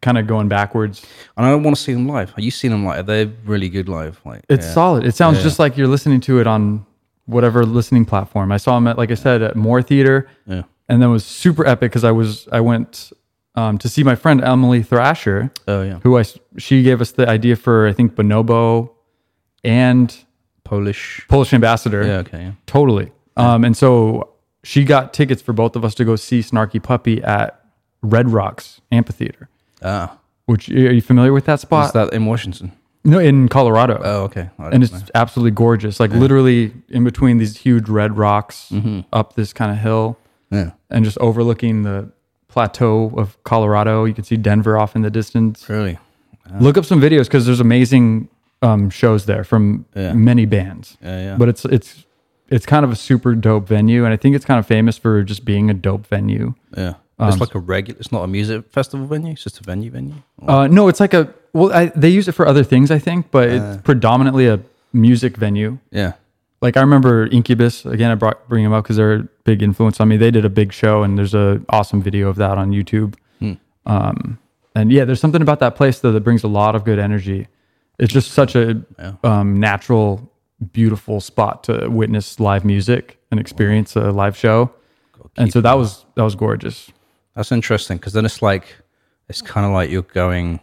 kind 0.03 0.17
of 0.19 0.27
going 0.27 0.49
backwards. 0.49 1.05
And 1.37 1.45
I 1.47 1.51
don't 1.51 1.63
want 1.63 1.77
to 1.77 1.83
see 1.83 1.93
them 1.93 2.07
live. 2.09 2.31
Have 2.31 2.41
you 2.45 2.51
seen 2.51 2.71
them 2.71 2.85
live? 2.85 3.07
They're 3.07 3.31
really 3.45 3.69
good 3.69 3.89
live. 3.89 4.21
Like 4.25 4.43
It's 4.49 4.67
yeah. 4.67 4.73
solid. 4.73 5.05
It 5.05 5.15
sounds 5.15 5.39
Yeah. 5.39 5.43
just 5.45 5.59
like 5.59 5.77
you're 5.77 5.89
listening 5.89 6.21
to 6.23 6.39
it 6.41 6.47
on 6.47 6.87
whatever 7.27 7.65
listening 7.67 8.05
platform. 8.05 8.53
I 8.53 8.57
saw 8.59 8.77
him 8.79 8.87
at, 8.87 8.97
like 8.97 9.11
I 9.11 9.15
said, 9.15 9.43
at 9.43 9.57
Moore 9.57 9.83
Theater, 9.83 10.29
Yeah. 10.47 10.63
and 10.89 11.03
that 11.03 11.09
was 11.11 11.25
super 11.27 11.67
epic 11.67 11.91
because 11.91 12.05
I 12.05 12.13
was 12.13 12.47
I 12.53 12.61
went 12.61 13.13
um, 13.57 13.79
to 13.79 13.89
see 13.89 14.03
my 14.05 14.15
friend 14.15 14.43
Emily 14.45 14.83
Thrasher, 14.83 15.51
Oh 15.67 15.83
yeah. 15.83 15.99
who 16.03 16.17
I 16.19 16.25
she 16.59 16.83
gave 16.83 17.01
us 17.01 17.11
the 17.13 17.29
idea 17.29 17.57
for 17.57 17.87
I 17.89 17.93
think 17.93 18.15
Bonobo 18.15 18.91
and 19.67 20.17
Polish. 20.65 21.25
Polish 21.29 21.53
Ambassador. 21.53 22.05
Yeah. 22.07 22.19
Okay. 22.19 22.43
Yeah. 22.43 22.53
Totally. 22.67 23.13
Um, 23.37 23.65
and 23.65 23.77
so 23.77 24.31
she 24.65 24.85
got 24.85 25.13
tickets 25.13 25.43
for 25.43 25.53
both 25.53 25.77
of 25.77 25.85
us 25.85 25.95
to 25.97 26.05
go 26.05 26.17
see 26.17 26.41
Snarky 26.41 26.83
Puppy 26.83 27.23
at 27.23 27.61
Red 28.03 28.31
Rocks 28.31 28.81
Amphitheater. 28.91 29.49
Ah, 29.83 30.19
Which 30.47 30.69
are 30.71 30.93
you 30.93 31.03
familiar 31.03 31.33
with 31.33 31.45
that 31.45 31.61
spot? 31.61 31.93
that 31.93 32.13
in 32.15 32.25
Washington? 32.27 32.73
no, 33.05 33.19
in 33.21 33.49
Colorado. 33.49 34.01
Oh, 34.03 34.23
okay. 34.25 34.51
And 34.59 34.83
it's 34.83 34.93
know. 34.93 35.01
absolutely 35.15 35.53
gorgeous. 35.53 36.01
Like 36.01 36.11
literally 36.11 36.73
in 36.89 37.05
between 37.05 37.39
these 37.39 37.57
huge 37.59 37.89
red 37.89 38.17
rocks 38.17 38.69
Mm-hmm. 38.73 39.01
up 39.13 39.35
this 39.35 39.53
kind 39.53 39.71
of 39.71 39.79
hill 39.79 40.19
yeah. 40.51 40.71
and 40.91 41.05
just 41.05 41.19
overlooking 41.19 41.83
the 41.83 42.11
plateau 42.49 43.13
of 43.17 43.41
Colorado. 43.45 44.05
You 44.07 44.15
can 44.15 44.25
see 44.25 44.37
Denver 44.37 44.77
off 44.79 44.97
in 44.97 45.03
the 45.03 45.11
distance. 45.11 45.69
Really. 45.69 45.99
Look 46.59 46.77
up 46.79 46.85
some 46.85 47.01
videos 47.01 47.25
because 47.25 47.45
there's 47.45 47.61
amazing 47.61 48.29
um, 48.63 48.91
shows 48.91 49.27
there 49.27 49.45
from 49.45 49.85
Yeah. 49.95 50.13
many 50.15 50.47
bands. 50.47 50.97
Yeah. 51.03 51.23
Yeah. 51.25 51.37
But 51.37 51.49
it's 51.49 51.65
it's 51.67 52.05
it's 52.49 52.65
kind 52.67 52.85
of 52.85 52.93
a 52.93 52.97
super 52.97 53.35
dope 53.35 53.67
venue, 53.69 54.05
and 54.05 54.13
I 54.13 54.17
think 54.17 54.37
it's 54.37 54.45
kind 54.45 54.59
of 54.59 54.67
famous 54.67 54.97
for 54.99 55.23
just 55.23 55.45
being 55.45 55.71
a 55.71 55.75
dope 55.75 56.07
venue. 56.07 56.55
yeah. 56.77 56.95
Um, 57.19 57.31
it's 57.31 57.41
like 57.41 57.55
a 57.55 57.59
regular. 57.59 57.99
It's 57.99 58.13
not 58.13 58.25
a 58.25 58.27
music 58.27 58.67
festival 58.71 59.07
venue. 59.07 59.33
It's 59.33 59.43
just 59.43 59.59
a 59.59 59.63
venue 59.63 59.91
venue. 59.91 60.17
Uh, 60.47 60.67
no, 60.67 60.89
it's 60.89 61.01
like 61.01 61.15
a 61.15 61.33
well, 61.55 61.73
I, 61.73 61.87
they 61.97 62.11
use 62.11 62.29
it 62.29 62.33
for 62.33 62.47
other 62.47 62.63
things, 62.63 62.91
I 62.91 62.99
think, 62.99 63.31
but 63.31 63.49
it's 63.49 63.83
predominantly 63.83 64.47
a 64.49 64.61
music 64.93 65.39
venue. 65.39 65.79
Yeah. 65.91 66.13
Like 66.61 66.77
I 66.77 66.81
remember 66.83 67.27
Incubus 67.29 67.87
again. 67.87 68.11
I 68.11 68.17
brought 68.17 68.47
bring 68.51 68.65
them 68.65 68.75
up 68.75 68.85
because 68.85 68.97
they're 68.97 69.15
a 69.15 69.23
big 69.45 69.63
influence 69.63 69.99
on 69.99 70.09
me. 70.09 70.19
They 70.19 70.31
did 70.31 70.45
a 70.45 70.51
big 70.51 70.73
show, 70.75 71.03
and 71.05 71.17
there's 71.17 71.33
a 71.35 71.63
awesome 71.71 72.03
video 72.03 72.29
of 72.29 72.37
that 72.37 72.59
on 72.59 72.71
YouTube. 72.71 73.15
Um, 73.87 74.39
and 74.75 74.91
yeah, 74.93 75.05
there's 75.05 75.21
something 75.21 75.43
about 75.43 75.61
that 75.61 75.77
place 75.77 76.01
though 76.01 76.13
that 76.13 76.21
brings 76.25 76.43
a 76.45 76.49
lot 76.49 76.75
of 76.75 76.85
good 76.85 76.99
energy. 76.99 77.47
It's 77.99 78.13
just 78.13 78.33
such 78.33 78.55
a 78.55 78.83
um, 79.25 79.59
natural, 79.59 80.31
beautiful 80.73 81.21
spot 81.21 81.65
to 81.65 81.89
witness 81.89 82.39
live 82.41 82.65
music 82.65 83.19
and 83.31 83.41
experience 83.41 83.97
a 83.97 84.11
live 84.13 84.37
show. 84.37 84.71
And 85.37 85.53
so 85.53 85.61
that 85.61 85.75
was 85.77 86.05
that 86.15 86.23
was 86.23 86.35
gorgeous. 86.35 86.91
That's 87.35 87.53
interesting 87.53 87.99
because 87.99 88.13
then 88.13 88.25
it's 88.25 88.41
like 88.43 88.77
it's 89.29 89.43
kind 89.43 89.67
of 89.67 89.73
like 89.73 89.91
you're 89.91 90.03
going 90.03 90.61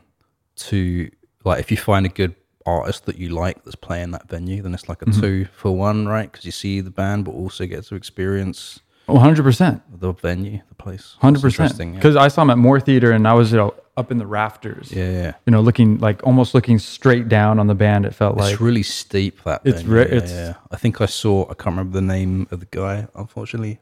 to 0.55 1.09
like 1.43 1.59
if 1.59 1.69
you 1.71 1.77
find 1.77 2.05
a 2.05 2.09
good 2.09 2.36
artist 2.65 3.05
that 3.07 3.17
you 3.17 3.29
like 3.29 3.63
that's 3.63 3.75
playing 3.75 4.11
that 4.11 4.29
venue, 4.29 4.61
then 4.61 4.73
it's 4.73 4.88
like 4.88 4.99
Mm-hmm. 4.99 5.19
a 5.19 5.21
two 5.21 5.45
for 5.55 5.71
one, 5.75 6.07
right? 6.07 6.31
Because 6.31 6.45
you 6.45 6.51
see 6.51 6.81
the 6.81 6.89
band, 6.91 7.25
but 7.25 7.31
also 7.31 7.65
get 7.65 7.84
to 7.86 7.95
experience 7.95 8.79
100 9.07 9.43
percent. 9.43 9.81
the 9.99 10.13
venue, 10.13 10.61
the 10.69 10.75
place. 10.75 11.17
Hundred 11.19 11.41
That's 11.41 11.55
percent. 11.57 11.65
interesting, 11.71 11.89
yeah. 11.93 11.99
Because 11.99 12.15
I 12.15 12.29
saw 12.29 12.43
him 12.43 12.49
at 12.51 12.57
Moore 12.57 12.79
Theater, 12.79 13.11
and 13.11 13.27
I 13.27 13.34
was 13.34 13.51
you 13.51 13.57
know 13.57 13.73
up 13.96 14.12
in 14.12 14.18
the 14.18 14.26
rafters. 14.26 14.91
Yeah, 14.91 15.10
yeah. 15.10 15.34
You 15.46 15.52
know, 15.52 15.62
looking 15.62 16.00
like 16.00 16.26
almost 16.26 16.54
looking 16.54 16.80
straight 16.80 17.30
down 17.30 17.60
on 17.60 17.68
the 17.68 17.76
band. 17.76 18.06
It 18.06 18.16
felt 18.16 18.38
like 18.38 18.54
it's 18.54 18.62
really 18.62 18.84
steep 18.84 19.44
that. 19.44 19.62
It's 19.64 19.84
re- 19.84 20.02
yeah, 20.02 20.16
it's- 20.16 20.32
yeah. 20.32 20.54
I 20.72 20.78
think 20.78 21.02
I 21.02 21.06
saw. 21.06 21.44
I 21.44 21.54
can't 21.54 21.76
remember 21.78 21.94
the 21.94 22.02
name 22.06 22.48
of 22.52 22.60
the 22.60 22.68
guy. 22.68 23.08
Unfortunately, 23.16 23.80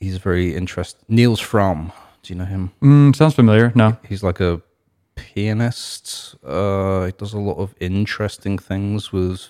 he's 0.00 0.18
very 0.18 0.54
interesting. 0.54 1.00
Nils 1.08 1.40
Frahm. 1.40 1.92
Do 2.22 2.32
you 2.32 2.38
know 2.38 2.46
him? 2.46 2.70
mm, 2.80 3.14
sounds 3.14 3.34
familiar. 3.34 3.70
No, 3.74 3.98
he's 4.08 4.22
like 4.22 4.40
a 4.40 4.62
pianist. 5.14 6.36
Uh, 6.44 7.06
he 7.06 7.12
does 7.12 7.32
a 7.34 7.38
lot 7.38 7.58
of 7.58 7.74
interesting 7.80 8.56
things 8.58 9.12
with 9.12 9.48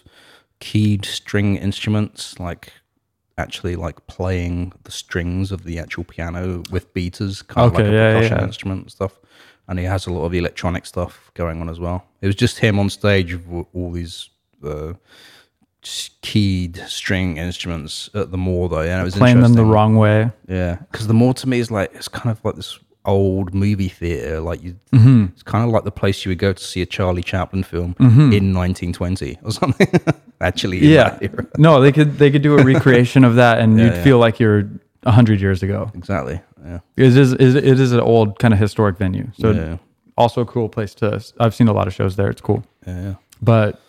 keyed 0.58 1.04
string 1.04 1.56
instruments, 1.56 2.40
like 2.40 2.72
actually 3.36 3.76
like 3.76 4.06
playing 4.06 4.72
the 4.84 4.90
strings 4.90 5.52
of 5.52 5.64
the 5.64 5.78
actual 5.78 6.04
piano 6.04 6.62
with 6.70 6.92
beaters, 6.94 7.42
kind 7.42 7.66
of 7.66 7.74
like 7.74 7.84
a 7.84 7.90
yeah, 7.92 8.14
percussion 8.14 8.38
yeah. 8.38 8.44
instrument 8.44 8.82
and 8.82 8.90
stuff. 8.90 9.20
And 9.68 9.78
he 9.78 9.84
has 9.86 10.06
a 10.06 10.12
lot 10.12 10.24
of 10.26 10.34
electronic 10.34 10.84
stuff 10.86 11.30
going 11.34 11.60
on 11.60 11.68
as 11.70 11.80
well. 11.80 12.04
It 12.20 12.26
was 12.26 12.34
just 12.36 12.58
him 12.58 12.78
on 12.78 12.90
stage 12.90 13.34
with 13.34 13.66
all 13.72 13.90
these 13.92 14.28
uh, 14.62 14.92
keyed 16.22 16.76
string 16.86 17.36
instruments 17.36 18.10
at 18.14 18.30
the 18.30 18.38
Moore, 18.38 18.68
though. 18.68 18.82
Yeah, 18.82 19.00
it 19.00 19.04
was 19.04 19.16
playing 19.16 19.40
them 19.40 19.54
the 19.54 19.64
wrong 19.64 19.96
way. 19.96 20.30
Yeah, 20.48 20.76
because 20.90 21.06
the 21.06 21.14
Moore 21.14 21.34
to 21.34 21.48
me 21.48 21.58
is 21.58 21.70
like 21.70 21.94
it's 21.94 22.08
kind 22.08 22.30
of 22.30 22.44
like 22.44 22.56
this 22.56 22.78
old 23.06 23.54
movie 23.54 23.88
theater. 23.88 24.40
Like 24.40 24.62
you, 24.62 24.76
Mm-hmm. 24.92 25.24
it's 25.32 25.42
kind 25.42 25.64
of 25.64 25.70
like 25.70 25.84
the 25.84 25.90
place 25.90 26.24
you 26.24 26.30
would 26.30 26.38
go 26.38 26.52
to 26.52 26.62
see 26.62 26.80
a 26.80 26.86
Charlie 26.86 27.22
Chaplin 27.22 27.62
film 27.62 27.94
in 27.98 28.54
1920 28.54 29.38
or 29.42 29.50
something. 29.50 29.88
Actually, 30.40 30.78
Yeah. 30.86 31.18
no, 31.58 31.80
they 31.80 31.92
could 31.92 32.18
they 32.18 32.30
could 32.30 32.42
do 32.42 32.58
a 32.58 32.62
recreation 32.64 33.24
of 33.24 33.34
that, 33.36 33.58
and 33.58 33.78
Yeah, 33.78 33.84
you'd 33.86 33.94
yeah. 33.94 34.04
feel 34.04 34.18
like 34.18 34.38
you're 34.40 34.70
hundred 35.12 35.40
years 35.40 35.62
ago. 35.62 35.90
exactly. 35.94 36.40
Yeah, 36.64 36.78
It 36.96 37.16
is 37.16 37.32
it 37.32 37.80
is 37.80 37.92
an 37.92 38.00
old 38.00 38.38
kind 38.38 38.54
of 38.54 38.60
historic 38.60 38.96
venue. 38.98 39.30
So 39.38 39.50
Yeah. 39.50 39.76
also 40.16 40.40
a 40.40 40.46
cool 40.46 40.68
place 40.68 40.94
to. 40.96 41.20
I've 41.38 41.54
seen 41.54 41.68
a 41.68 41.72
lot 41.72 41.86
of 41.86 41.92
shows 41.94 42.16
there. 42.16 42.30
It's 42.30 42.40
cool. 42.40 42.64
yeah, 42.86 43.02
yeah. 43.02 43.14
But 43.42 43.80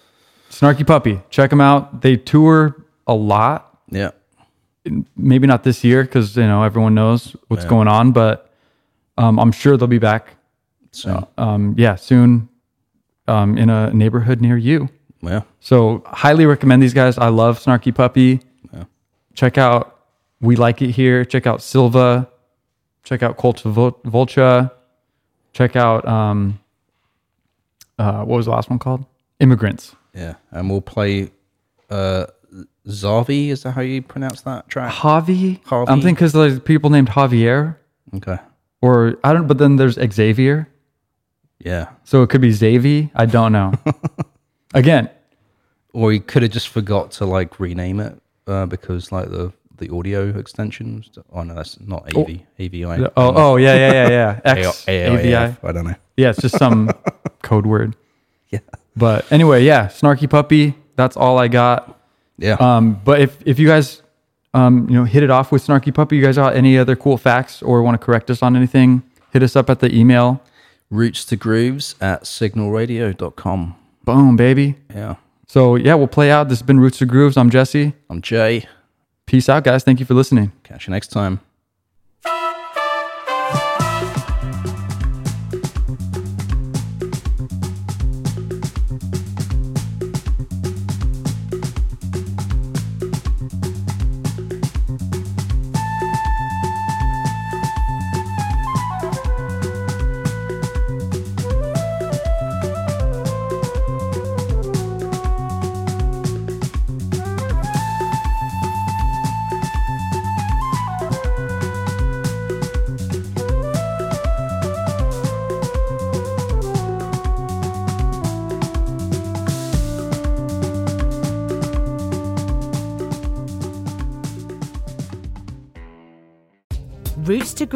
Snarky 0.49 0.85
Puppy, 0.85 1.21
check 1.29 1.49
them 1.49 1.61
out. 1.61 2.01
They 2.01 2.17
tour 2.17 2.75
a 3.07 3.13
lot. 3.13 3.77
Yeah. 3.89 4.11
Maybe 5.15 5.47
not 5.47 5.63
this 5.63 5.83
year 5.83 6.03
because 6.03 6.35
you 6.37 6.43
know 6.45 6.61
everyone 6.63 6.93
knows 6.93 7.35
what's 7.47 7.63
Yeah. 7.63 7.69
going 7.69 7.87
on, 7.87 8.11
but 8.11 8.51
um, 9.17 9.39
I'm 9.39 9.51
sure 9.51 9.77
they'll 9.77 9.87
be 9.87 9.97
back. 9.99 10.35
So, 10.91 11.27
Um, 11.37 11.73
yeah, 11.77 11.95
soon 11.95 12.49
um, 13.27 13.57
in 13.57 13.69
a 13.69 13.91
neighborhood 13.93 14.41
near 14.41 14.57
you. 14.57 14.89
yeah. 15.21 15.41
So 15.59 16.03
highly 16.05 16.45
recommend 16.45 16.83
these 16.83 16.93
guys. 16.93 17.17
I 17.17 17.29
love 17.29 17.59
Snarky 17.59 17.93
Puppy. 17.93 18.41
Yeah. 18.73 18.83
Check 19.33 19.57
out 19.57 19.94
We 20.41 20.55
Like 20.55 20.81
It 20.81 20.91
Here. 20.91 21.25
Check 21.25 21.47
out 21.47 21.61
Sylva. 21.61 22.29
Check 23.03 23.23
out 23.23 23.37
Culture 23.37 23.69
Vulture. 23.69 24.71
Check 25.53 25.75
out 25.75 26.07
um, 26.07 26.59
uh, 27.97 28.23
what 28.23 28.37
was 28.37 28.45
the 28.45 28.51
last 28.51 28.69
one 28.69 28.79
called? 28.79 29.05
Immigrance. 29.39 29.95
Yeah. 30.13 30.35
And 30.51 30.69
we'll 30.69 30.81
play 30.81 31.29
uh 31.89 32.25
Zavi, 32.87 33.49
is 33.49 33.63
that 33.63 33.71
how 33.71 33.81
you 33.81 34.01
pronounce 34.01 34.41
that 34.41 34.69
track? 34.69 34.91
Javi. 34.93 35.61
Javi. 35.63 35.85
I'm 35.89 35.97
thinking 35.99 36.15
because 36.15 36.33
there's 36.33 36.59
people 36.59 36.89
named 36.89 37.09
Javier, 37.09 37.77
Okay. 38.15 38.37
or 38.81 39.17
I 39.23 39.33
don't. 39.33 39.47
But 39.47 39.57
then 39.57 39.75
there's 39.77 39.95
Xavier, 39.95 40.67
Yeah. 41.59 41.89
so 42.03 42.21
it 42.23 42.29
could 42.29 42.41
be 42.41 42.51
Xavi. 42.51 43.09
I 43.15 43.25
don't 43.25 43.51
know. 43.51 43.73
Again, 44.73 45.09
Or 45.93 46.11
he 46.11 46.19
could 46.19 46.43
have 46.43 46.51
just 46.51 46.67
forgot 46.69 47.11
to 47.11 47.25
like 47.25 47.59
rename 47.59 47.99
it 47.99 48.21
uh, 48.47 48.65
because 48.67 49.11
like 49.11 49.29
the 49.31 49.51
the 49.77 49.93
audio 49.93 50.29
extensions. 50.37 51.09
Oh 51.31 51.43
no, 51.43 51.53
that's 51.55 51.79
not 51.79 52.15
AV. 52.15 52.39
AVI. 52.59 52.85
oh, 52.85 53.11
oh 53.17 53.55
yeah, 53.57 53.75
yeah, 53.75 53.91
yeah, 53.93 54.09
yeah. 54.09 54.39
X 54.45 54.87
A- 54.87 55.05
AVI. 55.07 55.27
AIF, 55.33 55.57
I 55.63 55.71
don't 55.71 55.85
know. 55.85 55.95
Yeah, 56.17 56.29
it's 56.29 56.41
just 56.41 56.57
some 56.57 56.91
code 57.41 57.65
word. 57.65 57.95
Yeah. 58.49 58.59
But 58.95 59.29
anyway, 59.31 59.63
yeah, 59.63 59.87
Snarky 59.87 60.29
Puppy. 60.29 60.75
That's 60.95 61.17
all 61.17 61.37
I 61.37 61.47
got. 61.49 61.99
Yeah. 62.37 62.53
Um, 62.59 63.01
but 63.03 63.19
if 63.21 63.37
if 63.45 63.59
you 63.59 63.67
guys, 63.67 64.01
um, 64.53 64.87
you 64.89 64.95
know, 64.95 65.03
hit 65.03 65.23
it 65.23 65.29
off 65.29 65.51
with 65.51 65.65
Snarky 65.65 65.93
Puppy, 65.93 66.15
you 66.17 66.23
guys 66.23 66.35
got 66.37 66.55
any 66.55 66.77
other 66.77 66.95
cool 66.95 67.17
facts 67.17 67.61
or 67.61 67.81
want 67.83 67.99
to 67.99 68.05
correct 68.05 68.29
us 68.29 68.41
on 68.41 68.55
anything, 68.55 69.03
hit 69.31 69.43
us 69.43 69.55
up 69.55 69.69
at 69.69 69.79
the 69.79 69.93
email. 69.93 70.41
Roots 70.91 71.25
to 71.25 71.35
grooves 71.35 71.95
at 71.99 72.23
signalradio.com. 72.23 73.75
Boom, 74.03 74.35
baby. 74.35 74.75
Yeah. 74.93 75.15
So 75.47 75.75
yeah, 75.75 75.95
we'll 75.95 76.07
play 76.07 76.31
out. 76.31 76.47
This 76.47 76.59
has 76.59 76.65
been 76.65 76.79
Roots 76.79 76.99
to 76.99 77.05
Grooves. 77.05 77.37
I'm 77.37 77.49
Jesse. 77.49 77.93
I'm 78.09 78.21
Jay. 78.21 78.67
Peace 79.25 79.49
out, 79.49 79.63
guys. 79.63 79.83
Thank 79.83 79.99
you 79.99 80.05
for 80.05 80.13
listening. 80.13 80.51
Catch 80.63 80.87
you 80.87 80.91
next 80.91 81.07
time. 81.07 81.39